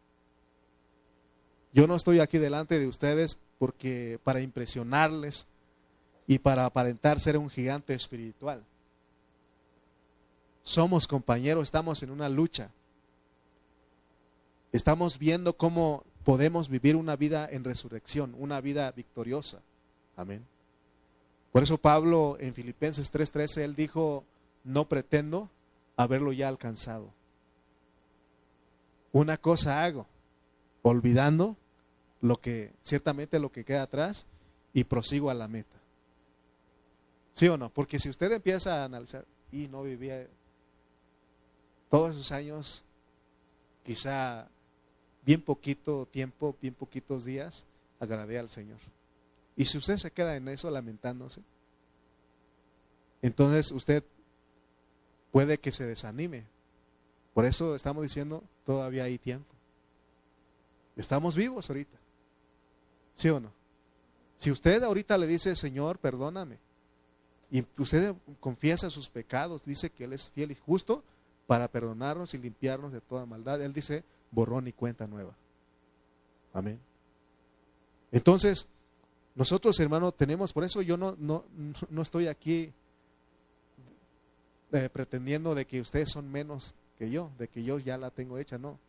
Yo 1.74 1.88
no 1.88 1.96
estoy 1.96 2.20
aquí 2.20 2.38
delante 2.38 2.80
de 2.80 2.88
ustedes 2.88 3.38
porque 3.58 4.20
para 4.24 4.42
impresionarles 4.42 5.48
y 6.28 6.40
para 6.40 6.66
aparentar 6.66 7.20
ser 7.20 7.38
un 7.38 7.50
gigante 7.50 7.94
espiritual. 7.94 8.64
Somos 10.64 11.08
compañeros, 11.08 11.64
estamos 11.64 12.04
en 12.04 12.12
una 12.12 12.30
lucha. 12.30 12.70
Estamos 14.72 15.20
viendo 15.20 15.54
cómo 15.58 16.04
podemos 16.24 16.70
vivir 16.70 16.96
una 16.96 17.16
vida 17.16 17.48
en 17.50 17.64
resurrección, 17.64 18.36
una 18.38 18.62
vida 18.62 18.92
victoriosa. 18.92 19.60
Amén. 20.16 20.46
Por 21.52 21.64
eso 21.64 21.78
Pablo 21.78 22.38
en 22.40 22.54
Filipenses 22.54 23.12
3:13, 23.12 23.64
él 23.64 23.76
dijo, 23.76 24.24
no 24.64 24.88
pretendo 24.88 25.50
haberlo 25.98 26.32
ya 26.32 26.48
alcanzado. 26.48 27.10
Una 29.12 29.38
cosa 29.38 29.84
hago, 29.84 30.08
olvidando 30.84 31.58
lo 32.22 32.40
que, 32.40 32.72
ciertamente 32.82 33.40
lo 33.40 33.52
que 33.52 33.66
queda 33.66 33.84
atrás, 33.84 34.26
y 34.74 34.86
prosigo 34.86 35.30
a 35.30 35.34
la 35.34 35.50
meta. 35.50 35.78
¿Sí 37.34 37.48
o 37.48 37.58
no? 37.58 37.70
Porque 37.70 38.00
si 38.00 38.10
usted 38.10 38.32
empieza 38.32 38.82
a 38.82 38.86
analizar 38.86 39.26
y 39.52 39.68
no 39.68 39.84
vivía 39.84 40.28
todos 41.90 42.12
esos 42.12 42.32
años, 42.32 42.86
quizá 43.84 44.48
bien 45.26 45.42
poquito 45.42 46.08
tiempo, 46.08 46.56
bien 46.62 46.74
poquitos 46.74 47.26
días, 47.26 47.66
agradé 48.00 48.40
al 48.40 48.50
Señor. 48.50 48.80
Y 49.56 49.66
si 49.66 49.78
usted 49.78 49.98
se 49.98 50.12
queda 50.12 50.36
en 50.36 50.48
eso 50.48 50.70
lamentándose, 50.70 51.42
entonces 53.22 53.72
usted 53.72 54.04
puede 55.32 55.60
que 55.60 55.72
se 55.72 55.86
desanime. 55.86 56.46
Por 57.34 57.46
eso 57.46 57.76
estamos 57.76 58.04
diciendo, 58.04 58.44
todavía 58.66 59.04
hay 59.04 59.18
tiempo. 59.18 59.54
Estamos 60.96 61.36
vivos 61.36 61.70
ahorita. 61.70 61.98
¿Sí 63.16 63.30
o 63.30 63.40
no? 63.40 63.52
Si 64.38 64.52
usted 64.52 64.82
ahorita 64.84 65.18
le 65.18 65.28
dice, 65.28 65.56
Señor, 65.56 66.00
perdóname, 66.00 66.58
y 67.52 67.66
usted 67.78 68.16
confiesa 68.40 68.90
sus 68.90 69.10
pecados, 69.10 69.66
dice 69.66 69.90
que 69.90 70.06
Él 70.06 70.14
es 70.14 70.30
fiel 70.30 70.52
y 70.52 70.56
justo 70.56 71.04
para 71.48 71.68
perdonarnos 71.68 72.34
y 72.34 72.38
limpiarnos 72.38 72.94
de 72.94 73.02
toda 73.02 73.26
maldad. 73.26 73.62
Él 73.62 73.74
dice, 73.74 74.06
borrón 74.32 74.68
y 74.68 74.74
cuenta 74.74 75.08
nueva. 75.08 75.36
Amén. 76.54 76.80
Entonces, 78.12 78.68
nosotros, 79.36 79.80
hermanos, 79.80 80.16
tenemos, 80.16 80.52
por 80.52 80.64
eso 80.64 80.82
yo 80.82 80.98
no, 80.98 81.16
no, 81.18 81.46
no 81.90 82.02
estoy 82.02 82.28
aquí 82.28 82.74
eh, 84.74 84.90
pretendiendo 84.92 85.54
de 85.56 85.66
que 85.66 85.82
ustedes 85.82 86.10
son 86.10 86.32
menos 86.32 86.74
que 86.98 87.10
yo, 87.10 87.30
de 87.38 87.48
que 87.48 87.64
yo 87.64 87.80
ya 87.80 87.98
la 87.98 88.10
tengo 88.10 88.38
hecha, 88.38 88.58
no. 88.58 88.80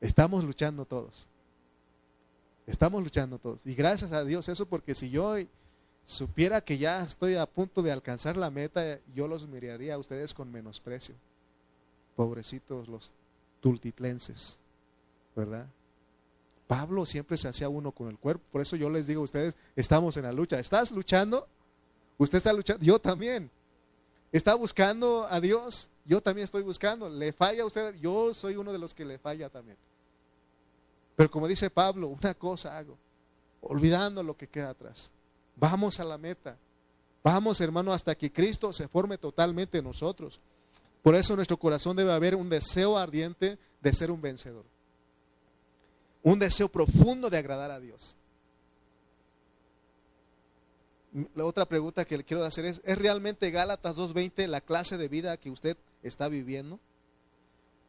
Estamos 0.00 0.44
luchando 0.44 0.84
todos. 0.84 1.26
Estamos 2.66 3.02
luchando 3.02 3.38
todos. 3.38 3.66
Y 3.66 3.74
gracias 3.74 4.12
a 4.12 4.24
Dios 4.24 4.48
eso, 4.48 4.66
porque 4.66 4.94
si 4.94 5.10
yo 5.10 5.34
supiera 6.04 6.60
que 6.60 6.78
ya 6.78 7.02
estoy 7.02 7.34
a 7.34 7.46
punto 7.46 7.82
de 7.82 7.92
alcanzar 7.92 8.36
la 8.36 8.50
meta, 8.50 9.00
yo 9.14 9.28
los 9.28 9.46
miraría 9.46 9.94
a 9.94 9.98
ustedes 9.98 10.32
con 10.32 10.50
menosprecio. 10.50 11.14
Pobrecitos 12.16 12.88
los 12.88 13.12
tultitlenses, 13.60 14.58
¿verdad? 15.36 15.66
Pablo 16.66 17.04
siempre 17.04 17.36
se 17.36 17.48
hacía 17.48 17.68
uno 17.68 17.92
con 17.92 18.08
el 18.08 18.18
cuerpo, 18.18 18.44
por 18.52 18.60
eso 18.60 18.76
yo 18.76 18.88
les 18.90 19.06
digo 19.06 19.22
a 19.22 19.24
ustedes, 19.24 19.56
estamos 19.74 20.16
en 20.16 20.22
la 20.22 20.32
lucha. 20.32 20.58
¿Estás 20.58 20.92
luchando? 20.92 21.48
Usted 22.16 22.38
está 22.38 22.52
luchando, 22.52 22.84
yo 22.84 22.98
también. 22.98 23.50
¿Está 24.32 24.54
buscando 24.54 25.26
a 25.28 25.40
Dios? 25.40 25.90
Yo 26.04 26.20
también 26.20 26.44
estoy 26.44 26.62
buscando. 26.62 27.08
¿Le 27.08 27.32
falla 27.32 27.62
a 27.62 27.66
usted? 27.66 27.94
Yo 27.96 28.32
soy 28.34 28.56
uno 28.56 28.72
de 28.72 28.78
los 28.78 28.94
que 28.94 29.04
le 29.04 29.18
falla 29.18 29.48
también. 29.48 29.76
Pero 31.16 31.30
como 31.30 31.48
dice 31.48 31.68
Pablo, 31.68 32.08
una 32.08 32.34
cosa 32.34 32.78
hago, 32.78 32.96
olvidando 33.60 34.22
lo 34.22 34.36
que 34.36 34.46
queda 34.46 34.70
atrás. 34.70 35.10
Vamos 35.56 35.98
a 36.00 36.04
la 36.04 36.16
meta. 36.16 36.56
Vamos, 37.22 37.60
hermano, 37.60 37.92
hasta 37.92 38.14
que 38.14 38.32
Cristo 38.32 38.72
se 38.72 38.88
forme 38.88 39.18
totalmente 39.18 39.78
en 39.78 39.84
nosotros. 39.84 40.40
Por 41.02 41.14
eso 41.14 41.32
en 41.32 41.36
nuestro 41.36 41.56
corazón 41.56 41.96
debe 41.96 42.12
haber 42.12 42.34
un 42.34 42.48
deseo 42.48 42.98
ardiente 42.98 43.58
de 43.80 43.94
ser 43.94 44.10
un 44.10 44.20
vencedor. 44.20 44.64
Un 46.22 46.38
deseo 46.38 46.68
profundo 46.68 47.30
de 47.30 47.38
agradar 47.38 47.70
a 47.70 47.80
Dios. 47.80 48.16
La 51.34 51.44
otra 51.44 51.64
pregunta 51.64 52.04
que 52.04 52.18
le 52.18 52.24
quiero 52.24 52.44
hacer 52.44 52.66
es, 52.66 52.80
¿es 52.84 52.98
realmente 52.98 53.50
Gálatas 53.50 53.96
2.20 53.96 54.46
la 54.46 54.60
clase 54.60 54.96
de 54.98 55.08
vida 55.08 55.36
que 55.38 55.50
usted 55.50 55.76
está 56.02 56.28
viviendo? 56.28 56.78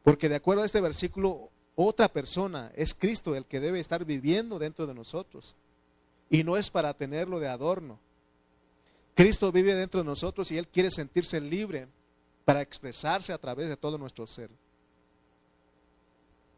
Porque 0.02 0.28
de 0.28 0.36
acuerdo 0.36 0.62
a 0.62 0.66
este 0.66 0.80
versículo, 0.80 1.50
otra 1.76 2.08
persona 2.08 2.72
es 2.74 2.94
Cristo 2.94 3.36
el 3.36 3.44
que 3.44 3.60
debe 3.60 3.78
estar 3.78 4.04
viviendo 4.04 4.58
dentro 4.58 4.86
de 4.86 4.94
nosotros 4.94 5.54
y 6.30 6.42
no 6.44 6.56
es 6.56 6.70
para 6.70 6.94
tenerlo 6.94 7.38
de 7.38 7.48
adorno. 7.48 7.98
Cristo 9.14 9.52
vive 9.52 9.74
dentro 9.74 10.00
de 10.00 10.06
nosotros 10.06 10.50
y 10.50 10.58
Él 10.58 10.66
quiere 10.66 10.90
sentirse 10.90 11.40
libre 11.40 11.86
para 12.44 12.60
expresarse 12.60 13.32
a 13.32 13.38
través 13.38 13.68
de 13.68 13.76
todo 13.76 13.98
nuestro 13.98 14.26
ser. 14.26 14.50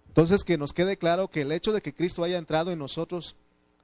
Entonces, 0.09 0.45
que 0.45 0.57
nos 0.57 0.73
quede 0.73 0.97
claro 0.97 1.29
que 1.29 1.41
el 1.41 1.53
hecho 1.53 1.73
de 1.73 1.83
que 1.83 1.95
Cristo 1.95 2.23
haya 2.23 2.39
entrado 2.39 2.71
en 2.71 2.79
nosotros 2.79 3.37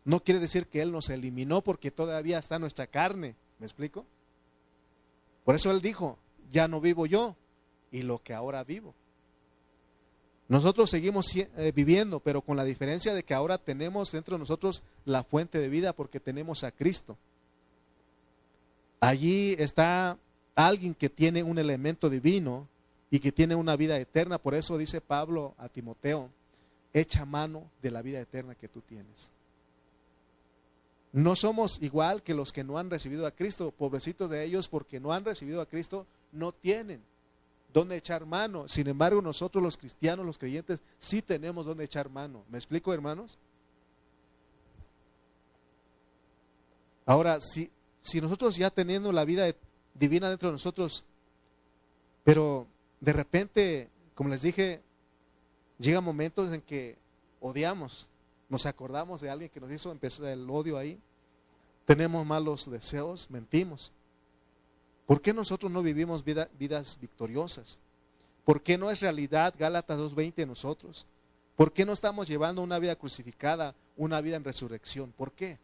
no 0.04 0.20
quiere 0.22 0.40
decir 0.40 0.66
que 0.66 0.80
Él 0.80 0.92
nos 0.92 1.08
eliminó 1.10 1.60
porque 1.60 1.90
todavía 1.90 2.38
está 2.38 2.58
nuestra 2.58 2.86
carne. 2.86 3.34
¿Me 3.58 3.66
explico? 3.66 4.06
Por 5.44 5.54
eso 5.54 5.70
Él 5.70 5.80
dijo, 5.80 6.18
ya 6.50 6.68
no 6.68 6.80
vivo 6.80 7.06
yo 7.06 7.36
y 7.90 8.02
lo 8.02 8.22
que 8.22 8.32
ahora 8.32 8.62
vivo. 8.64 8.94
Nosotros 10.48 10.90
seguimos 10.90 11.34
eh, 11.36 11.72
viviendo, 11.74 12.20
pero 12.20 12.42
con 12.42 12.56
la 12.56 12.64
diferencia 12.64 13.14
de 13.14 13.22
que 13.22 13.34
ahora 13.34 13.58
tenemos 13.58 14.10
dentro 14.10 14.34
de 14.34 14.40
nosotros 14.40 14.82
la 15.04 15.22
fuente 15.22 15.58
de 15.60 15.68
vida 15.68 15.92
porque 15.92 16.18
tenemos 16.18 16.64
a 16.64 16.72
Cristo. 16.72 17.16
Allí 19.00 19.54
está 19.58 20.18
alguien 20.66 20.94
que 20.94 21.08
tiene 21.08 21.42
un 21.42 21.58
elemento 21.58 22.10
divino 22.10 22.66
y 23.10 23.20
que 23.20 23.32
tiene 23.32 23.54
una 23.54 23.76
vida 23.76 23.98
eterna. 23.98 24.38
Por 24.38 24.54
eso 24.54 24.78
dice 24.78 25.00
Pablo 25.00 25.54
a 25.58 25.68
Timoteo, 25.68 26.30
echa 26.92 27.24
mano 27.24 27.70
de 27.82 27.90
la 27.90 28.02
vida 28.02 28.20
eterna 28.20 28.54
que 28.54 28.68
tú 28.68 28.80
tienes. 28.80 29.30
No 31.12 31.34
somos 31.34 31.82
igual 31.82 32.22
que 32.22 32.34
los 32.34 32.52
que 32.52 32.62
no 32.62 32.78
han 32.78 32.88
recibido 32.88 33.26
a 33.26 33.32
Cristo, 33.32 33.72
pobrecitos 33.72 34.30
de 34.30 34.44
ellos 34.44 34.68
porque 34.68 35.00
no 35.00 35.12
han 35.12 35.24
recibido 35.24 35.60
a 35.60 35.66
Cristo, 35.66 36.06
no 36.30 36.52
tienen 36.52 37.02
dónde 37.72 37.96
echar 37.96 38.26
mano. 38.26 38.68
Sin 38.68 38.86
embargo, 38.86 39.20
nosotros 39.20 39.62
los 39.62 39.76
cristianos, 39.76 40.24
los 40.24 40.38
creyentes, 40.38 40.78
sí 40.98 41.20
tenemos 41.20 41.66
dónde 41.66 41.84
echar 41.84 42.08
mano. 42.10 42.44
¿Me 42.48 42.58
explico, 42.58 42.92
hermanos? 42.92 43.38
Ahora, 47.06 47.40
si, 47.40 47.70
si 48.02 48.20
nosotros 48.20 48.56
ya 48.56 48.70
teniendo 48.70 49.10
la 49.10 49.24
vida 49.24 49.48
divina 49.94 50.28
dentro 50.28 50.48
de 50.48 50.52
nosotros, 50.52 51.04
pero 52.24 52.66
de 53.00 53.12
repente, 53.12 53.88
como 54.14 54.30
les 54.30 54.42
dije, 54.42 54.82
llegan 55.78 56.04
momentos 56.04 56.52
en 56.52 56.60
que 56.60 56.96
odiamos, 57.40 58.08
nos 58.48 58.66
acordamos 58.66 59.20
de 59.20 59.30
alguien 59.30 59.50
que 59.50 59.60
nos 59.60 59.70
hizo 59.70 59.90
empezar 59.90 60.26
el 60.26 60.48
odio 60.50 60.76
ahí, 60.76 60.98
tenemos 61.86 62.24
malos 62.24 62.70
deseos, 62.70 63.30
mentimos. 63.30 63.92
¿Por 65.06 65.20
qué 65.20 65.32
nosotros 65.32 65.72
no 65.72 65.82
vivimos 65.82 66.24
vidas 66.24 66.98
victoriosas? 67.00 67.80
¿Por 68.44 68.62
qué 68.62 68.78
no 68.78 68.90
es 68.90 69.00
realidad 69.00 69.54
Gálatas 69.58 69.98
2.20 69.98 70.34
en 70.42 70.48
nosotros? 70.48 71.06
¿Por 71.56 71.72
qué 71.72 71.84
no 71.84 71.92
estamos 71.92 72.28
llevando 72.28 72.62
una 72.62 72.78
vida 72.78 72.96
crucificada, 72.96 73.74
una 73.96 74.20
vida 74.20 74.36
en 74.36 74.44
resurrección? 74.44 75.12
¿Por 75.12 75.32
qué? 75.32 75.58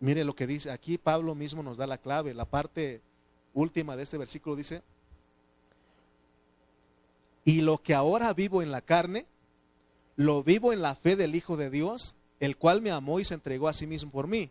Mire 0.00 0.24
lo 0.24 0.34
que 0.34 0.46
dice, 0.46 0.70
aquí 0.70 0.98
Pablo 0.98 1.34
mismo 1.34 1.62
nos 1.62 1.76
da 1.76 1.86
la 1.86 1.98
clave, 1.98 2.32
la 2.34 2.46
parte 2.46 3.02
última 3.52 3.96
de 3.96 4.02
este 4.02 4.16
versículo 4.18 4.56
dice, 4.56 4.82
y 7.44 7.60
lo 7.60 7.78
que 7.78 7.94
ahora 7.94 8.32
vivo 8.32 8.62
en 8.62 8.70
la 8.70 8.80
carne, 8.80 9.26
lo 10.16 10.42
vivo 10.42 10.72
en 10.72 10.82
la 10.82 10.94
fe 10.94 11.16
del 11.16 11.34
Hijo 11.34 11.56
de 11.56 11.70
Dios, 11.70 12.14
el 12.38 12.56
cual 12.56 12.80
me 12.80 12.90
amó 12.90 13.20
y 13.20 13.24
se 13.24 13.34
entregó 13.34 13.68
a 13.68 13.74
sí 13.74 13.86
mismo 13.86 14.10
por 14.10 14.26
mí. 14.26 14.50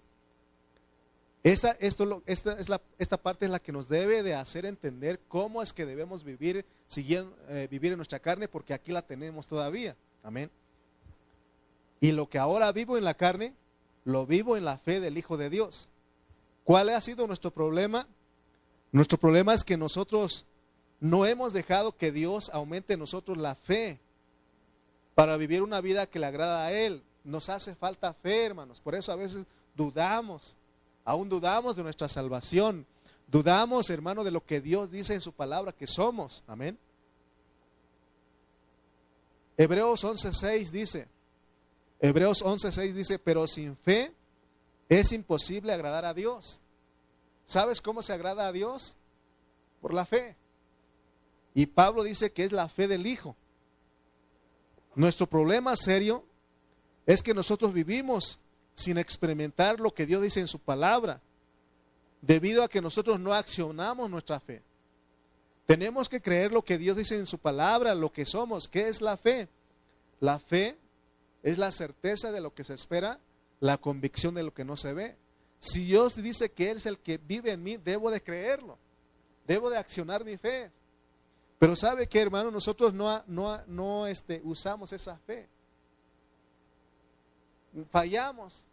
Esta, 1.43 1.72
esto, 1.80 2.22
esta, 2.26 2.54
es 2.60 2.68
la, 2.68 2.82
esta 2.97 3.18
parte 3.18 3.45
es 3.45 3.52
la 3.52 3.60
que 3.60 3.72
nos 3.72 3.88
debe 3.88 4.24
de 4.24 4.36
hacer 4.36 4.66
entender 4.66 5.20
cómo 5.28 5.64
es 5.64 5.72
que 5.72 5.86
debemos 5.86 6.24
vivir, 6.24 6.66
siguiendo, 6.88 7.34
eh, 7.47 7.68
vivir 7.72 7.91
en 7.91 7.97
nuestra 7.97 8.20
carne, 8.20 8.47
porque 8.47 8.74
aquí 8.74 8.91
la 8.91 9.02
tenemos 9.02 9.47
todavía. 9.47 9.95
Amén. 10.22 10.52
Y 12.02 12.12
lo 12.12 12.30
que 12.30 12.38
ahora 12.38 12.72
vivo 12.72 12.97
en 12.97 13.06
la 13.06 13.14
carne, 13.14 13.54
lo 14.10 14.26
vivo 14.26 14.57
en 14.57 14.66
la 14.66 14.78
fe 14.78 14.99
del 14.99 15.18
Hijo 15.18 15.38
de 15.38 15.49
Dios. 15.49 15.88
¿Cuál 16.64 16.89
ha 16.89 17.01
sido 17.01 17.26
nuestro 17.28 17.51
problema? 17.51 18.07
Nuestro 18.91 19.18
problema 19.18 19.53
es 19.53 19.64
que 19.64 19.78
nosotros 19.78 20.45
no 20.99 21.26
hemos 21.26 21.53
dejado 21.53 21.95
que 21.95 22.12
Dios 22.12 22.49
aumente 22.53 22.93
en 22.93 22.99
nosotros 22.99 23.38
la 23.38 23.55
fe 23.55 23.99
para 25.16 25.38
vivir 25.38 25.62
una 25.62 25.82
vida 25.82 26.07
que 26.07 26.20
le 26.20 26.26
agrada 26.26 26.66
a 26.66 26.72
Él. 26.74 27.03
Nos 27.24 27.49
hace 27.49 27.76
falta 27.76 28.14
fe, 28.14 28.45
hermanos. 28.45 28.80
Por 28.80 28.95
eso 28.95 29.12
a 29.12 29.16
veces 29.16 29.45
dudamos. 29.76 30.55
Aún 31.05 31.30
dudamos 31.30 31.76
de 31.76 31.84
nuestra 31.84 32.10
salvación. 32.10 32.86
Dudamos, 33.28 33.89
hermano, 33.89 34.24
de 34.24 34.32
lo 34.32 34.45
que 34.45 34.60
Dios 34.60 34.91
dice 34.91 35.14
en 35.14 35.22
su 35.22 35.32
palabra 35.32 35.72
que 35.72 35.88
somos. 35.88 36.43
Amén. 36.47 36.78
Hebreos 39.57 40.03
11:6 40.03 40.72
dice, 40.72 41.07
Hebreos 42.00 42.43
11:6 42.43 42.93
dice, 42.93 43.20
pero 43.20 43.47
sin 43.47 43.76
fe 43.76 44.14
es 44.88 45.12
imposible 45.12 45.74
agradar 45.74 46.06
a 46.06 46.14
Dios. 46.14 46.62
¿Sabes 47.45 47.82
cómo 47.82 48.02
se 48.02 48.14
agrada 48.14 48.47
a 48.47 48.52
Dios? 48.52 48.95
Por 49.82 49.93
la 49.93 50.06
fe. 50.06 50.36
Y 51.54 51.66
Pablo 51.66 52.04
dice 52.04 52.32
que 52.32 52.43
es 52.43 52.52
la 52.52 52.70
fe 52.70 52.88
del 52.88 53.08
Hijo. 53.08 53.36
Nuestro 54.95 55.28
problema 55.28 55.76
serio 55.76 56.24
es 57.06 57.22
que 57.22 57.34
nosotros 57.34 57.74
vivimos 57.74 58.39
sin 58.76 58.97
experimentar 58.97 59.80
lo 59.80 59.93
que 59.93 60.06
Dios 60.06 60.22
dice 60.22 60.39
en 60.39 60.47
su 60.47 60.60
palabra, 60.60 61.22
debido 62.22 62.64
a 62.64 62.70
que 62.70 62.82
nosotros 62.82 63.20
no 63.20 63.34
accionamos 63.34 64.10
nuestra 64.10 64.39
fe. 64.39 64.62
Tenemos 65.66 66.08
que 66.08 66.22
creer 66.22 66.52
lo 66.52 66.64
que 66.64 66.78
Dios 66.78 66.97
dice 66.97 67.18
en 67.18 67.26
su 67.26 67.38
palabra, 67.38 67.93
lo 67.93 68.12
que 68.12 68.26
somos. 68.26 68.68
¿Qué 68.68 68.88
es 68.88 69.02
la 69.02 69.18
fe? 69.18 69.47
La 70.20 70.39
fe 70.39 70.78
es 71.44 71.58
la 71.58 71.72
certeza 71.72 72.32
de 72.32 72.42
lo 72.42 72.54
que 72.54 72.64
se 72.64 72.74
espera, 72.74 73.20
la 73.60 73.78
convicción 73.78 74.36
de 74.36 74.44
lo 74.44 74.54
que 74.54 74.66
no 74.66 74.78
se 74.78 74.94
ve. 74.94 75.16
Si 75.60 75.86
Dios 75.86 76.16
dice 76.16 76.52
que 76.52 76.72
Él 76.72 76.78
es 76.78 76.86
el 76.86 77.00
que 77.00 77.18
vive 77.18 77.52
en 77.52 77.64
mí, 77.64 77.78
debo 77.78 78.12
de 78.12 78.22
creerlo, 78.22 78.78
debo 79.46 79.70
de 79.70 79.78
accionar 79.78 80.24
mi 80.24 80.38
fe. 80.38 80.72
Pero 81.60 81.76
sabe 81.76 82.08
que, 82.08 82.22
hermano, 82.22 82.52
nosotros 82.52 82.94
no, 82.94 84.08
este, 84.08 84.42
usamos 84.46 84.94
esa 84.94 85.18
fe. 85.18 85.48
Fallamos. 87.92 88.64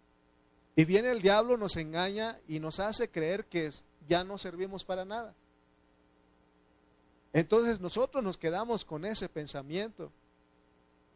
Y 0.76 0.84
viene 0.84 1.10
el 1.10 1.20
diablo, 1.20 1.56
nos 1.56 1.76
engaña 1.76 2.38
y 2.46 2.60
nos 2.60 2.78
hace 2.78 3.08
creer 3.08 3.46
que 3.46 3.70
ya 4.08 4.22
no 4.22 4.38
servimos 4.38 4.84
para 4.84 5.04
nada. 5.04 5.34
Entonces 7.32 7.80
nosotros 7.80 8.22
nos 8.22 8.38
quedamos 8.38 8.84
con 8.84 9.04
ese 9.04 9.28
pensamiento 9.28 10.12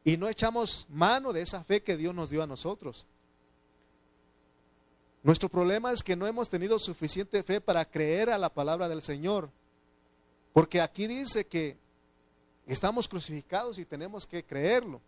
y 0.05 0.16
no 0.16 0.28
echamos 0.28 0.86
mano 0.88 1.32
de 1.32 1.42
esa 1.42 1.62
fe 1.64 1.82
que 1.82 1.96
Dios 1.96 2.14
nos 2.14 2.30
dio 2.30 2.42
a 2.42 2.46
nosotros. 2.46 3.07
Nuestro 5.22 5.48
problema 5.48 5.92
es 5.92 6.03
que 6.03 6.16
no 6.16 6.26
hemos 6.26 6.48
tenido 6.48 6.78
suficiente 6.78 7.42
fe 7.42 7.61
para 7.61 7.84
creer 7.84 8.30
a 8.30 8.38
la 8.38 8.48
palabra 8.48 8.88
del 8.88 9.03
Señor. 9.03 9.51
Porque 10.53 10.80
aquí 10.80 11.07
dice 11.07 11.46
que 11.46 11.76
estamos 12.66 13.07
crucificados 13.07 13.78
y 13.78 13.84
tenemos 13.84 14.26
que 14.26 14.42
creerlo. 14.42 15.01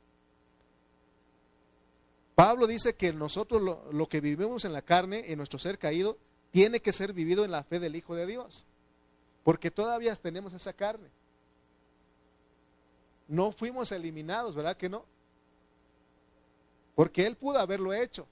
Pablo 2.35 2.67
dice 2.67 2.95
que 2.95 3.13
nosotros 3.13 3.63
lo, 3.63 4.09
que 4.09 4.21
vivimos 4.21 4.65
en 4.65 4.73
la 4.73 4.83
carne, 4.83 5.25
en 5.31 5.39
nuestro 5.39 5.59
ser 5.59 5.79
caído, 5.79 6.19
tiene 6.51 6.81
que 6.81 6.93
ser 6.93 7.13
vivido 7.13 7.45
en 7.45 7.51
la 7.51 7.65
fe 7.65 7.79
del 7.79 7.97
Hijo 7.97 8.15
de 8.15 8.27
Dios. 8.27 8.67
Porque 9.45 9.71
todavía 9.71 10.15
tenemos 10.17 10.53
esa 10.53 10.73
carne. 10.73 11.09
No 13.33 13.51
fuimos 13.51 13.91
eliminados, 13.93 14.55
¿verdad 14.55 14.77
que 14.77 14.91
no? 14.91 15.07
Porque 16.95 17.25
Él 17.25 17.35
pudo 17.35 17.59
haberlo 17.59 17.95
hecho. 17.95 18.27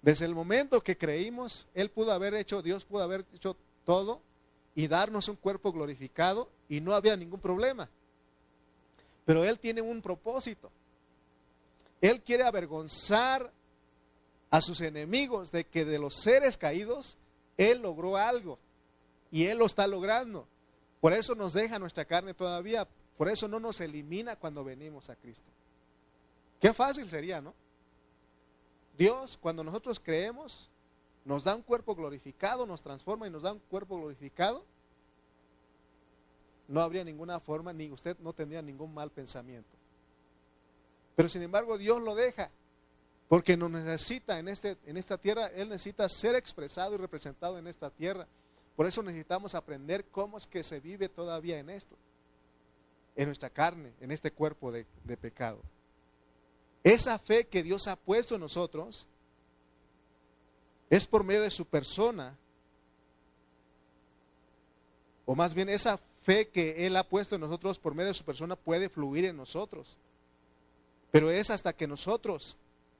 Desde 0.00 0.26
el 0.26 0.32
momento 0.32 0.80
que 0.80 0.96
creímos, 0.96 1.66
Él 1.74 1.90
pudo 1.90 2.12
haber 2.12 2.34
hecho, 2.34 2.62
Dios 2.62 2.84
pudo 2.84 3.02
haber 3.02 3.24
hecho 3.34 3.56
todo 3.84 4.20
y 4.76 4.86
darnos 4.86 5.26
un 5.26 5.34
cuerpo 5.34 5.72
glorificado 5.72 6.48
y 6.68 6.80
no 6.80 6.94
había 6.94 7.16
ningún 7.16 7.40
problema. 7.40 7.90
Pero 9.24 9.42
Él 9.42 9.58
tiene 9.58 9.82
un 9.82 10.00
propósito. 10.00 10.70
Él 12.00 12.22
quiere 12.22 12.44
avergonzar 12.44 13.50
a 14.50 14.60
sus 14.60 14.82
enemigos 14.82 15.50
de 15.50 15.64
que 15.64 15.84
de 15.84 15.98
los 15.98 16.14
seres 16.14 16.56
caídos 16.56 17.18
Él 17.56 17.82
logró 17.82 18.16
algo 18.18 18.56
y 19.32 19.46
Él 19.46 19.58
lo 19.58 19.66
está 19.66 19.88
logrando. 19.88 20.46
Por 21.00 21.12
eso 21.12 21.34
nos 21.34 21.54
deja 21.54 21.80
nuestra 21.80 22.04
carne 22.04 22.34
todavía, 22.34 22.86
por 23.16 23.28
eso 23.28 23.48
no 23.48 23.60
nos 23.60 23.80
elimina 23.80 24.36
cuando 24.36 24.64
venimos 24.64 25.10
a 25.10 25.16
Cristo. 25.16 25.50
Qué 26.60 26.72
fácil 26.72 27.08
sería, 27.08 27.40
¿no? 27.40 27.54
Dios, 28.96 29.36
cuando 29.36 29.62
nosotros 29.64 30.00
creemos, 30.00 30.70
nos 31.24 31.44
da 31.44 31.54
un 31.54 31.62
cuerpo 31.62 31.94
glorificado, 31.94 32.66
nos 32.66 32.82
transforma 32.82 33.26
y 33.26 33.30
nos 33.30 33.42
da 33.42 33.52
un 33.52 33.58
cuerpo 33.58 33.96
glorificado, 33.96 34.64
no 36.68 36.80
habría 36.80 37.04
ninguna 37.04 37.40
forma, 37.40 37.72
ni 37.72 37.90
usted 37.90 38.16
no 38.20 38.32
tendría 38.32 38.62
ningún 38.62 38.94
mal 38.94 39.10
pensamiento. 39.10 39.76
Pero 41.16 41.28
sin 41.28 41.42
embargo 41.42 41.78
Dios 41.78 42.02
lo 42.02 42.14
deja, 42.14 42.50
porque 43.28 43.56
nos 43.56 43.70
necesita 43.70 44.38
en, 44.38 44.48
este, 44.48 44.76
en 44.86 44.96
esta 44.96 45.18
tierra, 45.18 45.46
Él 45.48 45.68
necesita 45.68 46.08
ser 46.08 46.34
expresado 46.34 46.94
y 46.94 46.98
representado 46.98 47.58
en 47.58 47.66
esta 47.66 47.90
tierra. 47.90 48.26
Por 48.76 48.86
eso 48.86 49.02
necesitamos 49.02 49.54
aprender 49.54 50.04
cómo 50.06 50.36
es 50.36 50.46
que 50.46 50.64
se 50.64 50.80
vive 50.80 51.08
todavía 51.08 51.58
en 51.58 51.70
esto, 51.70 51.96
en 53.16 53.26
nuestra 53.26 53.50
carne, 53.50 53.92
en 54.00 54.10
este 54.10 54.32
cuerpo 54.32 54.72
de, 54.72 54.84
pecado. 55.16 55.60
Esa 56.82 57.18
fe 57.18 57.46
que 57.46 57.62
Dios 57.62 57.86
ha 57.86 57.96
puesto 57.96 58.34
en 58.34 58.40
nosotros, 58.40 59.06
es 60.90 61.06
por 61.06 61.24
medio 61.24 61.42
de 61.42 61.50
su 61.50 61.64
persona, 61.64 62.36
o 65.24 65.34
más 65.34 65.54
bien 65.54 65.68
esa 65.68 65.98
fe 66.22 66.48
que 66.48 66.86
Él 66.86 66.96
ha 66.96 67.04
puesto 67.04 67.34
en 67.34 67.40
nosotros 67.40 67.78
por 67.78 67.94
medio 67.94 68.08
de 68.08 68.14
su 68.14 68.24
persona 68.24 68.56
puede 68.56 68.88
fluir 68.88 69.24
en 69.24 69.36
nosotros. 69.36 69.96
Pero 71.10 71.30
es 71.30 71.50
hasta 71.50 71.72
que 71.72 71.86
nosotros 71.86 72.56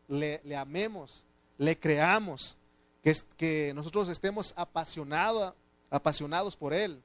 le, 0.08 0.40
amemos, 0.56 1.24
le 1.58 1.78
creamos, 1.78 2.56
que, 3.36 3.72
nosotros 3.74 4.08
estemos 4.08 4.54
apasionados 4.56 6.56
por 6.56 6.72
Él 6.72 7.02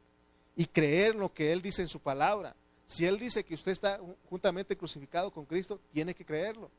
y 0.55 0.65
creer 0.65 1.15
lo 1.15 1.33
que 1.33 1.51
Él 1.51 1.61
dice 1.61 1.81
en 1.81 1.87
su 1.87 1.99
palabra. 1.99 2.55
Si 2.89 3.05
Él 3.05 3.19
dice 3.19 3.43
que 3.43 3.53
usted 3.53 3.71
está 3.71 4.01
juntamente 4.31 4.75
crucificado 4.75 5.29
con 5.29 5.45
Cristo, 5.45 5.79
tiene 5.93 6.15
que 6.15 6.25
creerlo. 6.25 6.71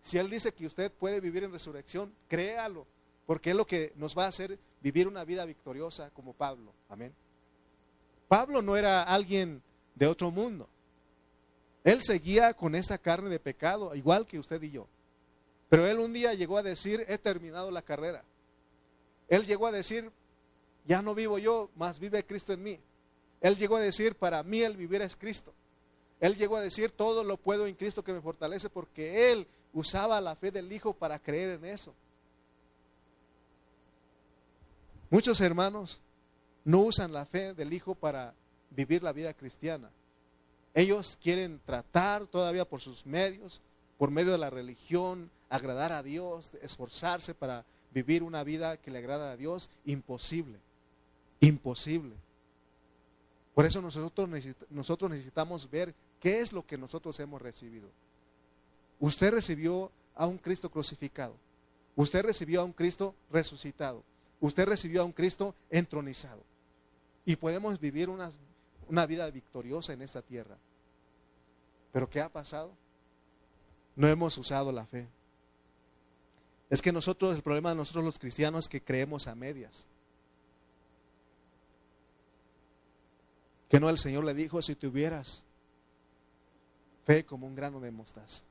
Si 0.00 0.16
Él 0.16 0.30
dice 0.30 0.52
que 0.52 0.64
usted 0.64 0.92
puede 0.92 1.18
vivir 1.18 1.42
en 1.42 1.50
resurrección, 1.50 2.14
créalo 2.28 2.86
porque 3.26 3.50
es 3.50 3.56
lo 3.56 3.66
que 3.66 3.92
nos 3.96 4.16
va 4.16 4.26
a 4.26 4.28
hacer 4.28 4.56
vivir 4.80 5.08
una 5.08 5.24
vida 5.24 5.44
victoriosa 5.44 6.10
como 6.10 6.32
Pablo. 6.32 6.72
Amén. 6.88 7.12
Pablo 8.28 8.62
no 8.62 8.76
era 8.76 9.02
alguien 9.02 9.60
de 9.96 10.06
otro 10.06 10.30
mundo. 10.30 10.68
Él 11.82 12.02
seguía 12.02 12.54
con 12.54 12.76
esa 12.76 12.96
carne 12.96 13.28
de 13.28 13.40
pecado, 13.40 13.96
igual 13.96 14.26
que 14.26 14.38
usted 14.38 14.62
y 14.62 14.70
yo. 14.70 14.86
Pero 15.68 15.88
él 15.88 15.98
un 15.98 16.12
día 16.12 16.34
llegó 16.34 16.56
a 16.56 16.62
decir, 16.62 17.04
he 17.08 17.18
terminado 17.18 17.72
la 17.72 17.82
carrera. 17.82 18.22
Él 19.26 19.44
llegó 19.44 19.66
a 19.66 19.72
decir, 19.72 20.12
ya 20.86 21.02
no 21.02 21.16
vivo 21.16 21.36
yo, 21.40 21.68
más 21.74 21.98
vive 21.98 22.24
Cristo 22.24 22.52
en 22.52 22.62
mí. 22.62 22.80
Él 23.40 23.56
llegó 23.56 23.76
a 23.76 23.80
decir, 23.80 24.14
para 24.14 24.42
mí 24.42 24.62
el 24.62 24.76
vivir 24.76 25.02
es 25.02 25.16
Cristo. 25.16 25.52
Él 26.20 26.36
llegó 26.36 26.56
a 26.56 26.60
decir, 26.60 26.90
todo 26.90 27.22
lo 27.22 27.36
puedo 27.36 27.66
en 27.66 27.74
Cristo 27.74 28.02
que 28.02 28.12
me 28.12 28.20
fortalece, 28.20 28.68
porque 28.68 29.30
él 29.30 29.46
usaba 29.72 30.20
la 30.20 30.34
fe 30.34 30.50
del 30.50 30.72
Hijo 30.72 30.92
para 30.92 31.18
creer 31.18 31.50
en 31.50 31.64
eso. 31.64 31.94
Muchos 35.10 35.40
hermanos 35.40 36.00
no 36.64 36.80
usan 36.80 37.12
la 37.12 37.24
fe 37.24 37.54
del 37.54 37.72
Hijo 37.72 37.94
para 37.94 38.34
vivir 38.70 39.02
la 39.02 39.12
vida 39.12 39.32
cristiana. 39.32 39.90
Ellos 40.74 41.18
quieren 41.22 41.60
tratar 41.64 42.26
todavía 42.26 42.64
por 42.64 42.80
sus 42.80 43.06
medios, 43.06 43.60
por 43.96 44.10
medio 44.10 44.32
de 44.32 44.38
la 44.38 44.50
religión, 44.50 45.30
agradar 45.48 45.92
a 45.92 46.02
Dios, 46.02 46.52
esforzarse 46.62 47.34
para 47.34 47.64
vivir 47.92 48.22
una 48.22 48.44
vida 48.44 48.76
que 48.76 48.90
le 48.90 48.98
agrada 48.98 49.32
a 49.32 49.36
Dios. 49.36 49.70
Imposible, 49.86 50.58
imposible. 51.40 52.14
Por 53.58 53.66
eso 53.66 53.82
nosotros, 53.82 54.28
nosotros 54.70 55.10
necesitamos 55.10 55.68
ver 55.68 55.92
qué 56.20 56.38
es 56.38 56.52
lo 56.52 56.64
que 56.64 56.78
nosotros 56.78 57.18
hemos 57.18 57.42
recibido. 57.42 57.88
Usted 59.00 59.32
recibió 59.32 59.90
a 60.14 60.28
un 60.28 60.38
Cristo 60.38 60.70
crucificado. 60.70 61.34
Usted 61.96 62.22
recibió 62.22 62.60
a 62.60 62.64
un 62.64 62.72
Cristo 62.72 63.16
resucitado. 63.32 64.04
Usted 64.40 64.64
recibió 64.64 65.02
a 65.02 65.04
un 65.04 65.10
Cristo 65.10 65.56
entronizado. 65.70 66.40
Y 67.24 67.34
podemos 67.34 67.80
vivir 67.80 68.10
una, 68.10 68.30
una 68.88 69.06
vida 69.06 69.28
victoriosa 69.28 69.92
en 69.92 70.02
esta 70.02 70.22
tierra. 70.22 70.56
Pero 71.90 72.08
¿qué 72.08 72.20
ha 72.20 72.28
pasado? 72.28 72.70
No 73.96 74.06
hemos 74.06 74.38
usado 74.38 74.70
la 74.70 74.86
fe. 74.86 75.08
Es 76.70 76.80
que 76.80 76.92
nosotros, 76.92 77.34
el 77.34 77.42
problema 77.42 77.70
de 77.70 77.74
nosotros 77.74 78.04
los 78.04 78.20
cristianos 78.20 78.66
es 78.66 78.68
que 78.68 78.80
creemos 78.80 79.26
a 79.26 79.34
medias. 79.34 79.88
Que 83.68 83.80
no 83.80 83.90
el 83.90 83.98
Señor 83.98 84.24
le 84.24 84.34
dijo, 84.34 84.62
si 84.62 84.74
tuvieras 84.74 85.44
fe 87.04 87.24
como 87.24 87.46
un 87.46 87.54
grano 87.54 87.80
de 87.80 87.90
mostaza. 87.90 88.42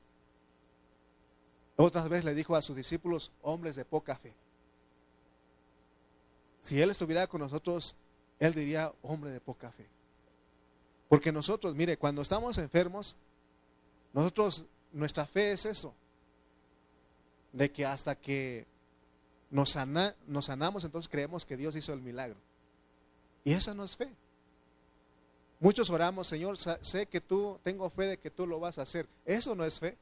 Otras 1.76 2.08
veces 2.08 2.24
le 2.24 2.34
dijo 2.34 2.56
a 2.56 2.62
sus 2.62 2.76
discípulos, 2.76 3.30
hombres 3.42 3.76
de 3.76 3.84
poca 3.84 4.16
fe. 4.16 4.34
Si 6.60 6.82
Él 6.82 6.90
estuviera 6.90 7.28
con 7.28 7.40
nosotros, 7.40 7.94
Él 8.40 8.52
diría, 8.52 8.92
hombre 9.02 9.30
de 9.30 9.40
poca 9.40 9.70
fe. 9.70 9.86
Porque 11.08 11.30
nosotros, 11.30 11.74
mire, 11.76 11.96
cuando 11.96 12.20
estamos 12.20 12.58
enfermos, 12.58 13.16
nosotros, 14.12 14.64
nuestra 14.92 15.24
fe 15.24 15.52
es 15.52 15.66
eso, 15.66 15.94
de 17.52 17.70
que 17.70 17.86
hasta 17.86 18.16
que 18.16 18.66
nos, 19.50 19.76
nos 20.26 20.44
sanamos, 20.46 20.84
entonces 20.84 21.08
creemos 21.08 21.46
que 21.46 21.56
Dios 21.56 21.76
hizo 21.76 21.92
el 21.92 22.02
milagro. 22.02 22.36
Y 23.44 23.52
esa 23.52 23.72
no 23.72 23.84
es 23.84 23.96
fe. 23.96 24.10
Muchos 25.60 25.90
oramos, 25.90 26.28
Señor, 26.28 26.56
sé 26.56 27.06
que 27.06 27.20
tú, 27.20 27.58
tengo 27.64 27.90
fe 27.90 28.06
de 28.06 28.18
que 28.18 28.30
tú 28.30 28.46
lo 28.46 28.60
vas 28.60 28.78
a 28.78 28.82
hacer. 28.82 29.06
Eso 29.24 29.54
no 29.54 29.64
es 29.64 29.80
fe. 29.80 29.96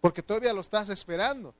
Porque 0.00 0.22
todavía 0.22 0.54
lo 0.54 0.62
estás 0.62 0.88
esperando. 0.88 1.54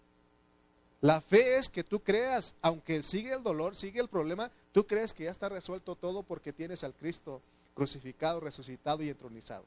La 1.02 1.20
fe 1.20 1.56
es 1.56 1.68
que 1.68 1.84
tú 1.84 2.00
creas, 2.00 2.54
aunque 2.62 3.02
sigue 3.02 3.32
el 3.32 3.42
dolor, 3.42 3.76
sigue 3.76 4.00
el 4.00 4.08
problema, 4.08 4.50
tú 4.72 4.86
crees 4.86 5.12
que 5.12 5.24
ya 5.24 5.30
está 5.30 5.48
resuelto 5.48 5.94
todo 5.94 6.22
porque 6.22 6.52
tienes 6.52 6.82
al 6.82 6.94
Cristo 6.94 7.42
crucificado, 7.74 8.40
resucitado 8.40 9.02
y 9.02 9.10
entronizado. 9.10 9.64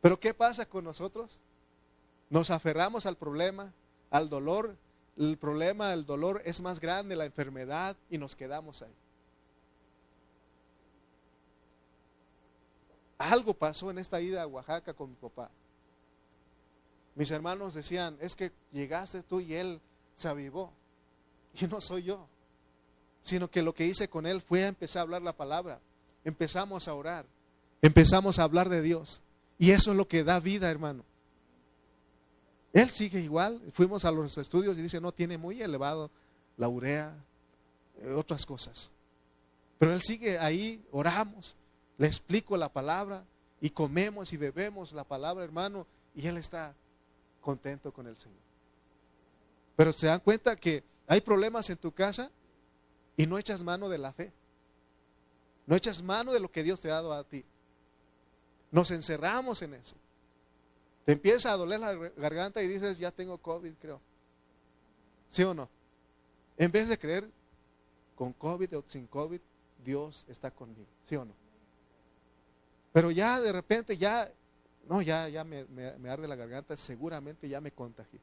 Pero 0.00 0.18
¿qué 0.18 0.32
pasa 0.32 0.64
con 0.66 0.84
nosotros? 0.84 1.38
Nos 2.30 2.50
aferramos 2.50 3.04
al 3.04 3.16
problema, 3.16 3.72
al 4.10 4.30
dolor. 4.30 4.76
El 5.18 5.36
problema, 5.36 5.92
el 5.92 6.06
dolor 6.06 6.40
es 6.44 6.62
más 6.62 6.80
grande, 6.80 7.14
la 7.14 7.26
enfermedad, 7.26 7.96
y 8.10 8.18
nos 8.18 8.34
quedamos 8.34 8.80
ahí. 8.82 8.94
Algo 13.18 13.54
pasó 13.54 13.90
en 13.90 13.98
esta 13.98 14.20
ida 14.20 14.42
a 14.42 14.46
Oaxaca 14.46 14.92
con 14.92 15.10
mi 15.10 15.16
papá. 15.16 15.50
Mis 17.14 17.30
hermanos 17.30 17.74
decían, 17.74 18.16
es 18.20 18.36
que 18.36 18.52
llegaste 18.72 19.22
tú 19.22 19.40
y 19.40 19.54
él 19.54 19.80
se 20.14 20.28
avivó. 20.28 20.72
Y 21.58 21.66
no 21.66 21.80
soy 21.80 22.02
yo, 22.02 22.26
sino 23.22 23.50
que 23.50 23.62
lo 23.62 23.74
que 23.74 23.86
hice 23.86 24.08
con 24.08 24.26
él 24.26 24.42
fue 24.42 24.66
empezar 24.66 25.00
a 25.00 25.02
hablar 25.02 25.22
la 25.22 25.32
palabra. 25.32 25.80
Empezamos 26.22 26.86
a 26.86 26.94
orar, 26.94 27.24
empezamos 27.80 28.38
a 28.38 28.42
hablar 28.42 28.68
de 28.68 28.82
Dios. 28.82 29.22
Y 29.58 29.70
eso 29.70 29.92
es 29.92 29.96
lo 29.96 30.06
que 30.06 30.22
da 30.22 30.38
vida, 30.38 30.68
hermano. 30.68 31.02
Él 32.74 32.90
sigue 32.90 33.20
igual. 33.20 33.62
Fuimos 33.72 34.04
a 34.04 34.10
los 34.10 34.36
estudios 34.36 34.76
y 34.76 34.82
dice, 34.82 35.00
no, 35.00 35.12
tiene 35.12 35.38
muy 35.38 35.62
elevado 35.62 36.10
la 36.58 36.68
urea, 36.68 37.14
eh, 38.02 38.12
otras 38.12 38.44
cosas. 38.44 38.90
Pero 39.78 39.94
él 39.94 40.02
sigue 40.02 40.38
ahí, 40.38 40.84
oramos, 40.92 41.56
le 41.98 42.06
explico 42.06 42.56
la 42.56 42.68
palabra 42.68 43.24
y 43.60 43.70
comemos 43.70 44.32
y 44.32 44.36
bebemos 44.36 44.92
la 44.92 45.04
palabra, 45.04 45.44
hermano, 45.44 45.86
y 46.14 46.26
él 46.26 46.36
está 46.36 46.74
contento 47.40 47.92
con 47.92 48.06
el 48.06 48.16
Señor. 48.16 48.38
Pero 49.76 49.92
se 49.92 50.06
dan 50.06 50.20
cuenta 50.20 50.56
que 50.56 50.82
hay 51.06 51.20
problemas 51.20 51.68
en 51.70 51.76
tu 51.76 51.92
casa 51.92 52.30
y 53.16 53.26
no 53.26 53.38
echas 53.38 53.62
mano 53.62 53.88
de 53.88 53.98
la 53.98 54.12
fe. 54.12 54.32
No 55.66 55.76
echas 55.76 56.02
mano 56.02 56.32
de 56.32 56.40
lo 56.40 56.50
que 56.50 56.62
Dios 56.62 56.80
te 56.80 56.90
ha 56.90 56.94
dado 56.94 57.12
a 57.12 57.24
ti. 57.24 57.44
Nos 58.70 58.90
encerramos 58.90 59.62
en 59.62 59.74
eso. 59.74 59.96
Te 61.04 61.12
empieza 61.12 61.52
a 61.52 61.56
doler 61.56 61.80
la 61.80 61.94
garganta 62.16 62.62
y 62.62 62.68
dices, 62.68 62.98
ya 62.98 63.10
tengo 63.10 63.38
COVID, 63.38 63.74
creo. 63.80 64.00
¿Sí 65.30 65.42
o 65.44 65.54
no? 65.54 65.68
En 66.56 66.72
vez 66.72 66.88
de 66.88 66.98
creer, 66.98 67.28
con 68.14 68.32
COVID 68.32 68.78
o 68.78 68.84
sin 68.86 69.06
COVID, 69.06 69.40
Dios 69.84 70.24
está 70.28 70.50
conmigo. 70.50 70.88
¿Sí 71.04 71.16
o 71.16 71.24
no? 71.24 71.45
Pero 72.96 73.10
ya 73.10 73.42
de 73.42 73.52
repente, 73.52 73.98
ya, 73.98 74.32
no, 74.88 75.02
ya, 75.02 75.28
ya 75.28 75.44
me, 75.44 75.66
arde 76.08 76.26
la 76.26 76.34
garganta, 76.34 76.78
seguramente 76.78 77.46
ya 77.46 77.60
me 77.60 77.70
contagié. 77.70 78.18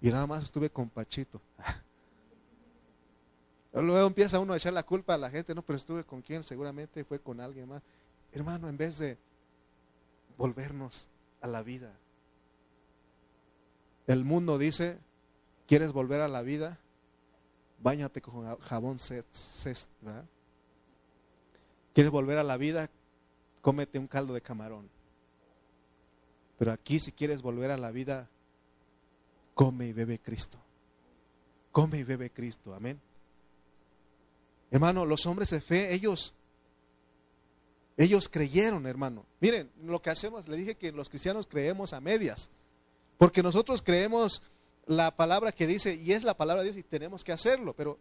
Y 0.00 0.10
nada 0.10 0.26
más 0.26 0.42
estuve 0.42 0.68
con 0.68 0.90
Pachito. 0.90 1.40
Luego 3.72 4.08
empieza 4.08 4.40
uno 4.40 4.54
a 4.54 4.56
echar 4.56 4.72
la 4.72 4.82
culpa 4.82 5.14
a 5.14 5.18
la 5.18 5.30
gente, 5.30 5.54
no, 5.54 5.62
pero 5.62 5.76
estuve 5.76 6.02
con 6.02 6.20
quién, 6.20 6.42
seguramente 6.42 7.04
fue 7.04 7.20
con 7.20 7.40
alguien 7.40 7.68
más. 7.68 7.80
Hermano, 8.32 8.68
en 8.68 8.76
vez 8.76 8.98
de 8.98 9.18
volvernos 10.36 11.08
a 11.42 11.46
la 11.46 11.62
vida, 11.62 11.92
el 14.08 14.24
mundo 14.24 14.58
dice, 14.58 14.98
¿quieres 15.68 15.92
volver 15.92 16.20
a 16.20 16.26
la 16.26 16.42
vida? 16.42 16.80
Báñate 17.78 18.20
con 18.20 18.58
jabón 18.58 18.98
cest, 18.98 19.88
¿verdad? 20.00 20.24
¿Quieres 21.94 22.10
volver 22.10 22.38
a 22.38 22.44
la 22.44 22.56
vida? 22.56 22.90
Cómete 23.62 23.98
un 23.98 24.08
caldo 24.08 24.34
de 24.34 24.42
camarón. 24.42 24.90
Pero 26.58 26.72
aquí 26.72 27.00
si 27.00 27.12
quieres 27.12 27.40
volver 27.40 27.70
a 27.70 27.76
la 27.76 27.90
vida, 27.90 28.28
come 29.54 29.86
y 29.86 29.92
bebe 29.92 30.18
Cristo. 30.18 30.58
Come 31.72 31.98
y 31.98 32.04
bebe 32.04 32.30
Cristo. 32.30 32.74
Amén. 32.74 33.00
Hermano, 34.70 35.06
los 35.06 35.24
hombres 35.26 35.50
de 35.50 35.60
fe, 35.60 35.94
ellos, 35.94 36.34
ellos 37.96 38.28
creyeron, 38.28 38.86
hermano. 38.86 39.24
Miren, 39.40 39.70
lo 39.84 40.02
que 40.02 40.10
hacemos, 40.10 40.48
le 40.48 40.56
dije 40.56 40.74
que 40.74 40.90
los 40.90 41.08
cristianos 41.08 41.46
creemos 41.46 41.92
a 41.92 42.00
medias. 42.00 42.50
Porque 43.18 43.42
nosotros 43.42 43.82
creemos 43.82 44.42
la 44.86 45.16
palabra 45.16 45.52
que 45.52 45.68
dice, 45.68 45.94
y 45.94 46.12
es 46.12 46.24
la 46.24 46.36
palabra 46.36 46.64
de 46.64 46.72
Dios, 46.72 46.84
y 46.84 46.88
tenemos 46.88 47.22
que 47.22 47.32
hacerlo. 47.32 47.72
Pero 47.74 47.98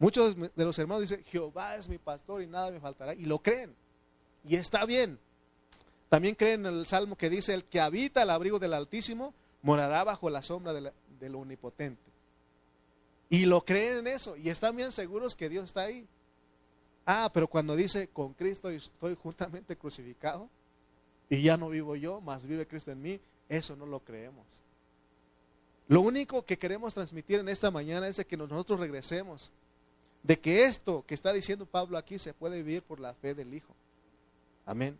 Muchos 0.00 0.34
de 0.34 0.64
los 0.64 0.78
hermanos 0.78 1.02
dicen, 1.02 1.22
Jehová 1.24 1.76
es 1.76 1.86
mi 1.86 1.98
pastor 1.98 2.40
y 2.40 2.46
nada 2.46 2.70
me 2.70 2.80
faltará. 2.80 3.14
Y 3.14 3.26
lo 3.26 3.38
creen. 3.38 3.76
Y 4.48 4.56
está 4.56 4.86
bien. 4.86 5.18
También 6.08 6.34
creen 6.34 6.64
en 6.64 6.72
el 6.72 6.86
Salmo 6.86 7.16
que 7.16 7.28
dice, 7.28 7.52
el 7.52 7.64
que 7.64 7.80
habita 7.80 8.22
el 8.22 8.30
abrigo 8.30 8.58
del 8.58 8.72
Altísimo 8.72 9.34
morará 9.60 10.02
bajo 10.02 10.30
la 10.30 10.40
sombra 10.40 10.72
del, 10.72 11.34
Omnipotente. 11.34 12.02
Y 13.28 13.44
lo 13.44 13.62
creen 13.62 13.98
en 13.98 14.06
eso. 14.06 14.38
Y 14.38 14.48
están 14.48 14.74
bien 14.74 14.90
seguros 14.90 15.36
que 15.36 15.50
Dios 15.50 15.66
está 15.66 15.82
ahí. 15.82 16.08
Ah, 17.04 17.30
pero 17.32 17.46
cuando 17.46 17.76
dice, 17.76 18.08
con 18.08 18.32
Cristo 18.32 18.70
estoy 18.70 19.14
juntamente 19.16 19.76
crucificado 19.76 20.48
y 21.28 21.42
ya 21.42 21.58
no 21.58 21.68
vivo 21.68 21.94
yo, 21.94 22.22
más 22.22 22.46
vive 22.46 22.66
Cristo 22.66 22.90
en 22.90 23.02
mí, 23.02 23.20
eso 23.50 23.76
no 23.76 23.84
lo 23.84 24.00
creemos. 24.00 24.62
Lo 25.88 26.00
único 26.00 26.42
que 26.44 26.58
queremos 26.58 26.94
transmitir 26.94 27.40
en 27.40 27.50
esta 27.50 27.70
mañana 27.70 28.08
es 28.08 28.24
que 28.24 28.36
nosotros 28.36 28.80
regresemos 28.80 29.50
de 30.22 30.38
que 30.38 30.64
esto 30.64 31.04
que 31.06 31.14
está 31.14 31.32
diciendo 31.32 31.66
Pablo 31.66 31.96
aquí 31.96 32.18
se 32.18 32.34
puede 32.34 32.62
vivir 32.62 32.82
por 32.82 33.00
la 33.00 33.14
fe 33.14 33.34
del 33.34 33.54
Hijo. 33.54 33.74
Amén. 34.66 34.98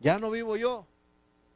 Ya 0.00 0.18
no 0.18 0.30
vivo 0.30 0.56
yo, 0.56 0.86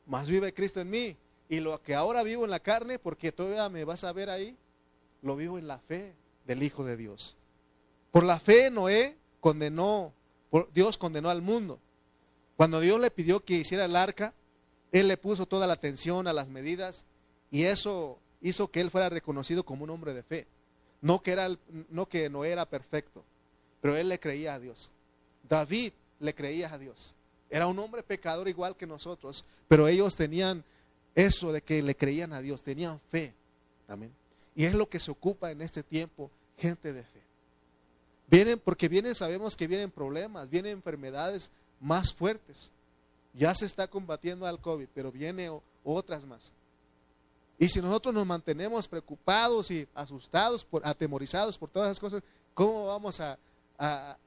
más 0.07 0.29
vive 0.29 0.53
Cristo 0.53 0.81
en 0.81 0.91
mí. 0.91 1.17
Y 1.49 1.61
lo 1.61 1.81
que 1.83 1.95
ahora 1.95 2.23
vivo 2.23 2.45
en 2.45 2.51
la 2.51 2.61
carne, 2.61 2.99
porque 2.99 3.31
todavía 3.31 3.69
me 3.69 3.85
vas 3.85 4.05
a 4.05 4.13
ver 4.13 4.31
ahí, 4.31 4.57
lo 5.21 5.37
vivo 5.37 5.59
en 5.59 5.69
la 5.69 5.79
fe 5.79 6.15
del 6.47 6.63
Hijo 6.63 6.85
de 6.85 6.97
Dios. 6.97 7.37
Por 8.11 8.25
la 8.25 8.41
fe 8.41 8.71
Noé 8.71 9.17
condenó, 9.41 10.13
Dios 10.75 10.99
condenó 10.99 11.31
al 11.31 11.43
mundo. 11.43 11.79
Cuando 12.57 12.81
Dios 12.81 13.01
le 13.01 13.11
pidió 13.11 13.41
que 13.45 13.55
hiciera 13.55 13.85
el 13.85 13.97
arca, 13.97 14.35
Él 14.93 15.09
le 15.09 15.17
puso 15.17 15.47
toda 15.47 15.67
la 15.67 15.75
atención 15.75 16.27
a 16.27 16.33
las 16.33 16.49
medidas 16.49 17.05
y 17.51 17.65
eso 17.65 18.19
hizo 18.41 18.71
que 18.71 18.81
Él 18.81 18.91
fuera 18.91 19.09
reconocido 19.09 19.65
como 19.65 19.85
un 19.85 19.91
hombre 19.91 20.15
de 20.15 20.23
fe. 20.23 20.47
No 21.03 21.23
que, 21.23 21.33
era, 21.33 21.49
no 21.91 22.09
que 22.09 22.31
no 22.31 22.45
era 22.45 22.65
perfecto, 22.65 23.25
pero 23.81 23.97
él 23.97 24.09
le 24.09 24.19
creía 24.19 24.55
a 24.55 24.61
Dios. 24.61 24.91
David 25.49 25.93
le 26.21 26.35
creía 26.35 26.73
a 26.73 26.79
Dios. 26.79 27.15
Era 27.51 27.67
un 27.67 27.79
hombre 27.81 28.03
pecador 28.03 28.49
igual 28.49 28.77
que 28.77 28.87
nosotros, 28.87 29.45
pero 29.69 29.89
ellos 29.89 30.17
tenían 30.17 30.65
eso 31.15 31.53
de 31.53 31.61
que 31.61 31.83
le 31.83 31.97
creían 31.97 32.33
a 32.33 32.41
Dios, 32.41 32.63
tenían 32.63 33.01
fe. 33.11 33.35
Amén. 33.89 34.13
Y 34.55 34.65
es 34.65 34.75
lo 34.75 34.89
que 34.89 35.01
se 35.01 35.11
ocupa 35.11 35.51
en 35.51 35.61
este 35.61 35.83
tiempo, 35.83 36.31
gente 36.57 36.93
de 36.93 37.03
fe. 37.03 37.21
Vienen, 38.29 38.59
porque 38.59 38.89
vienen, 38.89 39.15
sabemos 39.15 39.57
que 39.57 39.67
vienen 39.67 39.91
problemas, 39.91 40.49
vienen 40.49 40.73
enfermedades 40.73 41.51
más 41.81 42.13
fuertes. 42.13 42.71
Ya 43.35 43.55
se 43.55 43.67
está 43.67 43.89
combatiendo 43.89 44.47
al 44.47 44.61
COVID, 44.61 44.87
pero 44.95 45.11
vienen 45.11 45.59
otras 45.85 46.25
más. 46.25 46.53
Y 47.63 47.69
si 47.69 47.81
nosotros 47.81 48.13
nos 48.13 48.27
mantenemos 48.27 48.89
preocupados 48.89 49.71
y 49.71 49.87
asustados, 49.95 50.67
atemorizados 50.83 51.57
por 51.57 51.69
todas 51.69 51.93
esas 51.93 52.01
cosas, 52.01 52.21
¿cómo 52.55 52.87
vamos 52.87 53.21
a, 53.21 53.39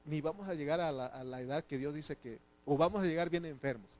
ni 0.06 0.22
vamos 0.22 0.48
a 0.48 0.54
llegar 0.54 0.80
a 0.80 0.90
la, 0.90 1.04
a 1.04 1.22
la 1.22 1.42
edad 1.42 1.62
que 1.62 1.76
Dios 1.76 1.94
dice 1.94 2.16
que, 2.16 2.38
o 2.64 2.78
vamos 2.78 3.02
a 3.02 3.06
llegar 3.06 3.28
bien 3.28 3.44
enfermos. 3.44 3.98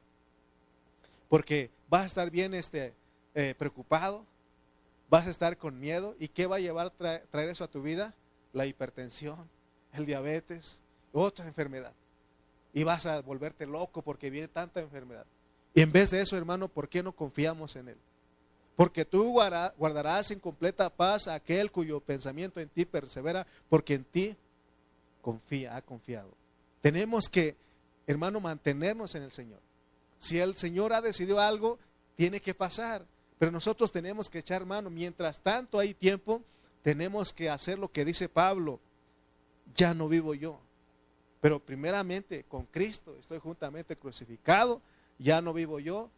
Porque 1.29 1.69
vas 1.91 2.05
a 2.05 2.07
estar 2.07 2.31
bien 2.31 2.55
este, 2.55 2.95
eh, 3.35 3.55
preocupado, 3.59 4.25
vas 5.11 5.27
a 5.27 5.31
estar 5.33 5.59
con 5.59 5.79
miedo. 5.79 6.17
¿Y 6.19 6.29
qué 6.29 6.47
va 6.47 6.57
a 6.57 6.61
llevar 6.61 6.89
traer, 6.89 7.27
traer 7.31 7.51
eso 7.51 7.65
a 7.65 7.69
tu 7.69 7.83
vida? 7.83 8.15
La 8.55 8.65
hipertensión, 8.65 9.51
el 9.93 10.07
diabetes, 10.07 10.81
otra 11.13 11.47
enfermedad. 11.47 11.93
Y 12.73 12.85
vas 12.85 13.05
a 13.05 13.21
volverte 13.21 13.67
loco 13.67 14.01
porque 14.01 14.31
viene 14.31 14.49
tanta 14.49 14.81
enfermedad. 14.81 15.27
Y 15.75 15.83
en 15.83 15.93
vez 15.93 16.11
de 16.11 16.23
eso, 16.23 16.39
hermano, 16.39 16.69
¿por 16.69 16.89
qué 16.89 17.03
no 17.03 17.13
confiamos 17.13 17.77
en 17.77 17.89
Él? 17.89 17.99
Porque 18.77 19.07
tú 19.07 19.33
guardarás 19.33 20.31
en 20.31 20.39
completa 20.39 20.91
paz 20.91 21.29
a 21.29 21.35
aquel 21.35 21.73
cuyo 21.73 21.99
pensamiento 22.01 22.61
en 22.61 22.69
ti 22.69 22.85
persevera, 22.85 23.47
porque 23.71 23.95
en 23.95 24.05
ti 24.05 24.37
confía, 25.23 25.77
ha 25.77 25.83
confiado. 25.83 26.31
Tenemos 26.83 27.29
que, 27.29 27.57
hermano, 28.07 28.39
mantenernos 28.39 29.15
en 29.15 29.23
el 29.23 29.33
Señor. 29.33 29.61
Si 30.19 30.39
el 30.39 30.57
Señor 30.57 30.93
ha 30.93 31.01
decidido 31.01 31.41
algo, 31.41 31.79
tiene 32.17 32.41
que 32.41 32.53
pasar. 32.55 33.07
Pero 33.39 33.51
nosotros 33.51 33.91
tenemos 33.93 34.29
que 34.29 34.41
echar 34.41 34.67
mano. 34.67 34.91
Mientras 34.91 35.41
tanto 35.41 35.79
hay 35.79 35.95
tiempo, 35.95 36.43
tenemos 36.83 37.33
que 37.33 37.49
hacer 37.49 37.79
lo 37.79 37.91
que 37.91 38.05
dice 38.05 38.29
Pablo. 38.29 38.79
Ya 39.75 39.95
no 39.95 40.07
vivo 40.07 40.35
yo. 40.35 40.61
Pero 41.41 41.61
primeramente 41.61 42.45
con 42.45 42.67
Cristo 42.67 43.17
estoy 43.19 43.39
juntamente 43.39 43.97
crucificado. 43.97 44.81
Ya 45.19 45.41
no 45.41 45.53
vivo 45.53 45.81
yo, 45.81 46.11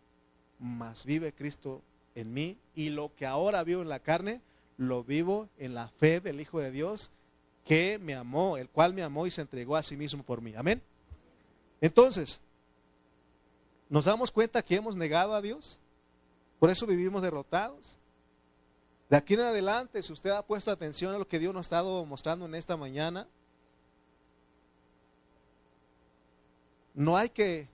mas 0.58 1.04
vive 1.04 1.32
Cristo 1.32 1.82
en 2.20 2.32
mí. 2.32 2.58
Y 2.74 2.90
lo 2.90 3.14
que 3.14 3.26
ahora 3.26 3.64
vivo 3.64 3.82
en 3.82 3.88
la 3.88 4.00
carne, 4.00 4.40
lo 4.76 5.04
vivo 5.04 5.48
en 5.58 5.74
la 5.74 5.88
fe 5.88 6.20
del 6.20 6.40
Hijo 6.40 6.60
de 6.60 6.70
Dios 6.70 7.10
que 7.64 7.98
me 7.98 8.14
amó, 8.14 8.56
el 8.56 8.68
cual 8.68 8.94
me 8.94 9.02
amó 9.02 9.26
y 9.26 9.30
se 9.30 9.42
entregó 9.42 9.76
a 9.76 9.82
sí 9.82 9.96
mismo 9.96 10.22
por 10.22 10.40
mí. 10.40 10.54
Amén. 10.56 10.80
Entonces, 11.80 12.40
¿Nos 13.88 14.04
damos 14.04 14.30
cuenta 14.30 14.62
que 14.62 14.76
hemos 14.76 14.96
negado 14.96 15.34
a 15.34 15.40
Dios? 15.40 15.78
Por 16.58 16.70
eso 16.70 16.86
vivimos 16.86 17.22
derrotados. 17.22 17.98
De 19.08 19.16
aquí 19.16 19.34
en 19.34 19.40
adelante, 19.40 20.02
si 20.02 20.12
usted 20.12 20.30
ha 20.30 20.44
puesto 20.44 20.70
atención 20.70 21.14
a 21.14 21.18
lo 21.18 21.26
que 21.26 21.38
Dios 21.38 21.54
nos 21.54 21.60
ha 21.60 21.68
estado 21.68 22.04
mostrando 22.04 22.44
en 22.44 22.54
esta 22.54 22.76
mañana, 22.76 23.26
no 26.92 27.16
hay 27.16 27.30
que 27.30 27.68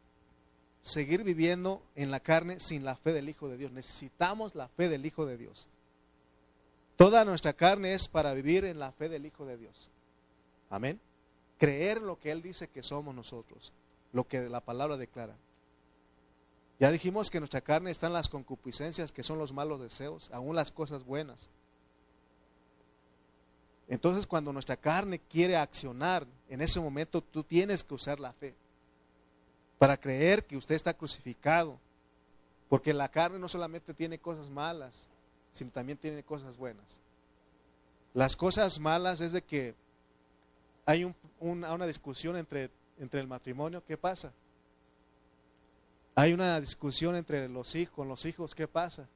seguir 0.84 1.24
viviendo 1.24 1.82
en 1.96 2.10
la 2.10 2.20
carne 2.20 2.60
sin 2.60 2.84
la 2.84 2.94
fe 2.94 3.14
del 3.14 3.30
Hijo 3.30 3.48
de 3.48 3.56
Dios. 3.56 3.72
Necesitamos 3.72 4.54
la 4.54 4.68
fe 4.68 4.90
del 4.90 5.06
Hijo 5.06 5.24
de 5.24 5.38
Dios. 5.38 5.66
Toda 6.96 7.24
nuestra 7.24 7.54
carne 7.54 7.94
es 7.94 8.06
para 8.06 8.34
vivir 8.34 8.66
en 8.66 8.78
la 8.78 8.92
fe 8.92 9.08
del 9.08 9.24
Hijo 9.24 9.46
de 9.46 9.56
Dios. 9.56 9.90
Amén. 10.68 11.00
Creer 11.58 12.02
lo 12.02 12.18
que 12.18 12.30
Él 12.30 12.42
dice 12.42 12.68
que 12.68 12.82
somos 12.82 13.14
nosotros, 13.14 13.72
lo 14.12 14.28
que 14.28 14.42
la 14.50 14.60
palabra 14.60 14.98
declara. 14.98 15.34
Ya 16.78 16.90
dijimos 16.90 17.30
que 17.30 17.38
en 17.38 17.42
nuestra 17.42 17.62
carne 17.62 17.90
están 17.90 18.12
las 18.12 18.28
concupiscencias, 18.28 19.10
que 19.10 19.22
son 19.22 19.38
los 19.38 19.54
malos 19.54 19.80
deseos, 19.80 20.30
aún 20.32 20.54
las 20.54 20.70
cosas 20.70 21.02
buenas. 21.02 21.48
Entonces 23.88 24.26
cuando 24.26 24.52
nuestra 24.52 24.76
carne 24.76 25.18
quiere 25.18 25.56
accionar, 25.56 26.26
en 26.50 26.60
ese 26.60 26.78
momento 26.78 27.22
tú 27.22 27.42
tienes 27.42 27.82
que 27.82 27.94
usar 27.94 28.20
la 28.20 28.34
fe 28.34 28.54
para 29.84 29.98
creer 29.98 30.46
que 30.46 30.56
usted 30.56 30.74
está 30.74 30.94
crucificado. 30.94 31.78
Porque 32.70 32.94
la 32.94 33.10
carne 33.10 33.38
no 33.38 33.50
solamente 33.50 33.92
tiene 33.92 34.18
cosas 34.18 34.48
malas, 34.48 35.08
sino 35.52 35.70
también 35.70 35.98
tiene 35.98 36.22
cosas 36.22 36.56
buenas. 36.56 36.96
Las 38.14 38.34
cosas 38.34 38.80
malas 38.80 39.20
es 39.20 39.32
de 39.32 39.42
que 39.42 39.74
hay 40.86 41.14
una 41.38 41.86
discusión 41.86 42.38
entre, 42.38 42.70
entre 42.98 43.20
el 43.20 43.26
matrimonio, 43.26 43.84
¿qué 43.84 43.98
pasa? 43.98 44.32
Hay 46.14 46.32
una 46.32 46.58
discusión 46.60 47.14
entre 47.14 47.46
los 47.50 47.74
hijos, 47.74 48.06
los 48.06 48.24
hijos, 48.24 48.54
¿qué 48.54 48.66
pasa? 48.66 49.06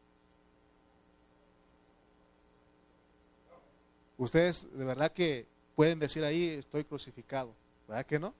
Ustedes 4.18 4.68
de 4.70 4.84
verdad 4.84 5.12
que 5.12 5.46
pueden 5.74 5.98
decir 5.98 6.24
ahí, 6.24 6.46
estoy 6.46 6.84
crucificado, 6.84 7.54
¿verdad 7.88 8.04
que 8.04 8.18
no? 8.18 8.34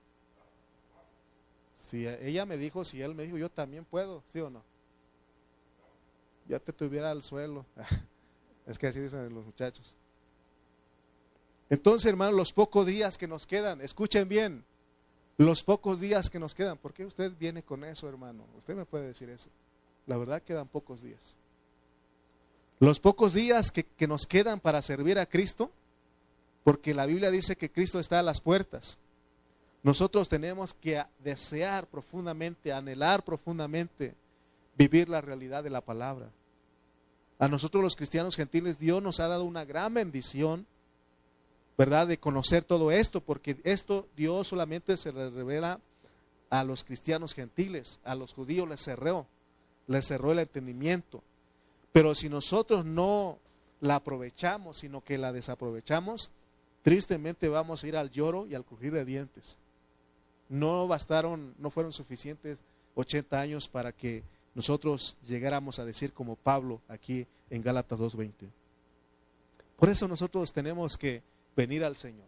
Si 1.89 2.07
ella 2.07 2.45
me 2.45 2.55
dijo, 2.55 2.85
si 2.85 3.01
él 3.01 3.15
me 3.15 3.23
dijo, 3.23 3.39
yo 3.39 3.49
también 3.49 3.83
puedo, 3.83 4.21
¿sí 4.31 4.39
o 4.39 4.51
no? 4.51 4.63
Ya 6.47 6.59
te 6.59 6.71
tuviera 6.71 7.09
al 7.09 7.23
suelo. 7.23 7.65
es 8.67 8.77
que 8.77 8.85
así 8.85 8.99
dicen 8.99 9.33
los 9.33 9.43
muchachos. 9.43 9.95
Entonces, 11.67 12.07
hermano, 12.07 12.33
los 12.33 12.53
pocos 12.53 12.85
días 12.85 13.17
que 13.17 13.27
nos 13.27 13.47
quedan, 13.47 13.81
escuchen 13.81 14.29
bien, 14.29 14.63
los 15.37 15.63
pocos 15.63 15.99
días 15.99 16.29
que 16.29 16.37
nos 16.37 16.53
quedan. 16.53 16.77
¿Por 16.77 16.93
qué 16.93 17.07
usted 17.07 17.31
viene 17.39 17.63
con 17.63 17.83
eso, 17.83 18.07
hermano? 18.07 18.45
Usted 18.55 18.75
me 18.75 18.85
puede 18.85 19.07
decir 19.07 19.27
eso. 19.31 19.49
La 20.05 20.15
verdad 20.17 20.43
quedan 20.43 20.67
pocos 20.67 21.01
días. 21.01 21.37
Los 22.79 22.99
pocos 22.99 23.33
días 23.33 23.71
que, 23.71 23.83
que 23.83 24.07
nos 24.07 24.27
quedan 24.27 24.59
para 24.59 24.83
servir 24.83 25.17
a 25.17 25.25
Cristo, 25.25 25.71
porque 26.63 26.93
la 26.93 27.07
Biblia 27.07 27.31
dice 27.31 27.55
que 27.55 27.71
Cristo 27.71 27.99
está 27.99 28.19
a 28.19 28.23
las 28.23 28.41
puertas. 28.41 28.99
Nosotros 29.83 30.27
tenemos 30.27 30.73
que 30.73 31.03
desear 31.19 31.87
profundamente, 31.87 32.73
anhelar 32.73 33.23
profundamente 33.23 34.13
vivir 34.77 35.09
la 35.09 35.21
realidad 35.21 35.63
de 35.63 35.69
la 35.69 35.81
palabra. 35.81 36.29
A 37.37 37.47
nosotros 37.47 37.81
los 37.83 37.95
cristianos 37.95 38.35
gentiles 38.35 38.79
Dios 38.79 39.01
nos 39.01 39.19
ha 39.19 39.27
dado 39.27 39.45
una 39.45 39.63
gran 39.63 39.93
bendición 39.93 40.67
¿verdad? 41.79 42.07
De 42.07 42.19
conocer 42.19 42.65
todo 42.65 42.91
esto, 42.91 43.21
porque 43.21 43.55
esto 43.63 44.05
Dios 44.17 44.49
solamente 44.49 44.97
se 44.97 45.13
le 45.13 45.29
revela 45.29 45.79
a 46.49 46.65
los 46.65 46.83
cristianos 46.83 47.33
gentiles, 47.33 48.01
a 48.03 48.15
los 48.15 48.33
judíos 48.33 48.67
les 48.67 48.81
cerró, 48.81 49.27
les 49.87 50.05
cerró 50.05 50.33
el 50.33 50.39
entendimiento. 50.39 51.23
Pero 51.93 52.15
si 52.15 52.27
nosotros 52.27 52.83
no 52.83 53.39
la 53.79 53.95
aprovechamos, 53.95 54.79
sino 54.79 55.01
que 55.05 55.17
la 55.17 55.31
desaprovechamos, 55.31 56.31
tristemente 56.81 57.47
vamos 57.47 57.81
a 57.81 57.87
ir 57.87 57.95
al 57.95 58.11
lloro 58.11 58.45
y 58.45 58.55
al 58.55 58.65
crujir 58.65 58.91
de 58.91 59.05
dientes. 59.05 59.57
No 60.49 60.87
bastaron, 60.87 61.53
no 61.59 61.69
fueron 61.69 61.93
suficientes 61.93 62.57
80 62.95 63.39
años 63.39 63.67
para 63.67 63.91
que 63.91 64.23
nosotros 64.55 65.15
llegáramos 65.25 65.79
a 65.79 65.85
decir 65.85 66.11
como 66.11 66.35
Pablo 66.35 66.81
aquí 66.87 67.27
en 67.49 67.61
Gálatas 67.61 67.97
2.20. 67.99 68.49
Por 69.77 69.89
eso 69.89 70.07
nosotros 70.07 70.51
tenemos 70.51 70.97
que 70.97 71.23
venir 71.55 71.85
al 71.85 71.95
Señor. 71.95 72.27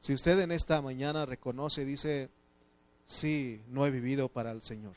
Si 0.00 0.14
usted 0.14 0.40
en 0.40 0.52
esta 0.52 0.80
mañana 0.80 1.26
reconoce, 1.26 1.84
dice, 1.84 2.30
sí, 3.04 3.60
no 3.68 3.84
he 3.84 3.90
vivido 3.90 4.28
para 4.28 4.50
el 4.52 4.62
Señor. 4.62 4.94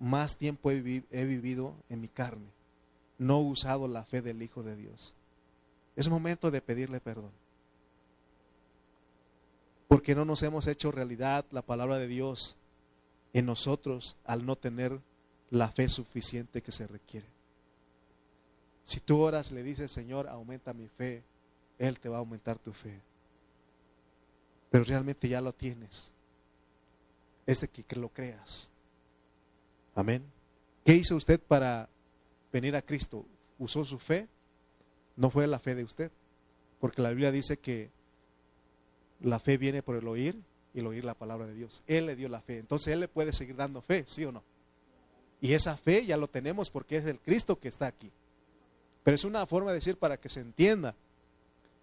Más 0.00 0.36
tiempo 0.36 0.70
he, 0.70 0.80
vivido 0.80 1.74
en 1.88 2.00
mi 2.00 2.08
carne. 2.08 2.48
No 3.18 3.38
he 3.38 3.44
usado 3.44 3.86
la 3.86 4.04
fe 4.04 4.22
del 4.22 4.42
Hijo 4.42 4.62
de 4.62 4.74
Dios. 4.74 5.14
Es 5.94 6.08
momento 6.08 6.50
de 6.50 6.62
pedirle 6.62 7.00
perdón. 7.00 7.30
Porque 9.90 10.14
no 10.14 10.24
nos 10.24 10.44
hemos 10.44 10.68
hecho 10.68 10.92
realidad 10.92 11.44
la 11.50 11.62
palabra 11.62 11.98
de 11.98 12.06
Dios 12.06 12.56
en 13.32 13.44
nosotros 13.44 14.16
al 14.24 14.46
no 14.46 14.54
tener 14.54 15.00
la 15.50 15.66
fe 15.66 15.88
suficiente 15.88 16.62
que 16.62 16.70
se 16.70 16.86
requiere. 16.86 17.26
Si 18.84 19.00
tú 19.00 19.18
oras, 19.18 19.50
le 19.50 19.64
dices, 19.64 19.90
Señor, 19.90 20.28
aumenta 20.28 20.72
mi 20.74 20.86
fe, 20.86 21.24
él 21.76 21.98
te 21.98 22.08
va 22.08 22.18
a 22.18 22.18
aumentar 22.20 22.56
tu 22.56 22.72
fe. 22.72 23.00
Pero 24.70 24.84
realmente 24.84 25.28
ya 25.28 25.40
lo 25.40 25.52
tienes. 25.52 26.12
Es 27.44 27.60
de 27.60 27.66
que, 27.66 27.96
lo 27.96 28.10
creas. 28.10 28.70
Amén. 29.96 30.22
¿Qué 30.84 30.94
hizo 30.94 31.16
usted 31.16 31.40
para 31.40 31.88
venir 32.52 32.76
a 32.76 32.82
Cristo? 32.82 33.26
¿Usó 33.58 33.84
su 33.84 33.98
fe? 33.98 34.28
No 35.16 35.30
fue 35.30 35.48
la 35.48 35.58
fe 35.58 35.74
de 35.74 35.82
usted. 35.82 36.12
Porque 36.78 37.02
la 37.02 37.10
Biblia 37.10 37.32
dice 37.32 37.58
que 37.58 37.90
la 39.20 39.38
fe 39.38 39.58
viene 39.58 39.82
por 39.82 39.96
el 39.96 40.06
oír 40.08 40.40
y 40.74 40.80
el 40.80 40.86
oír 40.86 41.04
la 41.04 41.14
palabra 41.14 41.46
de 41.46 41.54
Dios. 41.54 41.82
Él 41.86 42.06
le 42.06 42.16
dio 42.16 42.28
la 42.28 42.40
fe. 42.40 42.58
Entonces 42.58 42.92
Él 42.92 43.00
le 43.00 43.08
puede 43.08 43.32
seguir 43.32 43.56
dando 43.56 43.82
fe, 43.82 44.04
¿sí 44.06 44.24
o 44.24 44.32
no? 44.32 44.42
Y 45.40 45.54
esa 45.54 45.76
fe 45.76 46.04
ya 46.04 46.16
lo 46.16 46.28
tenemos 46.28 46.70
porque 46.70 46.96
es 46.96 47.06
el 47.06 47.18
Cristo 47.18 47.58
que 47.58 47.68
está 47.68 47.86
aquí. 47.86 48.10
Pero 49.02 49.14
es 49.14 49.24
una 49.24 49.46
forma 49.46 49.70
de 49.70 49.76
decir 49.76 49.96
para 49.96 50.18
que 50.18 50.28
se 50.28 50.40
entienda 50.40 50.94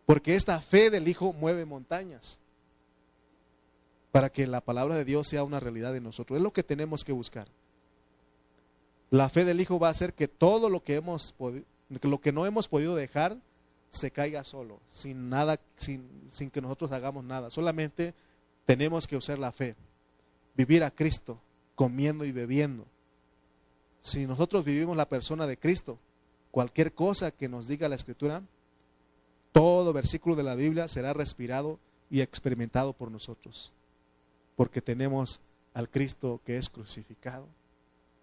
porque 0.05 0.35
esta 0.35 0.61
fe 0.61 0.89
del 0.89 1.07
Hijo 1.07 1.33
mueve 1.33 1.65
montañas 1.65 2.39
para 4.11 4.29
que 4.31 4.47
la 4.47 4.61
palabra 4.61 4.95
de 4.95 5.05
Dios 5.05 5.27
sea 5.27 5.43
una 5.43 5.59
realidad 5.59 5.95
en 5.95 6.03
nosotros. 6.03 6.38
Es 6.38 6.43
lo 6.43 6.53
que 6.53 6.63
tenemos 6.63 7.03
que 7.03 7.11
buscar. 7.11 7.47
La 9.09 9.29
fe 9.29 9.43
del 9.43 9.59
Hijo 9.59 9.79
va 9.79 9.89
a 9.89 9.91
hacer 9.91 10.13
que 10.13 10.27
todo 10.27 10.69
lo 10.69 10.83
que 10.83 10.95
hemos 10.95 11.35
lo 11.89 12.21
que 12.21 12.31
no 12.31 12.45
hemos 12.45 12.67
podido 12.67 12.95
dejar 12.95 13.38
se 13.97 14.11
caiga 14.11 14.43
solo, 14.43 14.79
sin 14.89 15.29
nada, 15.29 15.59
sin, 15.77 16.09
sin 16.29 16.49
que 16.49 16.61
nosotros 16.61 16.91
hagamos 16.91 17.23
nada. 17.23 17.49
Solamente 17.49 18.13
tenemos 18.65 19.07
que 19.07 19.17
usar 19.17 19.39
la 19.39 19.51
fe, 19.51 19.75
vivir 20.55 20.83
a 20.83 20.91
Cristo, 20.91 21.39
comiendo 21.75 22.25
y 22.25 22.31
bebiendo. 22.31 22.85
Si 24.01 24.25
nosotros 24.25 24.63
vivimos 24.63 24.95
la 24.95 25.09
persona 25.09 25.47
de 25.47 25.57
Cristo, 25.57 25.99
cualquier 26.51 26.93
cosa 26.93 27.31
que 27.31 27.49
nos 27.49 27.67
diga 27.67 27.89
la 27.89 27.95
Escritura, 27.95 28.41
todo 29.51 29.93
versículo 29.93 30.35
de 30.35 30.43
la 30.43 30.55
Biblia 30.55 30.87
será 30.87 31.13
respirado 31.13 31.79
y 32.09 32.21
experimentado 32.21 32.93
por 32.93 33.11
nosotros, 33.11 33.73
porque 34.55 34.81
tenemos 34.81 35.41
al 35.73 35.89
Cristo 35.89 36.41
que 36.45 36.57
es 36.57 36.69
crucificado, 36.69 37.47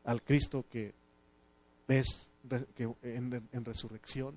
al 0.05 0.23
Cristo 0.23 0.65
que 0.71 0.95
es 1.89 2.31
en, 3.03 3.49
en 3.53 3.65
resurrección 3.65 4.35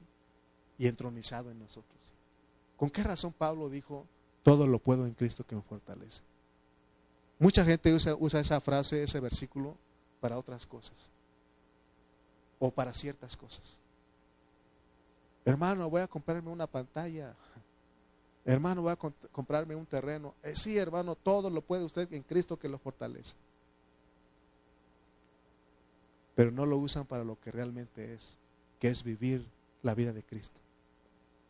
y 0.78 0.88
entronizado 0.88 1.52
en 1.52 1.60
nosotros. 1.60 2.16
¿Con 2.78 2.90
qué 2.90 3.04
razón 3.04 3.34
Pablo 3.34 3.70
dijo, 3.70 4.06
todo 4.44 4.68
lo 4.68 4.80
puedo 4.80 5.06
en 5.06 5.14
Cristo 5.14 5.46
que 5.46 5.56
me 5.56 5.62
fortalece? 5.62 6.24
Mucha 7.40 7.64
gente 7.66 7.94
usa, 7.94 8.40
esa 8.40 8.62
frase, 8.62 9.04
ese 9.04 9.20
versículo, 9.20 9.76
para 10.20 10.38
otras 10.38 10.66
cosas 10.66 11.10
o 12.60 12.72
para 12.72 12.94
ciertas 12.94 13.38
cosas. 13.38 13.78
Hermano, 15.46 15.90
voy 15.90 16.02
a 16.02 16.08
comprarme 16.08 16.50
una 16.50 16.68
pantalla. 16.68 17.36
Hermano, 18.44 18.82
voy 18.82 18.92
a 18.92 18.96
comprarme 18.96 19.76
un 19.76 19.86
terreno. 19.86 20.34
Eh, 20.42 20.56
sí, 20.56 20.78
hermano, 20.78 21.16
todo 21.16 21.50
lo 21.50 21.62
puede 21.62 21.84
usted 21.84 22.12
en 22.14 22.24
Cristo 22.24 22.58
que 22.58 22.68
lo 22.68 22.80
fortalece. 22.80 23.36
Pero 26.36 26.52
no 26.52 26.66
lo 26.66 26.78
usan 26.78 27.06
para 27.06 27.24
lo 27.24 27.40
que 27.40 27.52
realmente 27.52 28.14
es, 28.14 28.38
que 28.80 28.90
es 28.90 29.04
vivir 29.04 29.46
la 29.84 29.94
vida 29.94 30.14
de 30.14 30.24
Cristo. 30.24 30.60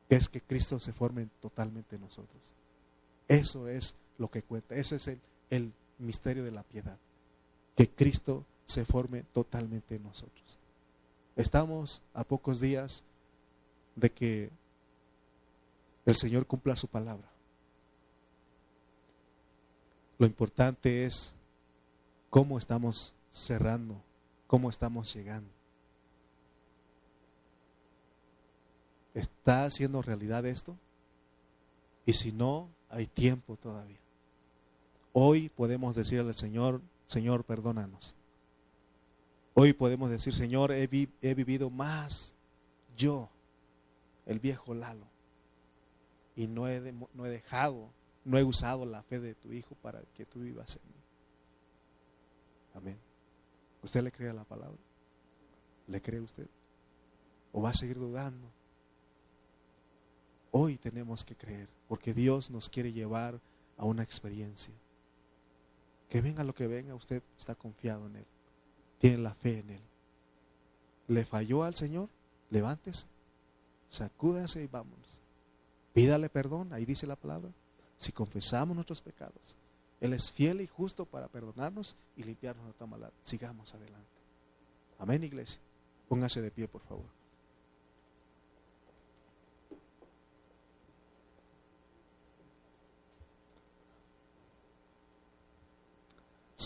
Es 0.09 0.29
que 0.29 0.41
Cristo 0.41 0.79
se 0.79 0.93
forme 0.93 1.27
totalmente 1.41 1.95
en 1.95 2.01
nosotros. 2.01 2.53
Eso 3.27 3.67
es 3.67 3.95
lo 4.17 4.29
que 4.29 4.41
cuenta. 4.41 4.75
Ese 4.75 4.95
es 4.95 5.07
el, 5.07 5.19
el 5.49 5.73
misterio 5.99 6.43
de 6.43 6.51
la 6.51 6.63
piedad. 6.63 6.97
Que 7.75 7.89
Cristo 7.89 8.45
se 8.65 8.85
forme 8.85 9.23
totalmente 9.33 9.95
en 9.95 10.03
nosotros. 10.03 10.57
Estamos 11.35 12.01
a 12.13 12.23
pocos 12.23 12.59
días 12.59 13.03
de 13.95 14.11
que 14.11 14.49
el 16.05 16.15
Señor 16.15 16.47
cumpla 16.47 16.75
su 16.75 16.87
palabra. 16.87 17.27
Lo 20.17 20.25
importante 20.25 21.05
es 21.05 21.35
cómo 22.29 22.57
estamos 22.57 23.13
cerrando, 23.31 24.01
cómo 24.47 24.69
estamos 24.69 25.13
llegando. 25.13 25.56
¿Está 29.17 29.65
haciendo 29.65 30.03
realidad 30.03 30.45
esto? 30.45 30.77
Y 32.05 32.13
si 32.13 32.31
no, 32.31 32.69
hay 32.87 33.07
tiempo 33.07 33.57
todavía. 33.57 33.97
Hoy 35.11 35.49
podemos 35.49 35.95
decirle 35.95 36.29
al 36.29 36.35
Señor, 36.35 36.81
Señor, 37.07 37.43
perdónanos. 37.43 38.15
Hoy 39.55 39.73
podemos 39.73 40.11
decir, 40.11 40.35
Señor, 40.35 40.71
he, 40.71 40.85
vivido 40.85 41.71
más 41.71 42.35
yo, 42.95 43.27
el 44.27 44.39
viejo 44.39 44.75
Lalo, 44.75 45.07
y 46.35 46.45
no 46.45 46.67
he, 46.67 46.93
no 47.15 47.25
he 47.25 47.29
dejado, 47.29 47.89
no 48.23 48.37
he 48.37 48.43
usado 48.43 48.85
la 48.85 49.01
fe 49.01 49.19
de 49.19 49.33
tu 49.33 49.51
Hijo 49.51 49.73
para 49.81 50.03
que 50.13 50.27
tú 50.27 50.41
vivas 50.41 50.75
en 50.75 50.91
mí. 50.91 51.03
Amén. 52.75 52.99
¿Usted 53.81 54.03
le 54.03 54.11
cree 54.11 54.29
a 54.29 54.33
la 54.33 54.43
palabra? 54.43 54.77
¿Le 55.87 56.03
cree 56.03 56.19
usted? 56.19 56.47
¿O 57.51 57.63
va 57.63 57.71
a 57.71 57.73
seguir 57.73 57.97
dudando? 57.97 58.47
Hoy 60.59 60.77
tenemos 60.77 61.23
que 61.23 61.35
creer, 61.35 61.69
porque 61.87 62.13
Dios 62.13 62.49
nos 62.49 62.69
quiere 62.69 62.91
llevar 62.91 63.39
a 63.77 63.85
una 63.85 64.03
experiencia. 64.03 64.73
Que 66.09 66.21
venga 66.21 66.43
lo 66.43 66.55
que 66.55 66.67
venga, 66.67 66.95
usted 66.95 67.21
está 67.37 67.53
confiado 67.53 68.07
en 68.07 68.17
Él 68.17 68.25
tiene 68.99 69.17
la 69.17 69.33
fe 69.33 69.59
en 69.59 69.69
Él. 69.69 69.81
¿Le 71.07 71.25
falló 71.25 71.63
al 71.63 71.75
Señor? 71.75 72.09
Levántese, 72.49 73.07
sacúdase 73.89 74.63
y 74.63 74.67
vámonos. 74.67 75.21
Pídale 75.93 76.29
perdón, 76.29 76.73
ahí 76.73 76.85
dice 76.85 77.07
la 77.07 77.15
palabra. 77.15 77.51
Si 77.97 78.11
confesamos 78.11 78.75
nuestros 78.75 79.01
pecados, 79.01 79.55
Él 79.99 80.13
es 80.13 80.31
fiel 80.31 80.61
y 80.61 80.67
justo 80.67 81.05
para 81.05 81.27
perdonarnos 81.27 81.95
y 82.15 82.23
limpiarnos 82.23 82.67
de 82.67 82.73
toda 82.73 82.87
maldad. 82.87 83.11
Sigamos 83.21 83.73
adelante. 83.73 84.07
Amén, 84.99 85.23
iglesia. 85.23 85.61
Póngase 86.07 86.41
de 86.41 86.51
pie, 86.51 86.67
por 86.67 86.81
favor. 86.81 87.16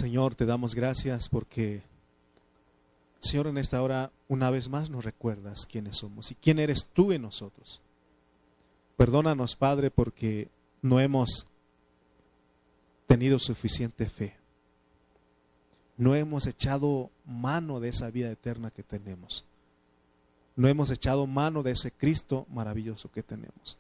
Señor, 0.01 0.33
te 0.33 0.47
damos 0.47 0.73
gracias 0.73 1.29
porque 1.29 1.83
Señor, 3.19 3.45
en 3.45 3.59
esta 3.59 3.83
hora 3.83 4.11
una 4.27 4.49
vez 4.49 4.67
más 4.67 4.89
nos 4.89 5.05
recuerdas 5.05 5.67
quiénes 5.67 5.97
somos 5.97 6.31
y 6.31 6.35
quién 6.35 6.57
eres 6.57 6.87
tú 6.91 7.11
en 7.11 7.21
nosotros. 7.21 7.81
Perdónanos, 8.97 9.55
Padre, 9.55 9.91
porque 9.91 10.49
no 10.81 10.99
hemos 10.99 11.45
tenido 13.05 13.37
suficiente 13.37 14.09
fe. 14.09 14.37
No 15.97 16.15
hemos 16.15 16.47
echado 16.47 17.11
mano 17.23 17.79
de 17.79 17.89
esa 17.89 18.09
vida 18.09 18.31
eterna 18.31 18.71
que 18.71 18.81
tenemos. 18.81 19.45
No 20.55 20.67
hemos 20.67 20.89
echado 20.89 21.27
mano 21.27 21.61
de 21.61 21.73
ese 21.73 21.91
Cristo 21.91 22.47
maravilloso 22.49 23.11
que 23.11 23.21
tenemos. 23.21 23.77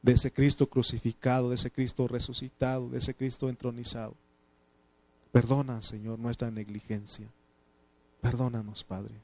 De 0.00 0.12
ese 0.12 0.32
Cristo 0.32 0.70
crucificado, 0.70 1.50
de 1.50 1.56
ese 1.56 1.70
Cristo 1.70 2.08
resucitado, 2.08 2.88
de 2.88 2.96
ese 2.96 3.12
Cristo 3.12 3.50
entronizado. 3.50 4.14
Perdona, 5.34 5.82
Señor, 5.82 6.20
nuestra 6.20 6.48
negligencia. 6.48 7.26
Perdónanos, 8.20 8.84
Padre. 8.84 9.20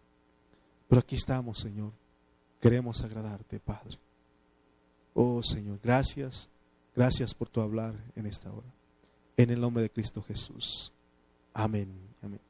Pero 0.88 0.98
aquí 1.02 1.14
estamos, 1.14 1.60
Señor. 1.60 1.92
Queremos 2.60 3.00
agradarte, 3.02 3.60
Padre. 3.60 3.96
Oh, 5.14 5.40
Señor, 5.40 5.78
gracias. 5.80 6.48
Gracias 6.96 7.32
por 7.32 7.48
tu 7.48 7.60
hablar 7.60 7.94
en 8.16 8.26
esta 8.26 8.50
hora. 8.50 8.66
En 9.36 9.50
el 9.50 9.60
nombre 9.60 9.84
de 9.84 9.90
Cristo 9.90 10.20
Jesús. 10.20 10.92
Amén. 11.54 11.88
Amén. 12.20 12.40